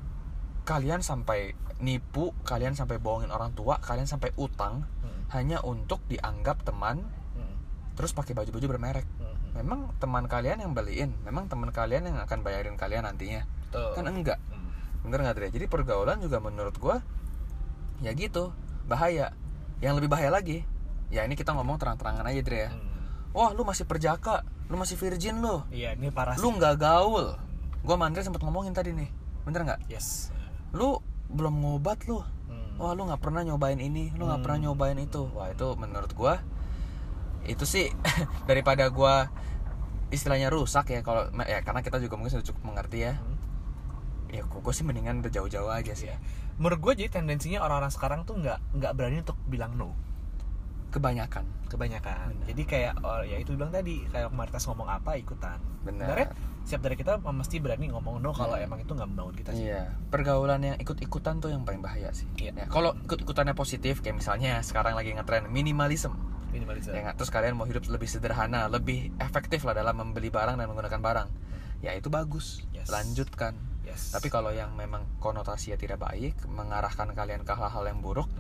kalian 0.67 1.01
sampai 1.07 1.55
nipu, 1.81 2.37
kalian 2.45 2.77
sampai 2.77 3.01
bohongin 3.01 3.33
orang 3.33 3.57
tua, 3.57 3.81
kalian 3.81 4.07
sampai 4.07 4.31
utang 4.37 4.85
Mm. 5.01 5.21
hanya 5.33 5.59
untuk 5.65 6.05
dianggap 6.07 6.63
teman 6.63 7.09
Mm. 7.35 7.57
terus 7.97 8.13
pakai 8.13 8.37
baju-baju 8.37 8.77
bermerek. 8.77 9.09
Mm. 9.19 9.37
Memang 9.65 9.81
teman 9.99 10.29
kalian 10.29 10.61
yang 10.61 10.73
beliin, 10.77 11.17
memang 11.25 11.49
teman 11.49 11.73
kalian 11.73 12.07
yang 12.07 12.21
akan 12.21 12.45
bayarin 12.45 12.77
kalian 12.77 13.09
nantinya. 13.09 13.49
Betul. 13.69 13.91
Kan 13.97 14.05
enggak. 14.13 14.39
Mm. 14.53 14.60
Bener 15.03 15.19
nggak 15.21 15.35
Dre? 15.37 15.49
Jadi 15.49 15.67
pergaulan 15.67 16.19
juga 16.19 16.39
menurut 16.39 16.77
gua 16.77 17.01
ya 18.01 18.13
gitu, 18.13 18.53
bahaya. 18.85 19.33
Yang 19.81 20.01
lebih 20.01 20.11
bahaya 20.13 20.29
lagi, 20.29 20.65
ya 21.09 21.25
ini 21.25 21.35
kita 21.35 21.53
ngomong 21.53 21.77
terang-terangan 21.77 22.25
aja 22.25 22.41
Dre 22.41 22.59
ya. 22.67 22.71
Mm. 22.73 22.89
Wah, 23.33 23.51
lu 23.53 23.63
masih 23.63 23.85
perjaka, 23.85 24.43
lu 24.67 24.77
masih 24.77 24.97
virgin 24.97 25.41
lu. 25.41 25.63
iya 25.71 25.93
ini 25.95 26.09
parah 26.09 26.37
sih. 26.37 26.43
Lu 26.43 26.53
nggak 26.53 26.77
gaul. 26.77 27.37
Gua 27.81 27.95
sama 27.97 28.09
Andre 28.09 28.21
sempat 28.21 28.41
ngomongin 28.41 28.73
tadi 28.73 28.93
nih. 28.93 29.09
Bener 29.45 29.65
nggak? 29.65 29.81
yes 29.89 30.31
lu 30.71 31.03
belum 31.27 31.59
ngobat 31.59 32.07
lu 32.07 32.23
Mm. 32.47 32.79
wah 32.79 32.95
lu 32.95 33.07
nggak 33.07 33.19
pernah 33.19 33.43
nyobain 33.43 33.79
ini 33.79 34.15
lu 34.15 34.23
nggak 34.25 34.39
Hmm. 34.39 34.47
pernah 34.47 34.59
nyobain 34.65 34.99
itu 34.99 35.27
wah 35.31 35.47
itu 35.47 35.67
menurut 35.75 36.11
gua 36.15 36.39
itu 37.43 37.63
sih 37.63 37.91
daripada 38.51 38.87
gua 38.87 39.31
istilahnya 40.11 40.47
rusak 40.47 40.91
ya 40.91 41.03
kalau 41.03 41.27
ya 41.43 41.63
karena 41.63 41.81
kita 41.81 41.99
juga 41.99 42.15
mungkin 42.15 42.35
sudah 42.35 42.47
cukup 42.47 42.63
mengerti 42.65 43.03
ya 43.03 43.19
Mm. 43.19 43.35
Ya 44.31 44.43
gue 44.43 44.73
sih 44.73 44.83
mendingan 44.83 45.21
udah 45.21 45.33
jauh-jauh 45.33 45.69
aja 45.69 45.93
sih 45.93 46.07
Iya. 46.07 46.17
menurut 46.57 46.81
gue 46.81 46.93
jadi 47.05 47.11
tendensinya 47.13 47.61
orang-orang 47.61 47.91
sekarang 47.91 48.21
tuh 48.23 48.39
nggak 48.39 48.59
nggak 48.79 48.93
berani 48.95 49.21
untuk 49.21 49.39
bilang 49.45 49.75
no. 49.75 49.93
Kebanyakan. 50.91 51.47
Kebanyakan. 51.71 52.35
Benar. 52.35 52.47
jadi 52.51 52.63
kayak 52.67 52.93
oh, 53.01 53.23
ya 53.23 53.39
itu 53.39 53.55
bilang 53.55 53.71
tadi 53.71 54.03
kayak 54.11 54.27
Martes 54.35 54.67
ngomong 54.67 54.91
apa 54.91 55.15
ikutan. 55.15 55.63
Benar. 55.87 56.03
Sebenarnya 56.03 56.29
siap 56.67 56.83
dari 56.83 56.99
kita 56.99 57.23
mesti 57.23 57.63
berani 57.63 57.95
ngomong 57.95 58.19
no 58.19 58.35
kalau 58.35 58.59
Hmm. 58.59 58.67
emang 58.67 58.83
itu 58.83 58.91
nggak 58.91 59.07
membangun 59.07 59.35
kita 59.39 59.51
sih. 59.55 59.71
Iya. 59.71 59.95
Pergaulan 60.11 60.59
yang 60.61 60.77
ikut-ikutan 60.77 61.39
tuh 61.39 61.55
yang 61.55 61.63
paling 61.63 61.79
bahaya 61.79 62.11
sih. 62.11 62.27
Iya. 62.35 62.51
Ya, 62.57 62.67
kalau 62.67 62.99
ikut-ikutannya 63.07 63.55
positif 63.55 64.03
kayak 64.03 64.19
misalnya 64.19 64.59
sekarang 64.61 64.99
lagi 64.99 65.15
ngetren 65.15 65.47
minimalism. 65.47 66.19
Minimalisme 66.51 66.91
ya 66.91 67.15
terus 67.15 67.31
kalian 67.31 67.55
mau 67.55 67.71
hidup 67.71 67.87
lebih 67.87 68.11
sederhana 68.11 68.67
lebih 68.67 69.15
efektif 69.23 69.63
lah 69.63 69.71
dalam 69.71 69.95
membeli 69.95 70.27
barang 70.27 70.59
dan 70.59 70.67
menggunakan 70.67 70.99
barang. 70.99 71.29
Ya 71.81 71.95
itu 71.95 72.11
bagus. 72.11 72.67
Yes. 72.75 72.91
lanjutkan 72.91 73.55
yes 73.91 74.11
Tapi 74.11 74.27
kalau 74.27 74.51
yang 74.51 74.71
memang 74.73 75.03
konotasinya 75.19 75.75
tidak 75.75 75.99
baik, 75.99 76.39
mengarahkan 76.47 77.11
kalian 77.11 77.43
ke 77.43 77.51
hal-hal 77.51 77.85
yang 77.85 77.99
buruk, 77.99 78.31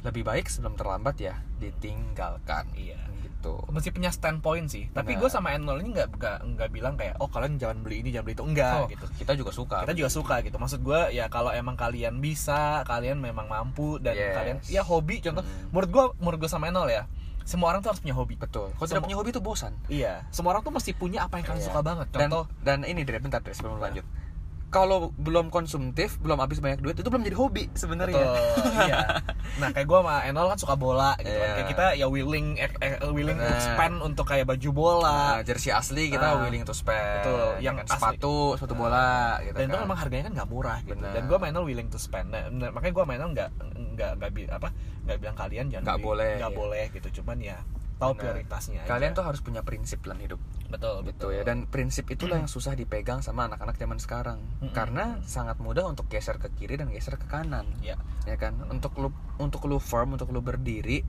lebih 0.00 0.22
baik 0.22 0.46
sebelum 0.46 0.74
terlambat 0.74 1.16
ya 1.18 1.34
ditinggalkan. 1.58 2.68
iya 2.74 3.00
Gitu. 3.40 3.56
mesti 3.68 3.88
punya 3.88 4.10
standpoint 4.10 4.68
sih 4.68 4.92
tapi 4.92 5.16
gue 5.16 5.24
sama 5.26 5.56
Enol 5.56 5.80
ini 5.80 5.96
nggak 5.96 6.12
nggak 6.44 6.68
bilang 6.68 6.92
kayak 6.92 7.16
oh 7.16 7.24
kalian 7.26 7.56
jangan 7.56 7.80
beli 7.80 8.04
ini 8.04 8.12
jangan 8.12 8.28
beli 8.28 8.36
itu 8.36 8.44
enggak 8.44 8.76
Oh, 8.76 8.84
gitu 8.84 9.06
kita 9.16 9.32
juga 9.32 9.48
suka. 9.50 9.76
kita 9.80 9.94
juga 9.96 10.10
suka 10.10 10.34
gitu 10.42 10.56
maksud 10.56 10.80
gue 10.82 11.00
ya 11.10 11.24
kalau 11.26 11.48
emang 11.48 11.72
kalian 11.72 12.20
bisa 12.20 12.84
kalian 12.84 13.16
memang 13.16 13.48
mampu 13.48 13.96
dan 13.96 14.12
Yes. 14.12 14.36
kalian 14.36 14.56
ya 14.68 14.82
hobi 14.82 15.24
contoh 15.24 15.40
Mm. 15.40 15.72
menurut 15.72 15.88
gue 15.88 16.04
menurut 16.20 16.38
gue 16.38 16.50
sama 16.50 16.68
Enol 16.68 16.88
ya 16.90 17.08
semua 17.42 17.72
orang 17.72 17.80
tuh 17.80 17.88
harus 17.88 18.04
punya 18.04 18.12
hobi 18.12 18.36
Betul. 18.36 18.68
Kalau 18.70 18.86
tidak 18.86 19.02
punya 19.02 19.16
hobi 19.16 19.30
itu 19.30 19.40
bosan. 19.40 19.72
iya 19.88 20.20
semua 20.28 20.52
orang 20.52 20.60
tuh 20.60 20.74
mesti 20.74 20.92
punya 20.92 21.24
apa 21.24 21.40
yang 21.40 21.46
kalian 21.46 21.64
Iya. 21.64 21.68
suka 21.72 21.80
banget 21.80 22.06
Dan 22.10 22.20
contoh 22.28 22.44
dan 22.60 22.78
ini 22.84 23.00
Dre, 23.02 23.18
bentar 23.18 23.40
Dre, 23.40 23.56
sebelum 23.56 23.80
lanjut. 23.80 24.04
Kalau 24.70 25.10
belum 25.12 25.50
konsumtif, 25.50 26.14
belum 26.16 26.38
habis 26.38 26.58
banyak 26.58 26.78
duit, 26.78 26.94
itu 26.94 27.04
belum 27.04 27.22
jadi 27.22 27.34
hobi 27.34 27.66
sebenarnya. 27.74 28.22
Iya. 28.80 29.02
Nah 29.58 29.68
kayak 29.70 29.84
gue 29.84 29.98
sama 29.98 30.22
Enol 30.24 30.46
kan 30.46 30.56
suka 30.56 30.74
bola 30.74 31.18
gitu 31.18 31.26
kan. 31.28 31.42
Iya. 31.42 31.52
Kayak 31.52 31.68
kita 31.68 31.86
ya 31.94 32.06
willing 32.06 32.54
eh, 32.54 32.70
eh, 32.80 32.96
willing 33.04 33.34
to 33.34 33.44
Benar. 33.44 33.60
spend 33.60 33.96
untuk 33.98 34.24
kayak 34.24 34.46
baju 34.46 34.70
bola. 34.70 35.18
Nah, 35.36 35.42
jersey 35.42 35.68
asli 35.70 36.08
kita 36.08 36.22
Ah. 36.32 36.40
willing 36.40 36.62
to 36.62 36.70
spend. 36.70 37.20
Betul, 37.20 37.58
Ya 37.58 37.66
yang 37.66 37.76
kan, 37.76 37.84
asli. 37.84 37.94
sepatu, 37.98 38.36
sepatu 38.54 38.74
bola 38.74 39.10
gitu 39.42 39.52
Dan 39.54 39.66
itu 39.66 39.74
kan. 39.74 39.82
memang 39.84 39.98
harganya 39.98 40.24
kan 40.24 40.34
nggak 40.38 40.48
murah 40.48 40.78
gitu. 40.80 40.94
Benar. 40.96 41.12
Dan 41.12 41.22
gue 41.26 41.36
sama 41.36 41.46
Enol 41.48 41.64
willing 41.66 41.88
to 41.88 41.98
spend. 41.98 42.30
Nah, 42.30 42.46
bener, 42.46 42.70
makanya 42.70 42.92
gue 42.92 43.04
sama 43.04 43.12
Enol 43.12 43.30
nggak 43.32 43.50
nggak 43.90 44.10
nggak 44.16 44.30
apa 44.54 44.68
nggak 45.02 45.18
bilang 45.18 45.36
kalian 45.36 45.66
jangan 45.68 45.84
Nggak 45.84 45.98
boleh, 46.00 46.32
nggak 46.38 46.52
iya. 46.52 46.58
boleh 46.58 46.84
gitu. 46.90 47.08
Cuman 47.18 47.36
ya 47.42 47.58
tahu 48.00 48.16
Benar. 48.16 48.22
prioritasnya. 48.40 48.80
Kalian 48.88 49.12
aja. 49.12 49.18
tuh 49.20 49.24
harus 49.28 49.40
punya 49.44 49.60
prinsip 49.60 50.00
dalam 50.00 50.18
hidup. 50.18 50.40
betul 50.70 51.02
gitu 51.02 51.34
ya 51.34 51.42
dan 51.42 51.66
prinsip 51.66 52.06
itulah 52.14 52.38
yang 52.38 52.46
susah 52.46 52.78
dipegang 52.78 53.26
sama 53.26 53.50
anak-anak 53.50 53.74
zaman 53.74 53.98
sekarang 53.98 54.38
Mm-mm. 54.62 54.70
karena 54.70 55.18
sangat 55.26 55.58
mudah 55.58 55.82
untuk 55.82 56.06
geser 56.06 56.38
ke 56.38 56.46
kiri 56.54 56.78
dan 56.78 56.94
geser 56.94 57.18
ke 57.18 57.26
kanan 57.26 57.66
ya 57.82 57.98
ya 58.22 58.38
kan 58.38 58.54
untuk 58.70 58.94
lu 59.02 59.10
untuk 59.42 59.66
lu 59.66 59.82
firm 59.82 60.14
untuk 60.14 60.30
lu 60.30 60.38
berdiri 60.38 61.02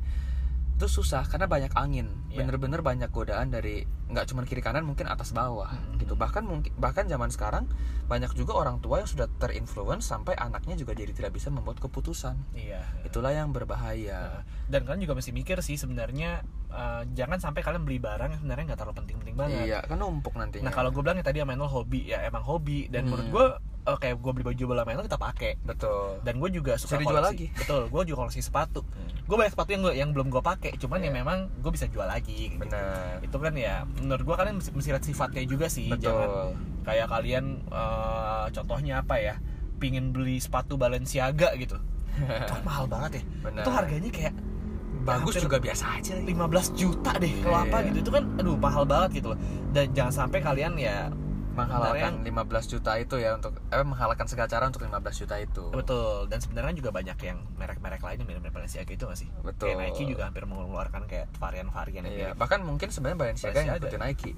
itu 0.82 0.90
susah 0.92 1.22
karena 1.24 1.46
banyak 1.46 1.70
angin 1.74 2.10
Iya. 2.28 2.42
bener-bener 2.42 2.82
banyak 2.82 3.08
godaan 3.08 3.48
dari 3.48 3.84
nggak 4.08 4.26
cuma 4.26 4.42
kiri 4.42 4.60
kanan 4.60 4.82
mungkin 4.82 5.06
atas 5.06 5.30
bawah 5.30 5.70
Mm-mm. 5.70 6.00
gitu 6.00 6.16
bahkan 6.16 6.42
mungkin 6.42 6.74
bahkan 6.76 7.06
zaman 7.06 7.28
sekarang 7.28 7.70
banyak 8.08 8.34
juga 8.34 8.56
orang 8.56 8.80
tua 8.80 8.98
yang 8.98 9.06
sudah 9.06 9.30
terinfluence 9.38 10.04
sampai 10.06 10.34
anaknya 10.34 10.74
juga 10.74 10.92
jadi 10.92 11.12
tidak 11.12 11.32
bisa 11.32 11.48
membuat 11.48 11.78
keputusan 11.78 12.34
iya. 12.54 12.82
itulah 13.04 13.30
yang 13.30 13.52
berbahaya 13.52 14.42
Nah, 14.42 14.44
dan 14.68 14.82
kalian 14.82 15.04
juga 15.04 15.14
mesti 15.14 15.30
mikir 15.30 15.60
sih 15.60 15.76
sebenarnya 15.76 16.42
eh, 16.68 17.04
jangan 17.10 17.38
sampai 17.38 17.62
kalian 17.62 17.84
beli 17.84 18.00
barang 18.00 18.30
yang 18.30 18.40
sebenarnya 18.40 18.66
nggak 18.66 18.80
terlalu 18.80 18.96
penting-penting 18.98 19.36
banget. 19.36 19.64
iya 19.66 19.80
kan 19.82 19.96
numpuk 19.96 20.34
nantinya 20.34 20.64
Nah 20.64 20.74
kalau 20.74 20.90
gue 20.90 21.00
bilang 21.00 21.16
ya 21.16 21.26
tadi 21.26 21.38
sama 21.38 21.54
Enol 21.54 21.70
hobi 21.70 22.08
ya 22.08 22.24
emang 22.24 22.42
hobi 22.42 22.88
dan 22.88 23.04
Hmm. 23.04 23.14
menurut 23.14 23.28
gue 23.30 23.46
eh, 23.84 23.98
kayak 23.98 24.16
gue 24.16 24.32
beli 24.32 24.46
baju 24.46 24.64
bola 24.68 24.82
Enol 24.84 25.04
kita 25.04 25.18
pakai 25.18 25.52
betul 25.62 26.22
dan 26.22 26.34
gue 26.36 26.50
juga 26.52 26.74
suka 26.76 26.96
Bisa 26.96 27.08
koleksi. 27.08 27.26
lagi. 27.26 27.48
betul 27.56 27.82
gue 27.88 28.02
juga 28.04 28.18
koleksi 28.22 28.42
sepatu 28.42 28.82
gue 29.22 29.36
banyak 29.36 29.52
sepatu 29.52 29.70
yang 29.70 29.82
gua- 29.82 29.98
yang 29.98 30.10
belum 30.12 30.28
gue 30.30 30.40
pakai 30.40 30.72
cuman 30.76 31.00
ya 31.00 31.04
Iya. 31.04 31.14
memang 31.16 31.38
gue 31.58 31.72
bisa 31.72 31.86
jual 31.86 32.04
lagi 32.04 32.50
gitu. 32.50 32.60
benar 32.60 33.18
itu 33.20 33.34
kan 33.34 33.54
ya 33.54 33.76
menurut 33.96 34.24
gue 34.24 34.36
kalian 34.36 34.56
mesti, 34.56 34.70
mesti 34.72 34.90
lihat 34.92 35.04
sifatnya 35.04 35.42
juga 35.44 35.66
sih 35.66 35.88
betul 35.88 36.04
jangan 36.04 36.30
kayak 36.82 37.08
kalian 37.08 37.46
eh, 37.66 38.46
contohnya 38.52 39.00
apa 39.00 39.16
ya 39.16 39.36
pingin 39.78 40.10
beli 40.10 40.38
sepatu 40.38 40.76
Balenciaga 40.76 41.56
gitu 41.56 41.80
itu 42.42 42.54
mahal 42.62 42.86
banget 42.86 43.12
ya 43.18 43.24
Benar. 43.42 43.62
itu 43.62 43.70
harganya 43.72 44.12
kayak 44.12 44.34
bagus 45.02 45.34
juga 45.36 45.58
biasa 45.58 45.98
aja 45.98 46.14
15 46.16 46.38
juta 46.76 47.12
deh 47.16 47.34
kalau 47.42 47.58
apa 47.60 47.78
Iya. 47.80 47.86
gitu 47.88 47.98
itu 48.00 48.12
kan 48.12 48.24
aduh 48.36 48.54
mahal 48.56 48.84
banget 48.84 49.10
gitu 49.18 49.34
loh 49.34 49.40
dan 49.72 49.90
jangan 49.92 50.14
sampai 50.16 50.40
kalian 50.40 50.78
ya 50.78 51.10
menghalalkan 51.52 52.24
15 52.24 52.72
juta 52.72 52.92
itu 52.96 53.16
ya 53.20 53.36
untuk 53.36 53.60
eh 53.70 53.84
menghalalkan 53.84 54.26
segala 54.26 54.48
cara 54.48 54.66
untuk 54.68 54.88
15 54.88 55.22
juta 55.22 55.36
itu 55.38 55.64
betul 55.70 56.26
dan 56.32 56.40
sebenarnya 56.40 56.74
juga 56.74 56.90
banyak 56.92 57.18
yang 57.20 57.44
merek-merek 57.56 58.02
lainnya 58.02 58.24
mirip-mirip 58.24 58.56
Balenciaga 58.56 58.92
itu 58.92 59.04
gak 59.04 59.20
sih 59.20 59.30
Betul. 59.44 59.76
kayak 59.76 59.78
Nike 59.92 60.04
juga 60.08 60.32
hampir 60.32 60.44
mengeluarkan 60.48 61.06
kayak 61.06 61.28
varian-varian 61.38 62.04
yang 62.08 62.16
Iya, 62.16 62.30
bahkan 62.36 62.64
mungkin 62.64 62.88
sebenarnya 62.90 63.20
Balenciaga 63.20 63.58
yang 63.58 63.76
Balenciaga. 63.76 63.80
ngikutin 63.84 64.02
Nike. 64.02 64.32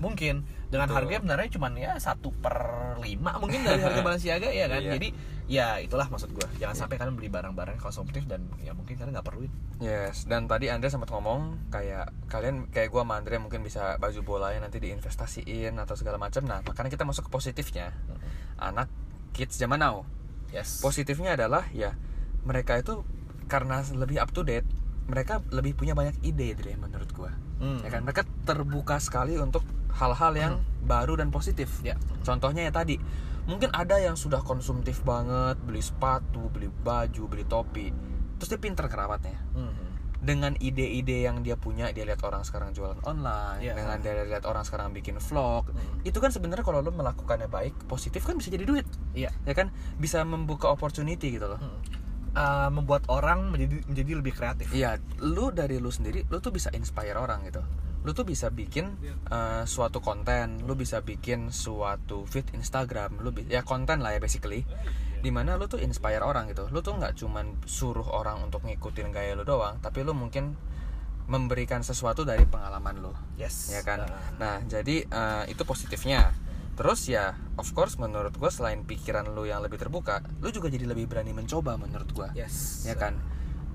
Mungkin 0.00 0.42
dengan 0.66 0.88
Betul. 0.88 0.96
harganya 0.96 1.20
sebenarnya 1.20 1.48
cuman 1.52 1.72
ya 1.76 1.92
satu 1.94 2.32
per 2.32 2.56
lima 2.98 3.36
mungkin 3.36 3.60
dari 3.60 3.78
harga 3.78 4.00
Balenciaga 4.06 4.48
ya 4.48 4.66
kan 4.66 4.80
Iya. 4.80 4.92
jadi 4.96 5.08
ya 5.44 5.66
itulah 5.76 6.06
maksud 6.06 6.30
gue 6.30 6.46
jangan 6.56 6.72
sampai 6.74 6.96
kalian 6.96 7.14
beli 7.14 7.26
barang-barang 7.26 7.76
konsumtif 7.76 8.22
dan 8.24 8.48
ya 8.58 8.72
mungkin 8.72 8.96
kalian 8.96 9.12
nggak 9.12 9.26
perluin 9.26 9.52
Yes, 9.76 10.24
dan 10.24 10.44
tadi 10.44 10.68
Andre 10.68 10.88
sempat 10.88 11.08
ngomong 11.08 11.68
kayak 11.68 12.12
kalian 12.28 12.68
kayak 12.68 12.88
gua 12.88 13.00
sama 13.00 13.16
Andre 13.16 13.40
mungkin 13.40 13.60
bisa 13.60 13.96
baju 13.96 14.20
bolanya 14.22 14.60
nanti 14.62 14.76
diinvestasiin 14.76 15.72
atau 15.74 15.96
segala 15.96 16.20
macam. 16.20 16.44
Nah, 16.44 16.60
makanya 16.60 16.92
kita 16.92 17.08
masuk 17.08 17.26
ke 17.26 17.32
positifnya. 17.32 17.88
Anak 18.56 18.92
kids 19.32 19.56
zaman 19.56 19.80
now. 19.80 20.04
yes 20.52 20.80
Positifnya 20.80 21.32
adalah 21.32 21.64
ya 21.70 21.96
mereka 22.42 22.76
itu 22.76 23.08
karena 23.46 23.80
lebih 23.90 24.20
up 24.20 24.28
to 24.30 24.44
date 24.44 24.68
mereka 25.06 25.40
lebih 25.48 25.72
punya 25.72 25.96
banyak 25.96 26.20
ide 26.20 26.52
Dre 26.52 26.76
menurut 26.76 27.08
gua 27.10 27.32
Hmm. 27.56 27.80
ya 27.80 27.88
kan 27.88 28.00
mereka 28.02 28.24
terbuka 28.42 28.96
sekali 28.96 29.36
untuk 29.36 29.60
hal-hal 29.92 30.32
yang 30.32 30.54
baru 30.80 31.16
dan 31.16 31.28
positif 31.28 31.80
Ya. 31.80 31.94
contohnya 32.20 32.64
ya 32.64 32.72
tadi 32.72 32.96
mungkin 33.44 33.72
ada 33.72 33.96
yang 33.96 34.14
sudah 34.14 34.40
konsumtif 34.40 35.00
banget 35.00 35.58
beli 35.60 35.80
sepatu 35.80 36.48
beli 36.48 36.68
baju 36.68 37.22
beli 37.26 37.44
topi 37.44 37.90
terus 38.36 38.48
dia 38.48 38.58
pinter 38.58 38.86
kerabatnya 38.86 39.36
Hmm. 39.52 39.74
dengan 40.20 40.52
ide-ide 40.54 41.24
yang 41.24 41.40
dia 41.40 41.56
punya 41.56 41.88
dia 41.90 42.04
lihat 42.04 42.20
orang 42.20 42.40
sekarang 42.40 42.70
jualan 42.70 43.00
online 43.02 43.60
Iya. 43.60 43.72
dengan 43.74 43.96
dia 43.98 44.12
lihat 44.20 44.44
orang 44.44 44.62
sekarang 44.62 44.92
bikin 44.92 45.16
vlog 45.18 45.72
itu 46.02 46.16
kan 46.16 46.28
sebenarnya 46.28 46.60
kalau 46.60 46.78
lo 46.78 46.90
melakukannya 46.90 47.48
baik 47.48 47.86
positif 47.86 48.22
kan 48.22 48.36
bisa 48.36 48.48
jadi 48.48 48.62
duit 48.62 48.86
Iya. 49.12 49.32
ya 49.42 49.52
kan 49.52 49.68
bisa 49.96 50.20
membuka 50.22 50.68
opportunity 50.68 51.32
gitu 51.32 51.48
loh 51.48 51.60
Uh, 52.30 52.70
membuat 52.70 53.10
orang 53.10 53.50
menjadi 53.50 53.82
menjadi 53.90 54.12
lebih 54.14 54.30
kreatif. 54.30 54.70
Iya, 54.70 55.02
lu 55.18 55.50
dari 55.50 55.82
lu 55.82 55.90
sendiri, 55.90 56.22
lu 56.30 56.38
tuh 56.38 56.54
bisa 56.54 56.70
inspire 56.70 57.18
orang 57.18 57.42
gitu. 57.42 57.58
Lu 58.00 58.16
tuh 58.16 58.24
bisa 58.24 58.48
bikin 58.48 58.96
uh, 59.28 59.64
suatu 59.68 60.00
konten, 60.00 60.64
lu 60.64 60.72
bisa 60.72 61.04
bikin 61.04 61.52
suatu 61.52 62.24
feed 62.24 62.56
Instagram, 62.56 63.20
lu 63.20 63.30
bi- 63.30 63.44
ya 63.48 63.60
konten 63.60 64.00
lah 64.00 64.16
ya 64.16 64.20
basically. 64.20 64.64
Di 65.20 65.28
mana 65.28 65.60
lu 65.60 65.68
tuh 65.68 65.84
inspire 65.84 66.24
orang 66.24 66.48
gitu. 66.48 66.68
Lu 66.72 66.80
tuh 66.80 66.96
nggak 66.96 67.12
cuman 67.20 67.60
suruh 67.68 68.08
orang 68.08 68.40
untuk 68.40 68.64
ngikutin 68.64 69.12
gaya 69.12 69.36
lu 69.36 69.44
doang, 69.44 69.76
tapi 69.84 70.00
lu 70.00 70.16
mungkin 70.16 70.56
memberikan 71.30 71.84
sesuatu 71.84 72.26
dari 72.26 72.42
pengalaman 72.42 72.98
lu, 72.98 73.12
Yes. 73.38 73.70
ya 73.70 73.86
kan. 73.86 74.02
Nah, 74.42 74.58
jadi 74.66 75.06
uh, 75.06 75.44
itu 75.46 75.62
positifnya. 75.62 76.34
Terus 76.74 77.06
ya, 77.06 77.36
of 77.60 77.68
course 77.70 78.00
menurut 78.00 78.32
gua 78.34 78.48
selain 78.48 78.82
pikiran 78.82 79.28
lu 79.30 79.44
yang 79.44 79.60
lebih 79.60 79.76
terbuka, 79.76 80.24
lu 80.40 80.48
juga 80.48 80.72
jadi 80.72 80.88
lebih 80.88 81.04
berani 81.06 81.36
mencoba 81.36 81.76
menurut 81.76 82.08
gua 82.16 82.32
yes. 82.32 82.88
ya 82.88 82.96
kan 82.96 83.20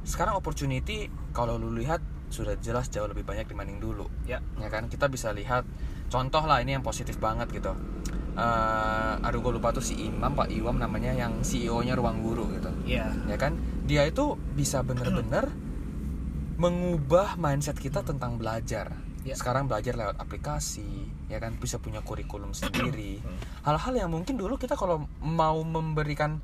sekarang 0.06 0.38
opportunity 0.38 1.10
kalau 1.34 1.58
lu 1.58 1.74
lihat 1.74 2.00
sudah 2.30 2.58
jelas 2.62 2.90
jauh 2.94 3.10
lebih 3.10 3.26
banyak 3.26 3.50
dibanding 3.50 3.82
dulu. 3.82 4.06
Ya. 4.30 4.42
ya 4.62 4.70
kan? 4.70 4.86
Kita 4.86 5.10
bisa 5.10 5.34
lihat 5.34 5.66
contoh 6.14 6.46
lah 6.46 6.62
ini 6.62 6.78
yang 6.78 6.86
positif 6.86 7.18
banget 7.18 7.50
gitu. 7.50 7.74
Eh, 8.36 9.14
aduh 9.26 9.40
gue 9.42 9.54
lupa 9.58 9.74
tuh 9.74 9.82
si 9.82 9.96
Imam 9.96 10.36
Pak 10.38 10.52
Iwam 10.52 10.78
namanya 10.78 11.16
yang 11.16 11.42
CEO 11.42 11.82
nya 11.82 11.98
Ruang 11.98 12.22
Guru 12.22 12.46
gitu. 12.54 12.70
Iya. 12.86 13.10
ya 13.26 13.38
kan? 13.40 13.58
Dia 13.90 14.06
itu 14.06 14.38
bisa 14.54 14.86
bener-bener 14.86 15.50
mengubah 16.56 17.36
mindset 17.42 17.76
kita 17.82 18.06
tentang 18.06 18.38
belajar. 18.38 18.94
Ya. 19.26 19.34
sekarang 19.34 19.66
belajar 19.66 19.98
lewat 19.98 20.22
aplikasi 20.22 21.10
ya 21.34 21.42
kan? 21.42 21.58
Bisa 21.58 21.82
punya 21.82 22.06
kurikulum 22.06 22.54
sendiri. 22.54 23.26
Hal-hal 23.66 24.06
yang 24.06 24.14
mungkin 24.14 24.38
dulu 24.38 24.62
kita 24.62 24.78
kalau 24.78 25.10
mau 25.18 25.58
memberikan 25.66 26.38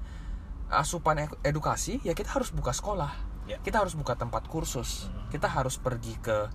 asupan 0.72 1.30
edukasi 1.44 2.00
ya 2.02 2.16
kita 2.16 2.32
harus 2.32 2.50
buka 2.56 2.72
sekolah 2.72 3.31
Ya. 3.52 3.58
kita 3.60 3.84
harus 3.84 4.00
buka 4.00 4.16
tempat 4.16 4.48
kursus. 4.48 5.12
Kita 5.28 5.52
harus 5.52 5.76
pergi 5.76 6.16
ke 6.24 6.48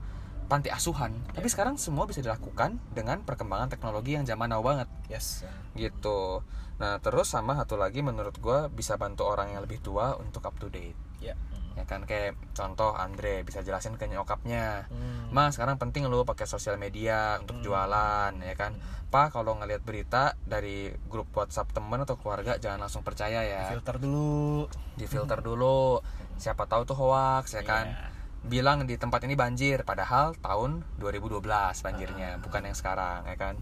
panti 0.47 0.71
asuhan. 0.71 1.13
Tapi 1.35 1.47
sekarang 1.51 1.77
semua 1.77 2.09
bisa 2.09 2.23
dilakukan 2.23 2.79
dengan 2.95 3.21
perkembangan 3.27 3.69
teknologi 3.69 4.17
yang 4.17 4.25
zaman 4.25 4.49
now 4.49 4.63
banget. 4.65 4.89
Yes. 5.11 5.45
gitu 5.77 6.41
nah 6.77 7.01
terus 7.01 7.33
sama 7.33 7.57
satu 7.57 7.81
lagi 7.81 8.05
menurut 8.05 8.37
gue 8.37 8.69
bisa 8.69 9.01
bantu 9.01 9.25
orang 9.25 9.57
yang 9.57 9.65
lebih 9.65 9.81
tua 9.81 10.17
untuk 10.21 10.45
up 10.45 10.57
to 10.61 10.69
date. 10.69 10.97
Ya. 11.21 11.33
ya 11.77 11.85
kan 11.89 12.05
kayak 12.09 12.37
contoh 12.57 12.93
Andre 12.97 13.45
bisa 13.45 13.65
jelasin 13.65 13.97
ke 13.97 14.09
nyokapnya. 14.09 14.89
Hmm. 14.89 15.33
Mas 15.33 15.57
sekarang 15.57 15.81
penting 15.81 16.09
lo 16.09 16.25
pakai 16.25 16.45
sosial 16.49 16.77
media 16.77 17.37
untuk 17.41 17.61
jualan 17.65 18.33
ya 18.41 18.55
kan. 18.57 18.77
Pak 19.09 19.33
kalau 19.33 19.57
ngelihat 19.57 19.81
berita 19.85 20.37
dari 20.45 20.93
grup 21.09 21.33
WhatsApp 21.33 21.73
temen 21.73 22.03
atau 22.05 22.21
keluarga 22.21 22.61
jangan 22.61 22.85
langsung 22.85 23.05
percaya 23.05 23.45
ya. 23.45 23.73
Filter 23.73 23.97
dulu. 23.97 24.69
difilter 24.97 25.41
dulu. 25.41 26.01
Siapa 26.37 26.69
tahu 26.69 26.85
tuh 26.85 26.97
hoax 26.97 27.57
ya 27.57 27.65
kan. 27.65 27.87
Iya. 27.89 28.15
bilang 28.47 28.87
di 28.87 28.95
tempat 28.95 29.27
ini 29.27 29.35
banjir 29.35 29.83
padahal 29.83 30.39
tahun 30.39 30.87
2012 31.03 31.43
banjirnya 31.83 32.39
bukan 32.39 32.63
yang 32.71 32.79
sekarang 32.79 33.27
ya 33.27 33.35
kan 33.35 33.59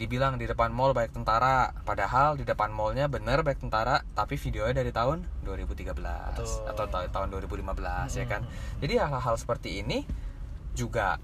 dibilang 0.00 0.34
di 0.34 0.48
depan 0.48 0.72
mall 0.72 0.90
banyak 0.90 1.12
tentara. 1.12 1.76
Padahal 1.78 2.34
di 2.34 2.42
depan 2.42 2.68
mallnya 2.68 3.04
bener 3.06 3.44
banyak 3.44 3.60
tentara 3.60 4.00
tapi 4.10 4.34
videonya 4.34 4.72
dari 4.74 4.88
tahun 4.90 5.28
2013 5.44 5.92
Betul. 5.92 6.48
atau 6.64 6.84
ta- 6.88 7.06
tahun 7.06 7.28
2015 7.30 7.60
ya 8.10 8.24
kan? 8.24 8.48
Jadi 8.78 8.94
hal-hal 8.96 9.36
seperti 9.36 9.78
ini 9.78 10.08
juga 10.72 11.20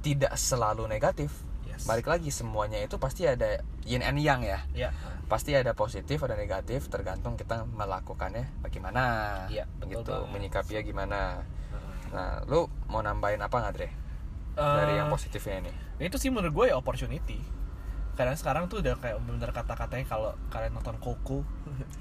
tidak 0.00 0.36
selalu 0.36 0.84
negatif. 0.86 1.32
Yes. 1.64 1.86
balik 1.86 2.06
lagi 2.06 2.28
semuanya 2.28 2.80
itu 2.80 2.98
pasti 2.98 3.22
ada 3.22 3.62
yin 3.82 4.02
and 4.02 4.18
yang 4.18 4.42
ya. 4.42 4.66
Ya. 4.72 4.90
pasti 5.24 5.52
ada 5.52 5.70
positif 5.72 6.18
ada 6.18 6.34
negatif 6.34 6.88
tergantung 6.88 7.36
kita 7.36 7.62
melakukannya 7.64 8.48
bagaimana. 8.58 9.02
Iya, 9.46 9.62
betul 9.78 10.00
gitu 10.00 10.10
banget. 10.10 10.32
menyikapinya 10.32 10.82
gimana. 10.82 11.20
Nah 12.08 12.42
lu 12.44 12.66
mau 12.86 12.98
nambahin 12.98 13.38
apa 13.38 13.52
nggak 13.54 13.74
Dre 13.74 13.88
dari 14.56 14.92
yang 14.96 15.06
Eh, 15.06 15.12
positifnya 15.12 15.56
ini? 15.60 15.72
itu 16.00 16.16
sih 16.16 16.28
menurut 16.28 16.50
gue 16.52 16.66
ya 16.68 16.74
opportunity 16.74 17.38
karena 18.18 18.34
sekarang 18.34 18.66
tuh 18.66 18.82
udah 18.82 18.98
kayak 18.98 19.22
bener 19.22 19.54
kata-katanya 19.54 20.02
kalau 20.10 20.34
kalian 20.50 20.74
nonton 20.74 20.98
Coco. 20.98 21.46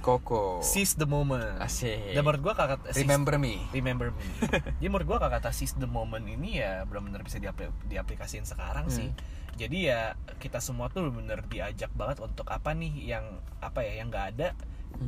Koko 0.01 0.65
seize 0.65 0.97
the 0.97 1.05
moment. 1.05 1.61
Asik. 1.61 2.18
dan 2.18 2.26
menurut 2.26 2.41
gue 2.41 2.53
kata 2.57 2.74
remember 2.97 3.38
me. 3.38 3.61
Remember 3.70 4.09
me. 4.09 4.26
Jadi 4.82 4.89
menurut 4.89 5.05
gue 5.05 5.18
kata 5.22 5.53
seize 5.53 5.78
the 5.78 5.86
moment 5.86 6.26
ini 6.26 6.57
ya 6.57 6.89
benar-benar 6.89 7.22
bisa 7.22 7.38
diapl 7.38 7.70
diaplikasiin 7.86 8.49
sekarang 8.49 8.89
sih. 8.89 9.13
Jadi 9.61 9.93
ya 9.93 10.18
kita 10.41 10.57
semua 10.57 10.89
tuh 10.89 11.13
benar 11.13 11.45
diajak 11.45 11.93
banget 11.93 12.26
untuk 12.26 12.49
apa 12.49 12.74
nih 12.74 13.13
yang 13.13 13.38
apa 13.61 13.86
ya 13.86 14.01
yang 14.01 14.09
nggak 14.09 14.26
ada 14.34 14.57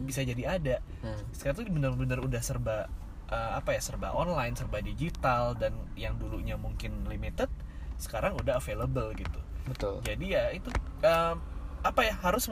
bisa 0.05 0.21
jadi 0.21 0.61
ada. 0.61 0.77
Hmm. 1.01 1.17
sekarang 1.33 1.55
tuh 1.57 1.65
benar-benar 1.73 2.21
udah 2.21 2.41
serba 2.45 2.85
eh, 3.33 3.51
apa 3.57 3.73
ya 3.73 3.81
serba 3.81 4.13
online 4.13 4.53
serba 4.53 4.77
digital 4.85 5.57
dan 5.57 5.73
yang 5.97 6.21
dulunya 6.21 6.53
mungkin 6.53 7.09
limited 7.09 7.49
sekarang 7.97 8.37
udah 8.37 8.61
available 8.61 9.09
gitu 9.17 9.41
betul. 9.69 10.01
Jadi 10.03 10.25
ya 10.33 10.51
itu 10.51 10.69
em, 11.05 11.37
apa 11.85 12.01
ya 12.03 12.15
harus 12.19 12.49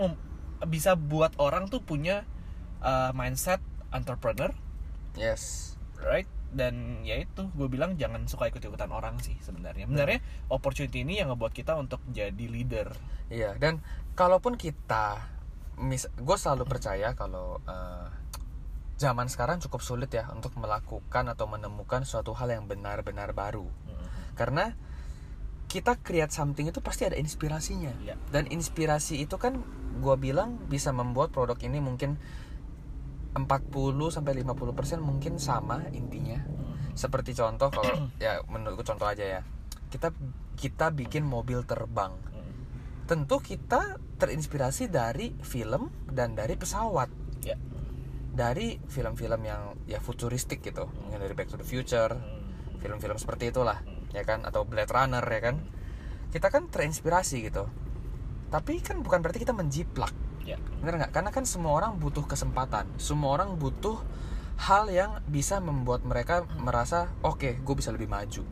bisa 0.65 0.95
buat 0.95 1.35
orang 1.41 1.67
tuh 1.67 1.83
punya 1.83 2.23
eh, 2.81 3.11
mindset 3.13 3.59
entrepreneur. 3.91 4.53
Yes. 5.17 5.75
Right? 5.97 6.29
Dan 6.47 7.03
ya 7.03 7.19
itu 7.19 7.51
gue 7.51 7.67
bilang 7.67 7.99
jangan 7.99 8.23
suka 8.29 8.47
ikut 8.47 8.63
ikutan 8.63 8.93
orang 8.93 9.19
sih 9.19 9.35
sebenarnya. 9.43 9.89
Sebenarnya 9.89 10.19
opportunity 10.47 11.03
ini 11.03 11.19
yang 11.19 11.33
ngebuat 11.33 11.51
kita 11.51 11.75
untuk 11.75 11.99
jadi 12.13 12.45
leader. 12.47 12.93
Iya 13.27 13.59
dan 13.59 13.83
kalaupun 14.15 14.55
kita 14.55 15.35
mis 15.77 16.09
gue 16.09 16.37
selalu 16.39 16.65
percaya 16.65 17.13
kalau 17.13 17.59
eh, 17.67 18.07
zaman 18.97 19.29
sekarang 19.29 19.61
cukup 19.61 19.81
sulit 19.85 20.09
ya 20.09 20.25
untuk 20.33 20.57
melakukan 20.57 21.29
atau 21.29 21.45
menemukan 21.45 22.01
suatu 22.01 22.33
hal 22.33 22.49
yang 22.49 22.65
benar-benar 22.65 23.31
baru. 23.37 23.69
Karena 24.33 24.73
kita 25.67 25.99
create 25.99 26.31
something 26.31 26.71
itu 26.71 26.79
pasti 26.79 27.03
ada 27.03 27.19
inspirasinya. 27.19 27.91
Iya. 27.99 28.15
dan 28.31 28.47
inspirasi 28.47 29.19
itu 29.19 29.35
kan 29.35 29.59
gue 29.97 30.15
bilang 30.15 30.61
bisa 30.71 30.95
membuat 30.95 31.35
produk 31.35 31.59
ini 31.59 31.83
mungkin 31.83 32.15
40 33.37 33.45
sampai 34.09 34.33
50% 34.41 35.03
mungkin 35.03 35.37
sama 35.37 35.85
intinya. 35.93 36.41
Seperti 36.97 37.37
contoh 37.37 37.69
kalau 37.69 37.93
ya 38.23 38.41
menurutku 38.49 38.81
contoh 38.87 39.05
aja 39.05 39.39
ya. 39.39 39.41
Kita 39.91 40.09
kita 40.57 40.89
bikin 40.89 41.27
mobil 41.27 41.61
terbang. 41.67 42.17
Tentu 43.05 43.39
kita 43.39 44.01
terinspirasi 44.17 44.89
dari 44.89 45.37
film 45.45 45.93
dan 46.09 46.33
dari 46.33 46.57
pesawat. 46.57 47.07
Ya. 47.45 47.55
Dari 48.33 48.81
film-film 48.89 49.41
yang 49.45 49.77
ya 49.85 50.01
futuristik 50.01 50.65
gitu. 50.65 50.89
Mungkin 50.89 51.21
dari 51.21 51.33
Back 51.37 51.53
to 51.53 51.57
the 51.61 51.67
Future 51.67 52.17
film-film 52.77 53.17
seperti 53.17 53.49
itulah 53.49 53.81
ya 54.11 54.23
kan? 54.23 54.43
Atau 54.43 54.63
Blade 54.67 54.91
Runner 54.91 55.23
ya 55.23 55.41
kan? 55.41 55.55
Kita 56.31 56.47
kan 56.51 56.67
terinspirasi 56.67 57.47
gitu. 57.47 57.67
Tapi 58.47 58.79
kan 58.79 59.03
bukan 59.03 59.19
berarti 59.19 59.43
kita 59.43 59.55
menjiplak. 59.55 60.11
Ya. 60.47 60.55
Bener 60.79 61.03
nggak? 61.03 61.11
Karena 61.11 61.31
kan 61.31 61.43
semua 61.43 61.75
orang 61.75 61.99
butuh 61.99 62.23
kesempatan. 62.23 62.87
Semua 62.95 63.35
orang 63.35 63.59
butuh 63.59 63.99
hal 64.57 64.89
yang 64.89 65.21
bisa 65.29 65.61
membuat 65.61 66.01
mereka 66.01 66.47
merasa 66.57 67.13
oke 67.21 67.61
gue 67.61 67.75
bisa 67.75 67.91
lebih 67.91 68.07
maju. 68.09 68.43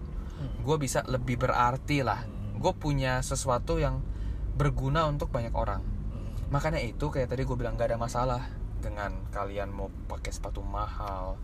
Gue 0.62 0.78
bisa 0.78 1.01
lebih 1.08 1.39
berarti 1.39 2.03
lah. 2.03 2.28
Gue 2.60 2.76
punya 2.76 3.24
sesuatu 3.24 3.80
yang 3.80 4.03
berguna 4.56 5.08
untuk 5.08 5.32
banyak 5.32 5.56
orang. 5.56 5.82
Makanya 6.51 6.84
itu 6.84 7.10
kayak 7.10 7.32
tadi 7.32 7.43
gue 7.43 7.58
bilang 7.58 7.80
gak 7.80 7.95
ada 7.95 7.99
masalah 7.99 8.43
dengan 8.86 9.18
kalian 9.34 9.74
mau 9.74 9.89
pakai 9.89 10.30
sepatu 10.30 10.62
mahal 10.62 11.41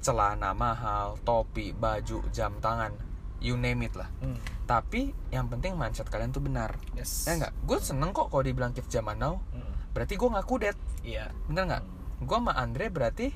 celana 0.00 0.56
mahal 0.56 1.20
topi 1.20 1.76
baju 1.76 2.24
jam 2.32 2.56
tangan 2.64 2.96
you 3.42 3.58
name 3.58 3.82
it 3.82 3.92
lah. 3.98 4.08
Hmm. 4.22 4.38
tapi 4.64 5.12
yang 5.28 5.52
penting 5.52 5.76
mindset 5.76 6.08
kalian 6.08 6.32
tuh 6.32 6.40
benar. 6.40 6.78
Yes. 6.96 7.28
Ya 7.28 7.36
nggak? 7.36 7.52
Gue 7.66 7.76
seneng 7.82 8.14
kok 8.16 8.32
kalau 8.32 8.40
dibilang 8.46 8.72
kids 8.72 8.88
zaman 8.88 9.18
now. 9.18 9.42
Hmm. 9.52 9.68
berarti 9.92 10.16
gue 10.16 10.28
ngaku 10.30 10.54
dead. 10.62 10.78
Iya. 11.04 11.28
Bener 11.50 11.68
nggak? 11.68 11.84
Gue 12.24 12.36
sama 12.38 12.56
Andre 12.56 12.88
berarti 12.88 13.28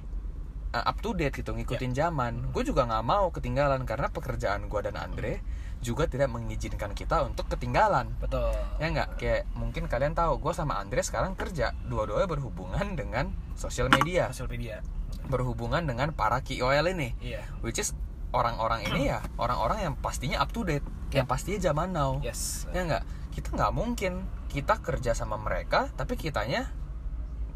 uh, 0.72 0.84
up 0.86 0.98
to 1.04 1.12
date 1.12 1.36
gitu 1.36 1.52
ngikutin 1.52 1.92
zaman. 1.92 2.54
Gue 2.54 2.62
juga 2.64 2.88
nggak 2.88 3.04
mau 3.04 3.28
ketinggalan 3.28 3.84
karena 3.84 4.09
pekerjaan 4.09 4.70
gue 4.70 4.80
dan 4.80 4.96
Andre 4.96 5.44
juga 5.84 6.09
tidak 6.09 6.32
mengizinkan 6.32 6.96
kita 6.96 7.22
untuk 7.28 7.46
ketinggalan. 7.52 8.16
Betul. 8.16 8.57
Ya 8.80 8.86
nggak? 8.88 9.09
Kayak 9.20 9.42
mungkin 9.52 9.84
kalian 9.86 10.16
tahu 10.16 10.40
gue 10.40 10.52
sama 10.57 10.80
Andre 10.80 11.04
sekarang 11.04 11.36
kerja 11.36 11.76
dua-duanya 11.84 12.26
berhubungan 12.26 12.96
dengan 12.96 13.36
sosial 13.54 13.92
media. 13.92 14.32
Sosial 14.32 14.48
media. 14.48 14.80
Berhubungan 15.28 15.84
dengan 15.84 16.16
para 16.16 16.40
KOL 16.40 16.86
ini. 16.96 17.12
Iya. 17.20 17.44
Which 17.61 17.76
is 17.76 17.92
orang-orang 18.29 18.83
ini 18.85 19.09
ya 19.09 19.20
orang-orang 19.35 19.79
yang 19.83 19.95
pastinya 19.95 20.39
up 20.39 20.51
to 20.51 20.62
date 20.62 20.85
Ya. 21.07 21.22
yang 21.22 21.27
pastinya 21.27 21.61
zaman 21.62 21.89
now. 21.91 22.18
Yes. 22.18 22.66
Ya 22.70 22.83
nggak? 22.83 23.05
Kita 23.31 23.49
nggak 23.53 23.70
mungkin 23.70 24.12
kita 24.49 24.79
kerja 24.79 25.12
sama 25.12 25.37
mereka 25.37 25.87
tapi 25.93 26.14
kitanya 26.14 26.66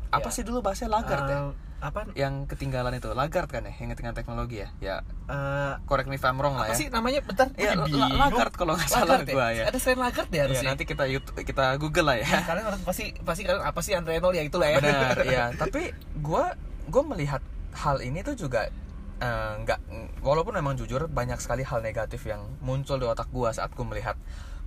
apa 0.09 0.23
Ya. 0.25 0.33
sih 0.33 0.43
dulu 0.43 0.61
bahasanya 0.61 0.91
laggard 0.93 1.25
ya? 1.25 1.39
Eh, 1.41 1.51
apa? 1.81 2.01
Yang 2.13 2.35
ketinggalan 2.47 2.93
itu 2.93 3.11
laggard 3.11 3.49
kan 3.49 3.63
ya 3.63 3.75
yang 3.75 3.91
ketinggalan 3.91 4.15
teknologi 4.15 4.57
ya? 4.59 4.69
Ya 4.79 4.97
eh, 5.27 5.75
correct 5.83 6.07
me 6.07 6.15
if 6.15 6.23
I'm 6.23 6.37
wrong 6.37 6.55
lah 6.55 6.65
apa 6.65 6.73
ya. 6.73 6.77
sih 6.77 6.87
namanya? 6.89 7.21
Bentar 7.21 7.51
Ya, 7.53 7.73
gua 7.73 7.75
la- 7.75 7.87
bingung. 7.87 8.13
laggard 8.17 8.53
kalau 8.53 8.73
nggak 8.75 8.87
salah 8.87 9.19
Laggard 9.19 9.29
gua 9.29 9.47
ya. 9.51 9.65
ada 9.67 9.79
selain 9.79 9.99
Lagarde 9.99 10.31
ya 10.31 10.37
Ya, 10.37 10.43
harusnya? 10.45 10.69
nanti 10.69 10.85
kita 10.85 11.05
YouTube, 11.05 11.37
kita 11.41 11.65
Google 11.77 12.07
lah 12.07 12.17
ya. 12.17 12.27
Kalian 12.45 12.65
harus 12.67 12.81
pasti 12.83 13.05
pasti 13.19 13.43
kalian 13.43 13.63
apa 13.63 13.81
sih 13.81 13.93
Andre 13.93 14.15
Renault 14.15 14.33
ya 14.33 14.43
itulah 14.43 14.69
ya. 14.69 14.79
Benar 14.79 15.17
ya 15.25 15.45
tapi 15.63 15.91
gue 16.17 16.45
gue 16.87 17.03
melihat 17.05 17.43
hal 17.73 17.99
ini 17.99 18.21
tuh 18.21 18.37
juga 18.37 18.71
eh, 19.21 19.53
nggak 19.59 19.79
walaupun 20.21 20.55
memang 20.55 20.75
jujur 20.75 21.07
banyak 21.07 21.37
sekali 21.37 21.61
hal 21.61 21.81
negatif 21.81 22.25
yang 22.25 22.41
muncul 22.59 22.97
di 22.97 23.05
otak 23.05 23.29
gue 23.29 23.49
saat 23.49 23.71
gue 23.71 23.85
melihat 23.85 24.17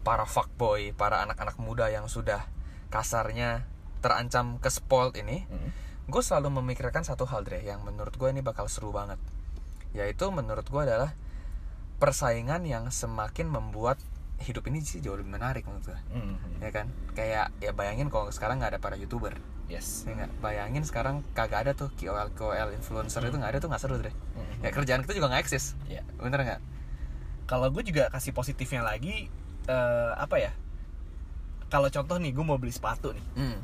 para 0.02 0.24
fuckboy 0.24 0.92
para 0.92 1.22
anak-anak 1.22 1.58
muda 1.58 1.88
yang 1.88 2.06
sudah 2.06 2.46
kasarnya 2.88 3.66
terancam 4.00 4.58
ke 4.58 4.70
spoiled 4.70 5.16
ini 5.16 5.46
Hmm. 5.46 5.70
gue 6.06 6.22
selalu 6.22 6.60
memikirkan 6.60 7.02
satu 7.02 7.24
hal 7.24 7.42
Dre 7.42 7.60
yang 7.60 7.82
menurut 7.82 8.14
gue 8.14 8.28
ini 8.28 8.40
bakal 8.40 8.68
seru 8.68 8.92
banget 8.92 9.18
yaitu 9.92 10.28
menurut 10.28 10.66
gue 10.66 10.82
adalah 10.82 11.16
persaingan 11.98 12.64
yang 12.64 12.90
semakin 12.90 13.48
membuat 13.48 13.96
hidup 14.40 14.68
ini 14.68 14.84
sih 14.84 15.00
jauh 15.00 15.16
lebih 15.16 15.32
menarik 15.32 15.64
menurut 15.64 15.88
gue 15.88 16.00
Hmm. 16.12 16.36
ya 16.60 16.70
kan 16.70 16.92
kayak 17.14 17.56
ya 17.58 17.72
bayangin 17.72 18.12
kalau 18.12 18.28
sekarang 18.28 18.60
nggak 18.60 18.76
ada 18.76 18.82
para 18.82 19.00
youtuber 19.00 19.40
yes. 19.72 20.04
Ya 20.08 20.14
nggak 20.16 20.32
bayangin 20.40 20.84
sekarang 20.84 21.22
kagak 21.34 21.68
ada 21.68 21.72
tuh 21.76 21.90
KOL 21.96 22.30
KOL 22.36 22.70
influencer 22.76 23.24
itu 23.24 23.36
nggak 23.38 23.52
ada 23.56 23.60
tuh 23.60 23.70
nggak 23.72 23.82
seru 23.82 23.96
deh. 24.00 24.14
Hmm. 24.14 24.64
ya 24.64 24.70
kerjaan 24.72 25.02
kita 25.04 25.14
juga 25.18 25.28
nggak 25.34 25.44
eksis. 25.48 25.76
Ya. 25.90 26.02
Bener 26.20 26.40
nggak? 26.44 26.62
Kalau 27.48 27.68
gue 27.70 27.84
juga 27.84 28.08
kasih 28.12 28.32
positifnya 28.32 28.84
lagi 28.84 29.28
eh, 29.68 30.12
apa 30.16 30.36
ya? 30.40 30.52
Kalau 31.72 31.90
contoh 31.90 32.18
nih 32.22 32.32
gue 32.32 32.46
mau 32.46 32.60
beli 32.62 32.72
sepatu 32.72 33.12
nih. 33.12 33.26
Hmm. 33.36 33.58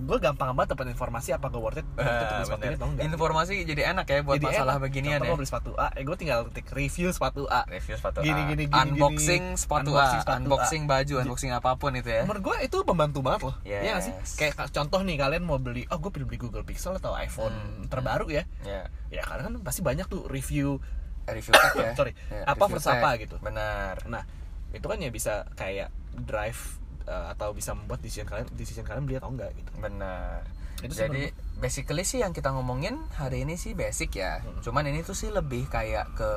Gue 0.00 0.18
gampang 0.18 0.50
banget 0.52 0.72
dapat 0.72 0.86
informasi 0.88 1.28
apa 1.32 1.46
gue 1.46 1.58
worth 1.58 1.76
it 1.76 1.86
worth 1.90 2.06
it 2.06 2.06
Ah, 2.20 2.30
beli 2.30 2.44
sepatu 2.44 2.62
ini 2.62 2.74
atau 2.74 2.86
enggak 2.88 3.04
informasi 3.08 3.54
jadi 3.64 3.82
enak 3.88 4.06
ya 4.06 4.18
buat 4.20 4.36
Jadi 4.36 4.46
masalah 4.48 4.74
enak. 4.74 4.84
beginian 4.84 5.10
Contoh 5.12 5.24
ya 5.24 5.28
gue 5.28 5.36
beli 5.36 5.48
sepatu 5.48 5.70
A, 5.74 5.86
eh 5.90 6.02
gue 6.02 6.16
tinggal 6.16 6.38
ketik 6.46 6.66
review 6.70 7.08
sepatu 7.08 7.42
A. 7.46 7.62
review 7.64 7.94
sepatu 7.94 8.18
Gini, 8.20 8.36
A. 8.36 8.46
gini, 8.46 8.64
gini, 8.64 8.78
unboxing 8.88 9.44
gini. 9.48 9.58
sepatu 9.58 9.90
Unboxing 9.90 10.06
A 10.10 10.22
sepatu 10.22 10.30
A. 10.30 10.40
unboxing 10.40 10.82
baju 10.84 11.14
unboxing 11.20 11.50
apa 11.50 11.70
pun 11.74 11.92
itu 11.92 12.08
ya 12.08 12.22
Menurut 12.22 12.42
gue 12.44 12.56
itu 12.62 12.76
membantu 12.84 13.18
banget 13.20 13.40
loh. 13.44 13.54
Iya 13.62 13.78
nggak 13.90 14.02
sih? 14.02 14.14
Yes. 14.14 14.30
Kayak 14.34 14.54
ka- 14.56 14.70
contoh 14.72 15.00
nih 15.00 15.16
kalian 15.16 15.42
mau 15.42 15.58
beli, 15.58 15.82
oh 15.86 15.98
gue 15.98 16.10
pengen 16.10 16.26
beli 16.26 16.38
Google 16.38 16.62
Pixel 16.62 16.94
atau 16.94 17.12
iPhone 17.12 17.50
Hmm. 17.50 17.86
terbaru 17.86 18.28
ya. 18.28 18.46
ya 18.62 18.86
Ya 19.08 19.22
karena 19.22 19.42
kan 19.44 19.54
pasti 19.60 19.80
banyak 19.80 20.04
tuh 20.04 20.24
review 20.26 20.78
review 21.26 21.52
tag 21.52 21.72
ya 21.74 21.92
Sorry, 21.98 22.12
Ya, 22.28 22.44
apa 22.46 22.64
versus 22.64 22.86
apa 22.86 23.16
gitu. 23.16 23.36
benar 23.38 24.00
Nah, 24.04 24.22
itu 24.68 24.84
kan 24.84 24.96
ya 24.96 25.08
bisa 25.08 25.44
kayak 25.52 25.88
drive 26.14 26.77
eh, 27.08 27.26
atau 27.32 27.56
bisa 27.56 27.72
membuat 27.72 28.04
decision 28.04 28.28
kalian 28.28 28.46
decision 28.52 28.84
kalian 28.84 29.08
beli 29.08 29.16
atau 29.16 29.32
enggak 29.32 29.56
gitu. 29.56 29.70
benar. 29.80 30.44
Itu 30.78 30.94
jadi 30.94 31.34
basically 31.58 32.06
sih 32.06 32.22
yang 32.22 32.30
kita 32.30 32.54
ngomongin 32.54 33.02
hari 33.18 33.42
ini 33.42 33.58
sih 33.58 33.74
basic 33.74 34.20
ya. 34.20 34.44
Hmm. 34.44 34.62
cuman 34.62 34.86
ini 34.86 35.02
tuh 35.02 35.16
sih 35.16 35.32
lebih 35.32 35.66
kayak 35.66 36.14
ke 36.14 36.30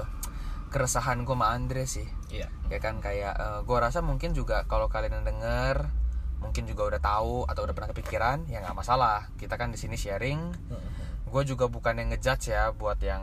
keresahan 0.71 1.27
gue 1.27 1.35
sama 1.35 1.51
Andre 1.51 1.83
sih. 1.85 2.07
Iya. 2.31 2.47
ya 2.71 2.79
kan 2.79 3.03
kayak 3.03 3.67
gue 3.67 3.77
rasa 3.77 3.99
mungkin 3.99 4.31
juga 4.31 4.63
kalau 4.65 4.87
kalian 4.87 5.19
yang 5.19 5.27
denger 5.27 5.91
mungkin 6.41 6.65
juga 6.65 6.95
udah 6.95 7.01
tahu 7.03 7.45
atau 7.45 7.61
udah 7.67 7.75
pernah 7.75 7.91
kepikiran 7.91 8.49
ya 8.49 8.63
nggak 8.63 8.73
masalah. 8.73 9.29
Kita 9.37 9.59
kan 9.59 9.69
di 9.69 9.77
sini 9.77 9.99
sharing. 9.99 10.39
Gue 11.27 11.43
juga 11.43 11.67
bukan 11.67 11.99
yang 11.99 12.09
ngejudge 12.15 12.55
ya 12.55 12.71
buat 12.73 12.97
yang 13.03 13.21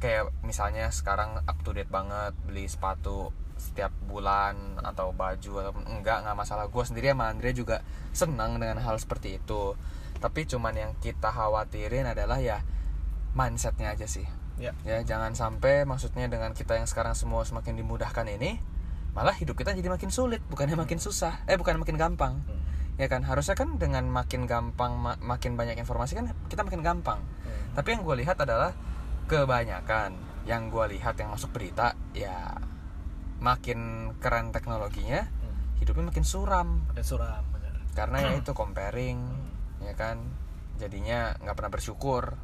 kayak 0.00 0.32
misalnya 0.42 0.88
sekarang 0.90 1.44
up 1.44 1.58
to 1.60 1.76
date 1.76 1.92
banget 1.92 2.32
beli 2.48 2.64
sepatu 2.66 3.30
setiap 3.60 3.92
bulan 4.08 4.80
atau 4.80 5.12
baju 5.12 5.52
ataupun 5.60 5.84
enggak 5.84 6.24
nggak 6.24 6.36
masalah. 6.36 6.72
Gue 6.72 6.82
sendiri 6.88 7.12
sama 7.12 7.28
Andre 7.28 7.52
juga 7.52 7.84
senang 8.16 8.56
dengan 8.56 8.80
hal 8.80 8.96
seperti 8.96 9.36
itu. 9.36 9.76
Tapi 10.16 10.48
cuman 10.48 10.72
yang 10.72 10.92
kita 10.98 11.28
khawatirin 11.28 12.08
adalah 12.08 12.40
ya 12.40 12.64
mindsetnya 13.36 13.92
aja 13.92 14.08
sih. 14.08 14.24
Ya. 14.60 14.76
ya 14.84 15.00
jangan 15.00 15.32
sampai 15.32 15.88
maksudnya 15.88 16.28
dengan 16.28 16.52
kita 16.52 16.76
yang 16.76 16.84
sekarang 16.84 17.16
semua 17.16 17.48
semakin 17.48 17.80
dimudahkan 17.80 18.28
ini 18.28 18.60
malah 19.16 19.32
hidup 19.32 19.56
kita 19.56 19.72
jadi 19.72 19.88
makin 19.88 20.12
sulit 20.12 20.40
bukannya 20.48 20.76
makin 20.76 20.96
susah. 20.96 21.44
Eh 21.44 21.60
bukan 21.60 21.80
makin 21.80 22.00
gampang. 22.00 22.40
Hmm. 22.44 22.60
ya 23.00 23.08
kan 23.08 23.24
harusnya 23.24 23.56
kan 23.56 23.80
dengan 23.80 24.04
makin 24.12 24.44
gampang 24.44 24.92
ma- 24.92 25.16
makin 25.24 25.56
banyak 25.56 25.80
informasi 25.80 26.20
kan 26.20 26.36
kita 26.52 26.60
makin 26.60 26.84
gampang. 26.84 27.16
Hmm. 27.16 27.72
tapi 27.72 27.96
yang 27.96 28.04
gue 28.04 28.16
lihat 28.20 28.36
adalah 28.36 28.76
kebanyakan 29.24 30.20
yang 30.44 30.68
gue 30.68 30.84
lihat 30.98 31.16
yang 31.16 31.32
masuk 31.32 31.52
berita 31.52 31.96
ya 32.12 32.52
makin 33.40 33.80
keren 34.16 34.50
teknologinya 34.50 35.24
Hmm. 35.24 35.56
hidupnya 35.76 36.04
makin 36.06 36.22
suram 36.22 36.84
Ada 36.88 37.02
suram 37.02 37.42
bener. 37.50 37.72
karena 37.90 38.18
ya 38.22 38.32
itu 38.36 38.52
comparing 38.52 39.18
ya 39.80 39.92
kan 39.94 40.20
jadinya 40.76 41.34
nggak 41.38 41.54
pernah 41.54 41.68
bersyukur 41.70 42.36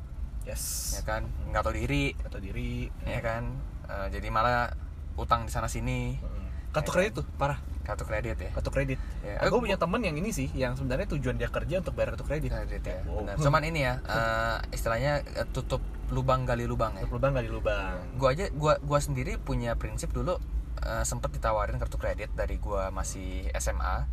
Yes. 0.43 0.95
ya 0.95 1.03
kan 1.05 1.23
nggak 1.45 1.61
tahu 1.61 1.75
diri 1.77 2.15
Atau 2.21 2.39
diri. 2.39 2.89
ya 3.03 3.21
kan 3.21 3.45
Eh, 3.87 4.09
jadi 4.11 4.29
malah 4.29 4.75
utang 5.15 5.43
di 5.43 5.51
sana 5.51 5.67
sini 5.67 6.19
Hmm. 6.19 6.43
Kartu 6.73 6.91
Ya 6.91 6.95
kredit 6.99 7.13
tuh 7.15 7.27
parah. 7.33 7.63
kartu 7.81 8.03
kredit 8.03 8.35
ya 8.37 8.51
Kartu 8.51 8.69
kredit. 8.69 8.99
Ya, 9.23 9.39
Aku 9.41 9.63
punya 9.63 9.77
temen 9.77 10.03
yang 10.03 10.13
ini 10.13 10.29
sih, 10.29 10.51
yang 10.53 10.75
sebenarnya 10.75 11.07
tujuan 11.09 11.35
dia 11.35 11.47
kerja 11.47 11.79
untuk 11.79 11.95
bayar 11.95 12.13
kartu 12.13 12.27
kredit. 12.27 12.51
kredit 12.51 12.83
ya 12.83 12.99
Wow. 13.05 13.23
Benar. 13.23 13.39
cuman 13.39 13.63
ini 13.63 13.81
ya 13.81 13.95
eh, 14.11 14.59
istilahnya 14.73 15.13
eh, 15.23 15.47
tutup 15.49 15.79
lubang 16.09 16.43
gali 16.43 16.65
lubang 16.65 16.93
ya 16.93 17.03
Untuk 17.03 17.15
lubang 17.17 17.33
gali 17.33 17.47
lubang. 17.47 17.95
gua 18.17 18.29
aja 18.29 18.51
gua 18.51 18.75
gua 18.81 18.99
sendiri 18.99 19.39
punya 19.39 19.75
prinsip 19.75 20.11
dulu 20.11 20.35
eh, 20.79 21.03
sempet 21.03 21.31
ditawarin 21.31 21.77
kartu 21.77 21.97
kredit 21.97 22.33
dari 22.33 22.57
gua 22.57 22.89
masih 22.89 23.49
SMA 23.55 24.07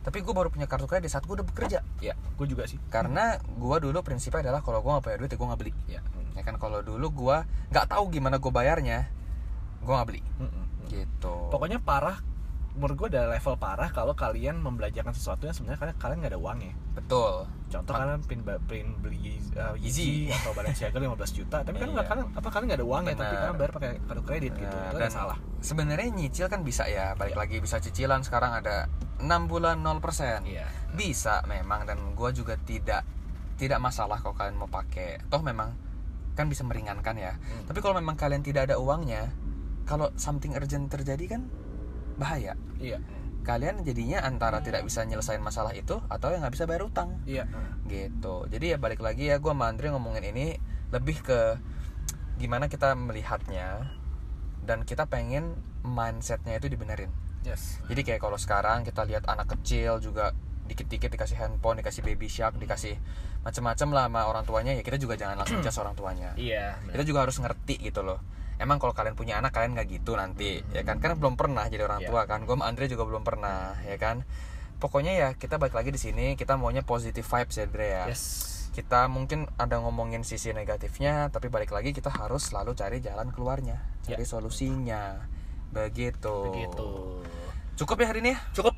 tapi 0.00 0.20
gua 0.20 0.32
baru 0.34 0.48
punya 0.48 0.64
kartu 0.64 0.84
kredit 0.84 1.08
saat 1.08 1.22
gua 1.22 1.36
udah 1.36 1.46
bekerja 1.46 1.84
Ya, 1.98 2.16
gue 2.16 2.46
juga 2.46 2.64
sih. 2.64 2.80
karena 2.88 3.36
gua 3.54 3.76
dulu 3.76 4.00
prinsipnya 4.00 4.40
adalah 4.42 4.60
kalau 4.60 4.80
gua 4.80 4.96
nggak 4.96 5.04
punya 5.06 5.18
duit 5.18 5.30
ya 5.30 5.36
gua 5.36 5.48
nggak 5.48 5.60
beli 5.60 5.72
Ya. 5.86 6.00
ya 6.32 6.42
kan 6.42 6.56
kalau 6.56 6.80
dulu 6.80 7.06
gua 7.10 7.36
nggak 7.68 7.86
tahu 7.86 8.08
gimana 8.08 8.36
gua 8.36 8.52
bayarnya 8.54 9.12
gua 9.80 9.98
nggak 9.98 10.08
beli 10.08 10.22
Mm-mm. 10.38 10.64
gitu 10.88 11.34
Pokoknya 11.48 11.78
parah. 11.78 12.16
Menurut 12.80 12.96
gue 12.96 13.08
ada 13.12 13.28
level 13.28 13.54
parah 13.54 13.88
kalau 13.88 14.14
kalian 14.14 14.56
membelajarkan 14.56 15.12
sesuatu 15.12 15.44
yang 15.44 15.52
sebenarnya 15.52 15.76
kalian 15.78 15.96
kalian 15.96 16.16
nggak 16.18 16.32
ada 16.32 16.40
uangnya. 16.40 16.72
betul 16.90 17.44
Contoh 17.68 17.92
Ma- 17.92 18.00
kalian 18.02 18.20
pin, 18.24 18.40
pin 18.64 18.86
beli 18.96 19.36
uh, 19.52 19.76
Yeezy. 19.76 20.26
Yeezy 20.26 20.32
atau 20.32 20.50
Balenciaga 20.50 20.96
15 20.96 21.06
juta, 21.38 21.60
tapi 21.60 21.76
kan 21.76 21.86
Iya. 21.86 21.94
nggak 21.94 22.06
kalian 22.08 22.26
apa 22.32 22.48
kalian 22.48 22.66
nggak 22.66 22.80
ada 22.80 22.88
uangnya, 22.88 23.14
tapi 23.14 23.20
Benar. 23.28 23.38
kalian 23.38 23.56
bayar 23.56 23.72
pakai 23.72 23.90
kartu 24.02 24.22
kredit 24.24 24.52
gitu. 24.56 24.74
Nah, 24.74 24.88
Itu 24.88 24.96
dan 24.96 25.04
ada 25.04 25.12
salah. 25.12 25.36
sebenarnya 25.60 26.08
nyicil 26.10 26.46
kan 26.46 26.60
bisa 26.62 26.82
ya 26.86 27.12
balik 27.14 27.36
Iya. 27.36 27.40
lagi 27.40 27.56
bisa 27.58 27.76
cicilan 27.78 28.20
sekarang 28.20 28.52
ada 28.56 28.88
6 29.18 29.44
bulan 29.46 29.76
0% 29.78 30.42
Iya. 30.42 30.66
bisa 30.90 31.44
memang 31.44 31.84
dan 31.84 32.00
gua 32.12 32.32
juga 32.32 32.56
tidak 32.58 33.04
tidak 33.54 33.76
masalah 33.78 34.16
kalau 34.18 34.32
kalian 34.32 34.56
mau 34.56 34.66
pakai 34.66 35.20
toh 35.28 35.38
memang 35.40 35.76
kan 36.32 36.48
bisa 36.48 36.64
meringankan 36.64 37.12
ya 37.14 37.36
Hmm. 37.36 37.68
tapi 37.68 37.78
kalau 37.78 37.92
memang 37.94 38.16
kalian 38.16 38.40
tidak 38.40 38.64
ada 38.64 38.76
uangnya 38.76 39.28
kalau 39.84 40.08
something 40.16 40.50
urgent 40.50 40.88
terjadi 40.88 41.26
kan 41.30 41.44
bahaya 42.20 42.52
Iya. 42.76 43.00
kalian 43.40 43.80
jadinya 43.80 44.20
antara 44.20 44.60
tidak 44.60 44.84
bisa 44.84 45.00
nyelesain 45.02 45.40
masalah 45.40 45.72
itu 45.72 45.96
atau 46.06 46.28
yang 46.28 46.44
nggak 46.44 46.54
bisa 46.54 46.68
bayar 46.68 46.84
utang 46.84 47.16
Iya. 47.24 47.48
gitu 47.88 48.44
jadi 48.46 48.66
ya 48.66 48.78
balik 48.78 49.00
lagi 49.00 49.26
ya 49.26 49.40
gua 49.40 49.56
sama 49.56 49.72
Andre 49.72 49.88
ngomongin 49.90 50.28
ini 50.28 50.60
lebih 50.92 51.24
ke 51.24 51.56
gimana 52.36 52.68
kita 52.68 52.92
melihatnya 52.92 53.88
dan 54.60 54.84
kita 54.84 55.08
pengen 55.08 55.56
mindsetnya 55.80 56.54
itu 56.54 56.68
dibenerin 56.68 57.08
Yes. 57.40 57.80
jadi 57.88 58.04
kayak 58.04 58.20
kalau 58.20 58.36
sekarang 58.36 58.84
kita 58.84 59.08
lihat 59.08 59.24
anak 59.24 59.48
kecil 59.50 59.96
juga 59.98 60.36
dikit-dikit 60.68 61.10
dikasih 61.10 61.34
handphone, 61.34 61.82
dikasih 61.82 62.06
baby 62.06 62.30
shark, 62.30 62.54
dikasih 62.54 62.94
macam-macam 63.42 63.88
lah 63.90 64.04
sama 64.06 64.20
orang 64.22 64.44
tuanya 64.46 64.70
ya 64.70 64.86
kita 64.86 65.02
juga 65.02 65.18
jangan 65.18 65.42
langsung 65.42 65.58
jas 65.66 65.74
orang 65.82 65.98
tuanya. 65.98 66.30
Iya. 66.38 66.78
Kita 66.86 67.02
juga 67.02 67.26
harus 67.26 67.42
ngerti 67.42 67.90
gitu 67.90 68.06
loh. 68.06 68.22
Emang 68.60 68.76
kalau 68.76 68.92
kalian 68.92 69.16
punya 69.16 69.40
anak 69.40 69.56
kalian 69.56 69.72
nggak 69.72 69.88
gitu 69.88 70.12
nanti 70.14 70.60
ya 70.76 70.84
kan? 70.84 71.00
Kan 71.00 71.16
belum 71.16 71.40
pernah 71.40 71.64
jadi 71.66 71.88
orang 71.88 72.04
Iya. 72.04 72.08
tua 72.12 72.22
kan. 72.28 72.44
Gue 72.44 72.60
sama 72.60 72.68
Andre 72.68 72.84
juga 72.86 73.08
belum 73.08 73.24
pernah 73.24 73.80
ya 73.88 73.96
kan. 73.96 74.28
Pokoknya 74.76 75.12
ya 75.16 75.28
kita 75.32 75.56
balik 75.56 75.72
lagi 75.72 75.88
di 75.88 76.00
sini 76.00 76.36
kita 76.36 76.60
maunya 76.60 76.84
positive 76.84 77.24
vibes 77.24 77.56
ya 77.56 77.64
Andre 77.64 77.86
ya. 77.88 78.04
Yes. 78.12 78.24
Kita 78.70 79.08
mungkin 79.08 79.48
ada 79.56 79.80
ngomongin 79.80 80.22
sisi 80.22 80.52
negatifnya 80.52 81.32
tapi 81.32 81.48
balik 81.48 81.72
lagi 81.72 81.90
kita 81.90 82.12
harus 82.12 82.52
selalu 82.52 82.76
cari 82.76 83.00
jalan 83.00 83.32
keluarnya, 83.32 83.80
Ya. 84.06 84.14
cari 84.14 84.24
solusinya. 84.28 85.24
Begitu. 85.72 86.36
Begitu. 86.52 86.88
Cukup 87.76 87.96
ya 87.98 88.06
hari 88.12 88.20
ini 88.20 88.36
ya? 88.36 88.38
Cukup. 88.52 88.76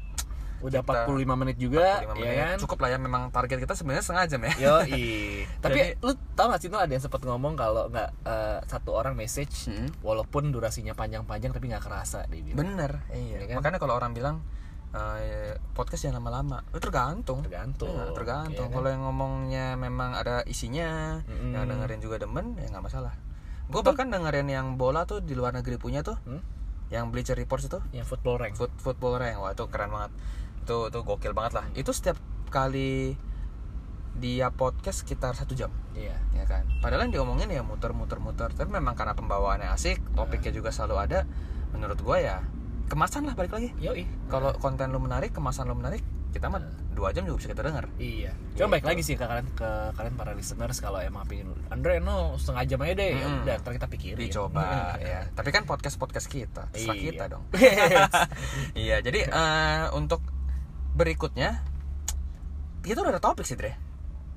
Udah 0.62 0.80
Kita- 0.80 1.04
45 1.04 1.34
menit 1.34 1.56
juga, 1.56 1.86
45 1.98 2.06
ya 2.06 2.14
menit. 2.24 2.38
kan? 2.38 2.56
Cukup 2.62 2.78
lah 2.78 2.88
ya 2.88 2.98
memang 2.98 3.22
target 3.28 3.58
kita 3.58 3.74
sebenarnya 3.74 4.02
setengah 4.02 4.24
jam 4.26 4.40
ya. 4.42 4.52
Yo, 4.56 4.74
Tapi 5.64 5.78
Jadi- 5.82 5.94
lu 6.00 6.12
tau 6.32 6.46
gak 6.48 6.60
sih 6.60 6.68
tuh 6.68 6.78
ada 6.78 6.88
yang 6.88 7.00
sempat 7.00 7.20
ngomong 7.20 7.54
kalau 7.54 7.86
nggak 7.88 8.08
eh, 8.22 8.58
satu 8.64 8.90
orang 8.92 9.12
message 9.12 9.66
Hmm. 9.66 9.90
walaupun 10.00 10.48
durasinya 10.48 10.92
panjang-panjang 10.92 11.50
tapi 11.50 11.66
nggak 11.66 11.82
kerasa 11.82 12.24
dia 12.26 12.40
bilang. 12.40 12.58
Bener, 12.62 12.92
iya. 13.10 13.42
Ya 13.42 13.46
kan? 13.48 13.56
Makanya 13.58 13.78
kalau 13.78 13.94
orang 13.94 14.12
bilang 14.12 14.40
eh, 14.90 15.56
podcast 15.72 16.04
jangan 16.04 16.20
lama-lama, 16.20 16.60
itu 16.68 16.76
tergantung. 16.78 17.40
Tergantung. 17.40 17.88
Iya, 17.88 18.12
tergantung. 18.12 18.52
Iya 18.62 18.68
kan? 18.68 18.76
Kalau 18.76 18.88
yang 18.88 19.02
ngomongnya 19.02 19.66
memang 19.74 20.12
ada 20.12 20.44
isinya, 20.44 21.16
Mm-mm. 21.24 21.50
yang 21.50 21.64
dengerin 21.64 21.96
juga 21.98 22.20
demen, 22.20 22.54
ya 22.54 22.68
nggak 22.68 22.84
masalah. 22.84 23.16
Gue 23.66 23.80
bahkan 23.80 24.06
dengerin 24.06 24.44
yang 24.46 24.76
bola 24.76 25.02
tuh 25.02 25.18
di 25.18 25.32
luar 25.32 25.54
negeri 25.54 25.80
punya 25.80 26.04
tuh, 26.04 26.20
Hmm? 26.22 26.44
yang 26.88 27.08
Bleacher 27.08 27.32
Reports 27.32 27.64
itu, 27.66 27.80
Yang 27.90 28.04
football 28.06 28.36
rank. 28.36 28.52
foot 28.52 28.68
football 28.76 29.16
rank, 29.16 29.40
wah 29.40 29.48
itu 29.50 29.64
keren 29.66 29.88
banget. 29.88 30.12
Itu 30.62 30.88
itu 30.88 30.98
gokil 31.00 31.32
banget 31.32 31.52
lah. 31.54 31.64
Itu 31.74 31.90
setiap 31.90 32.16
kali 32.48 33.18
dia 34.12 34.48
podcast 34.48 35.02
sekitar 35.02 35.32
satu 35.32 35.52
jam 35.52 35.72
Iya. 35.92 36.12
ya 36.32 36.44
kan 36.44 36.68
padahal 36.78 37.08
yang 37.08 37.12
diomongin 37.14 37.48
ya 37.48 37.60
muter-muter-muter 37.60 38.48
tapi 38.50 38.68
memang 38.68 38.92
karena 38.92 39.12
pembawaannya 39.12 39.72
asik 39.72 40.04
topiknya 40.12 40.52
juga 40.52 40.68
selalu 40.68 40.96
ada 41.00 41.20
menurut 41.70 41.96
gua 41.98 42.16
ya 42.16 42.36
kemasan 42.86 43.24
lah 43.24 43.32
balik 43.32 43.50
lagi 43.50 43.72
Yoi. 43.78 44.04
kalau 44.28 44.52
konten 44.54 44.88
lu 44.88 45.00
menarik 45.00 45.32
kemasan 45.32 45.64
lu 45.64 45.72
menarik 45.74 46.04
kita 46.28 46.48
mah 46.48 46.60
dua 46.92 47.08
jam 47.10 47.24
juga 47.24 47.40
bisa 47.40 47.48
kita 47.50 47.60
denger 47.62 47.88
Iya. 47.96 48.32
Cuma 48.52 48.68
baik 48.70 48.84
lagi 48.86 49.00
sih 49.00 49.16
ke 49.16 49.24
kalian 49.24 49.48
ke 49.50 49.68
kalian 49.92 50.14
para 50.14 50.32
listeners 50.32 50.76
kalau 50.78 51.00
emang 51.00 51.24
pengen 51.24 51.48
Andre 51.68 51.96
no 51.98 52.36
setengah 52.36 52.64
jam 52.66 52.80
aja 52.82 52.94
deh. 52.94 53.10
Ya 53.14 53.26
Mm. 53.26 53.36
udah 53.42 53.54
ntar 53.58 53.72
kita 53.74 53.88
pikirin. 53.88 54.20
dicoba 54.22 54.64
ya 55.02 55.24
tapi 55.30 55.48
kan 55.50 55.64
podcast 55.64 55.96
podcast 55.96 56.24
kita 56.26 56.68
terserah 56.68 56.92
Iya. 56.94 57.04
kita 57.06 57.24
dong 57.30 57.44
iya 58.76 58.96
jadi 59.00 59.20
eh, 59.24 59.84
untuk 59.92 60.20
berikutnya 60.92 61.60
kita 62.80 62.98
udah 62.98 63.12
ada 63.12 63.22
topik 63.22 63.42
sih 63.42 63.54
Dre 63.54 63.74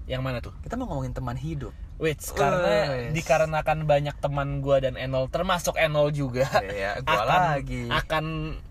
Yang 0.06 0.22
mana 0.22 0.38
tuh? 0.38 0.53
kita 0.62 0.76
mau 0.76 0.86
ngomongin 0.88 1.12
teman 1.12 1.36
hidup 1.36 1.74
Wait, 1.95 2.20
karena 2.30 3.08
dikarenakan 3.10 3.88
banyak 3.88 4.16
teman 4.20 4.60
gua 4.60 4.78
dan 4.78 4.95
Enol 4.95 5.26
termasuk 5.28 5.76
Enol 5.76 6.12
juga 6.12 6.43
Iya, 6.62 6.99
gua 6.99 7.22
akan 7.26 7.41
lagi. 7.53 7.82
akan 7.88 8.26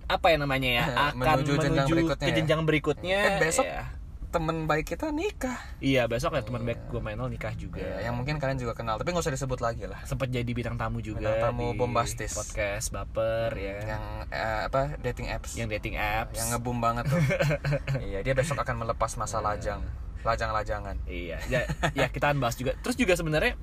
apa 0.05 0.27
ya 0.29 0.37
namanya 0.37 0.71
ya? 0.71 0.85
Akan 1.11 1.41
Menuju 1.41 1.53
jenjang 1.59 1.89
berikutnya 1.89 2.21
ke 2.21 2.29
ya. 2.29 2.37
jenjang 2.37 2.61
berikutnya. 2.63 3.19
Eh, 3.19 3.39
besok 3.41 3.65
ya. 3.65 3.89
Temen 4.35 4.67
baik 4.67 4.91
kita 4.91 5.15
nikah. 5.15 5.55
Iya, 5.79 6.11
besok 6.11 6.35
ya 6.35 6.43
teman 6.43 6.67
baik 6.67 6.91
gua 6.91 6.99
Enol 7.07 7.31
nikah 7.31 7.55
juga. 7.55 7.79
ya, 7.79 8.11
yang 8.11 8.19
mungkin 8.19 8.43
kalian 8.43 8.59
juga 8.59 8.75
kenal 8.75 8.99
tapi 8.99 9.15
nggak 9.15 9.23
usah 9.23 9.31
disebut 9.31 9.63
lagi 9.63 9.87
lah. 9.87 10.03
Sempat 10.03 10.27
jadi 10.27 10.51
bintang 10.51 10.75
tamu 10.75 10.99
juga 10.99 11.31
Bintang 11.31 11.55
tamu 11.55 11.71
di 11.71 11.79
bombastis. 11.79 12.35
podcast 12.35 12.91
baper 12.91 13.55
ya. 13.55 13.77
Yang 13.95 14.05
eh, 14.35 14.61
apa 14.67 14.81
dating 14.99 15.31
apps. 15.31 15.55
Yang 15.55 15.69
dating 15.79 15.95
apps. 15.95 16.35
Yang 16.35 16.49
ngebum 16.51 16.83
banget 16.83 17.05
tuh. 17.07 17.23
Iya 18.11 18.19
dia 18.21 18.35
besok 18.35 18.59
akan 18.59 18.83
melepas 18.83 19.15
masa 19.15 19.39
lajang 19.39 19.79
lajang-lajangan. 20.25 20.99
Iya 21.07 21.39
ya, 21.47 21.61
ya 21.95 22.07
kita 22.11 22.35
akan 22.35 22.43
bahas 22.43 22.59
juga. 22.59 22.75
Terus 22.83 22.99
juga 22.99 23.15
sebenarnya 23.15 23.55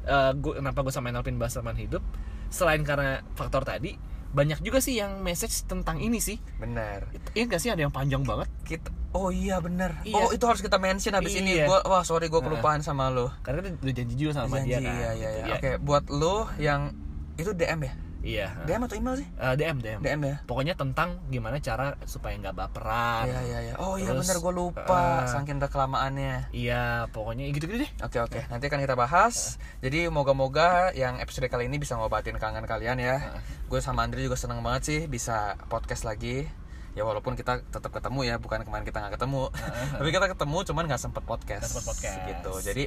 eh 0.00 0.32
gua 0.36 0.60
kenapa 0.60 0.84
gue 0.84 0.92
sama 0.92 1.08
Enolpin 1.08 1.40
bahas 1.40 1.56
teman 1.56 1.74
hidup? 1.74 2.04
Selain 2.50 2.82
karena 2.82 3.24
faktor 3.32 3.64
tadi 3.64 3.96
banyak 4.30 4.62
juga 4.62 4.78
sih 4.78 4.94
yang 4.94 5.20
message 5.20 5.66
tentang 5.66 5.98
ini 5.98 6.22
sih. 6.22 6.38
Bener 6.56 7.10
Iya 7.34 7.44
gak 7.50 7.60
sih 7.60 7.70
ada 7.70 7.82
yang 7.82 7.90
panjang 7.90 8.22
banget? 8.22 8.46
Kita 8.62 8.88
oh 9.10 9.34
iya 9.34 9.58
bener 9.58 9.90
Iya. 10.06 10.14
oh 10.14 10.30
itu 10.30 10.44
harus 10.46 10.62
kita 10.62 10.78
mention 10.78 11.14
habis 11.14 11.34
ini. 11.34 11.58
Iya. 11.58 11.66
gua 11.66 11.82
wah 11.82 12.02
sorry 12.06 12.30
gua 12.30 12.38
kelupaan 12.40 12.78
sama 12.80 13.10
lo. 13.10 13.34
Karena 13.42 13.62
kita 13.62 13.82
udah 13.82 13.94
janji 13.94 14.14
juga 14.14 14.32
sama 14.38 14.62
dia 14.62 14.78
Janji, 14.78 14.86
kan 14.86 14.94
iya 14.94 15.10
iya 15.10 15.10
gitu. 15.10 15.26
iya. 15.34 15.46
Ya, 15.46 15.54
oke 15.58 15.70
buat 15.82 16.04
lo 16.08 16.36
yang 16.62 16.94
itu 17.34 17.50
DM 17.50 17.80
ya 17.88 17.92
Iya 18.20 18.52
DM 18.68 18.84
atau 18.84 18.96
email 19.00 19.16
sih 19.16 19.28
Eh, 19.32 19.54
DM 19.56 19.80
DM 19.80 20.00
DM 20.04 20.20
ya 20.20 20.36
Pokoknya 20.44 20.76
tentang 20.76 21.24
gimana 21.32 21.56
cara 21.56 21.96
supaya 22.04 22.36
nggak 22.36 22.52
baperan 22.52 23.24
iya 23.24 23.40
iya 23.40 23.58
iya 23.64 23.74
oh 23.80 23.96
iya 23.96 24.12
bener 24.12 24.36
gua 24.38 24.52
lupa 24.52 25.24
eh, 25.24 25.32
saking 25.32 25.56
udah 25.56 25.70
kelamaannya 25.72 26.52
Iya 26.52 27.08
pokoknya 27.10 27.48
gitu-gitu 27.48 27.80
deh 27.80 27.90
Oke 28.00 28.18
oke, 28.18 28.40
nanti 28.48 28.66
akan 28.66 28.80
kita 28.80 28.96
bahas. 28.96 29.56
Jadi 29.80 30.08
moga-moga 30.08 30.90
yang 30.92 31.20
episode 31.20 31.46
kali 31.46 31.68
ini 31.68 31.76
bisa 31.76 31.94
ngobatin 31.94 32.36
kangen 32.36 32.64
kalian 32.64 32.96
ya. 32.96 33.20
Gue 33.68 33.78
sama 33.78 34.02
Andre 34.02 34.24
juga 34.24 34.34
seneng 34.34 34.60
banget 34.60 34.82
sih 34.88 35.00
bisa 35.06 35.54
podcast 35.68 36.02
lagi. 36.02 36.48
Ya 36.92 37.06
walaupun 37.06 37.38
kita 37.38 37.62
tetap 37.62 37.92
ketemu 37.92 38.26
ya, 38.26 38.36
bukan 38.42 38.66
kemarin 38.66 38.82
kita 38.82 38.98
nggak 38.98 39.14
ketemu. 39.20 39.52
Tapi 40.00 40.08
kita 40.10 40.26
ketemu, 40.26 40.58
cuman 40.66 40.84
nggak 40.90 41.02
sempet 41.02 41.22
podcast. 41.22 41.60
Nggak 41.62 41.70
sempet 41.70 41.86
podcast. 41.86 42.16
Gitu. 42.26 42.52
Jadi 42.66 42.84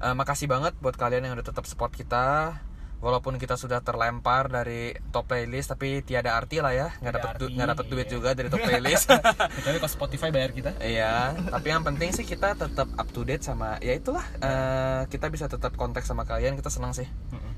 eh, 0.00 0.14
makasih 0.14 0.46
banget 0.48 0.72
buat 0.80 0.96
kalian 0.96 1.28
yang 1.28 1.34
udah 1.36 1.46
tetap 1.46 1.64
support 1.68 1.92
kita. 1.92 2.56
Walaupun 3.04 3.36
kita 3.36 3.60
sudah 3.60 3.84
terlempar 3.84 4.48
dari 4.48 4.96
top 5.12 5.28
playlist, 5.28 5.76
tapi 5.76 6.00
tiada 6.00 6.40
arti 6.40 6.64
lah 6.64 6.72
ya, 6.72 6.88
nggak 7.04 7.12
dapet 7.20 7.30
du- 7.36 7.52
nggak 7.52 7.68
dapet 7.76 7.86
duit 7.92 8.06
iya. 8.08 8.14
juga 8.16 8.28
dari 8.32 8.48
top 8.48 8.64
playlist. 8.68 9.12
Kecuali 9.60 9.76
kalau 9.76 9.92
Spotify 9.92 10.28
bayar 10.32 10.56
kita 10.56 10.72
Iya, 10.80 11.36
tapi 11.52 11.68
yang 11.68 11.84
penting 11.84 12.16
sih 12.16 12.24
kita 12.24 12.56
tetap 12.56 12.88
up 12.96 13.08
to 13.12 13.28
date 13.28 13.44
sama 13.44 13.76
ya 13.84 13.92
itulah 13.92 14.24
eh, 14.40 15.04
kita 15.12 15.28
bisa 15.28 15.52
tetap 15.52 15.76
kontak 15.76 16.08
sama 16.08 16.24
kalian, 16.24 16.56
kita 16.56 16.72
senang 16.72 16.96
sih. 16.96 17.04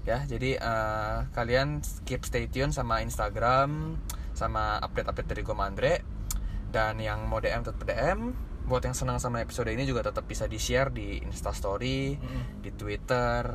Ya, 0.03 0.26
jadi 0.26 0.59
eh, 0.59 1.18
kalian 1.30 1.78
keep 2.03 2.26
stay 2.26 2.51
tune 2.51 2.74
sama 2.74 2.99
Instagram 3.07 3.94
sama 4.34 4.82
update-update 4.82 5.28
dari 5.30 5.42
gue 5.47 5.55
Andre 5.55 5.94
dan 6.74 6.99
yang 6.99 7.24
mau 7.30 7.38
DM 7.38 7.62
tetap 7.62 7.86
DM. 7.86 8.34
Buat 8.66 8.82
yang 8.82 8.99
senang 8.99 9.22
sama 9.22 9.47
episode 9.47 9.70
ini 9.70 9.86
juga 9.86 10.03
tetap 10.11 10.26
bisa 10.26 10.51
di-share 10.51 10.90
di 10.90 11.22
Insta 11.22 11.55
Story, 11.55 12.18
di 12.59 12.70
Twitter, 12.74 13.47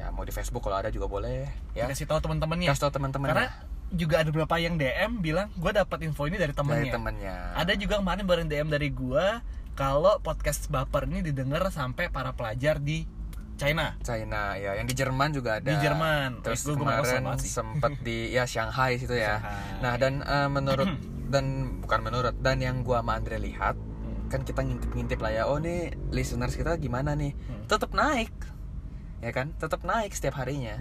ya 0.00 0.08
mau 0.08 0.24
di 0.24 0.32
Facebook 0.32 0.62
kalau 0.62 0.78
ada 0.78 0.88
juga 0.88 1.04
boleh, 1.06 1.44
ya. 1.70 1.84
Kasih 1.84 2.08
tahu 2.08 2.18
teman-temannya 2.18 2.66
Kasih 2.66 2.82
tau 2.82 2.92
teman-teman 2.92 3.28
Karena 3.28 3.46
juga 3.90 4.14
ada 4.16 4.30
beberapa 4.30 4.56
yang 4.56 4.74
DM 4.74 5.18
bilang 5.18 5.52
gue 5.52 5.70
dapat 5.70 5.98
info 6.02 6.24
ini 6.24 6.34
dari 6.34 6.50
dari 6.50 6.54
temennya 6.54 6.92
temennya. 6.92 7.36
Ada 7.54 7.72
juga 7.74 7.98
kemarin 7.98 8.24
baru 8.24 8.40
DM 8.42 8.68
dari 8.68 8.88
gua 8.88 9.44
kalau 9.72 10.16
podcast 10.18 10.66
baper 10.66 11.04
ini 11.04 11.20
didengar 11.22 11.68
sampai 11.68 12.06
para 12.06 12.30
pelajar 12.30 12.78
di 12.78 13.04
China. 13.54 13.92
China 14.00 14.54
ya 14.54 14.72
yang 14.74 14.84
di 14.84 14.94
Jerman 14.94 15.30
juga 15.30 15.58
ada 15.58 15.68
Di 15.68 15.76
Jerman. 15.76 16.40
terus 16.40 16.62
Eh, 16.62 16.72
nggak 16.72 16.80
tahu 16.80 16.80
kemarin 16.80 17.22
sempet 17.36 17.92
di 18.00 18.18
ya 18.30 18.44
Shanghai 18.44 18.96
situ 18.96 19.12
ya 19.12 19.36
Shanghai. 19.36 19.80
nah 19.80 19.92
dan 19.96 20.12
eh, 20.22 20.48
menurut 20.48 20.88
dan 21.32 21.44
bukan 21.78 22.00
menurut 22.00 22.34
dan 22.38 22.56
yang 22.58 22.80
gua 22.80 23.00
sama 23.00 23.16
Andre 23.16 23.36
lihat 23.38 23.76
Hmm. 23.76 24.32
kan 24.32 24.40
kita 24.42 24.62
ngintip-ngintip 24.62 25.18
lah 25.18 25.28
ya 25.30 25.42
oh 25.44 25.58
nih 25.58 25.92
listeners 26.08 26.54
kita 26.54 26.72
gimana 26.76 27.12
nih 27.12 27.36
Hmm. 27.36 27.66
tetap 27.66 27.90
naik 27.90 28.32
ya 29.20 29.30
kan? 29.32 29.52
Tetap 29.56 29.84
naik 29.84 30.12
setiap 30.16 30.40
harinya. 30.40 30.80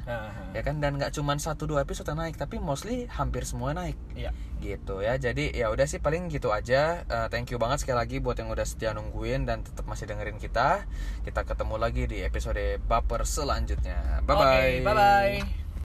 Ya 0.55 0.61
kan? 0.63 0.79
Dan 0.79 0.99
nggak 0.99 1.15
cuman 1.15 1.37
satu 1.39 1.67
dua 1.67 1.83
episode 1.83 2.07
yang 2.09 2.19
naik 2.23 2.35
tapi 2.39 2.57
mostly 2.59 3.05
hampir 3.11 3.43
semua 3.43 3.75
naik. 3.75 3.95
Iya. 4.15 4.31
gitu 4.59 4.99
ya. 4.99 5.15
Jadi 5.15 5.55
ya 5.55 5.71
udah 5.71 5.87
sih 5.87 6.03
paling 6.03 6.27
gitu 6.27 6.51
aja. 6.51 7.07
Eh, 7.07 7.27
thank 7.31 7.47
you 7.47 7.55
banget 7.55 7.87
sekali 7.87 7.95
lagi 7.95 8.17
buat 8.19 8.35
yang 8.35 8.51
udah 8.51 8.67
setia 8.67 8.91
nungguin 8.91 9.47
dan 9.47 9.63
tetap 9.63 9.87
masih 9.87 10.03
dengerin 10.03 10.35
kita. 10.35 10.83
Kita 11.23 11.47
ketemu 11.47 11.75
lagi 11.79 12.03
di 12.11 12.19
episode 12.27 12.59
baper 12.83 13.23
selanjutnya. 13.23 14.19
Bye 14.27 14.35
bye 14.35 14.43
Oke, 14.43 14.83
bye 14.83 14.95
bye. 14.95 15.68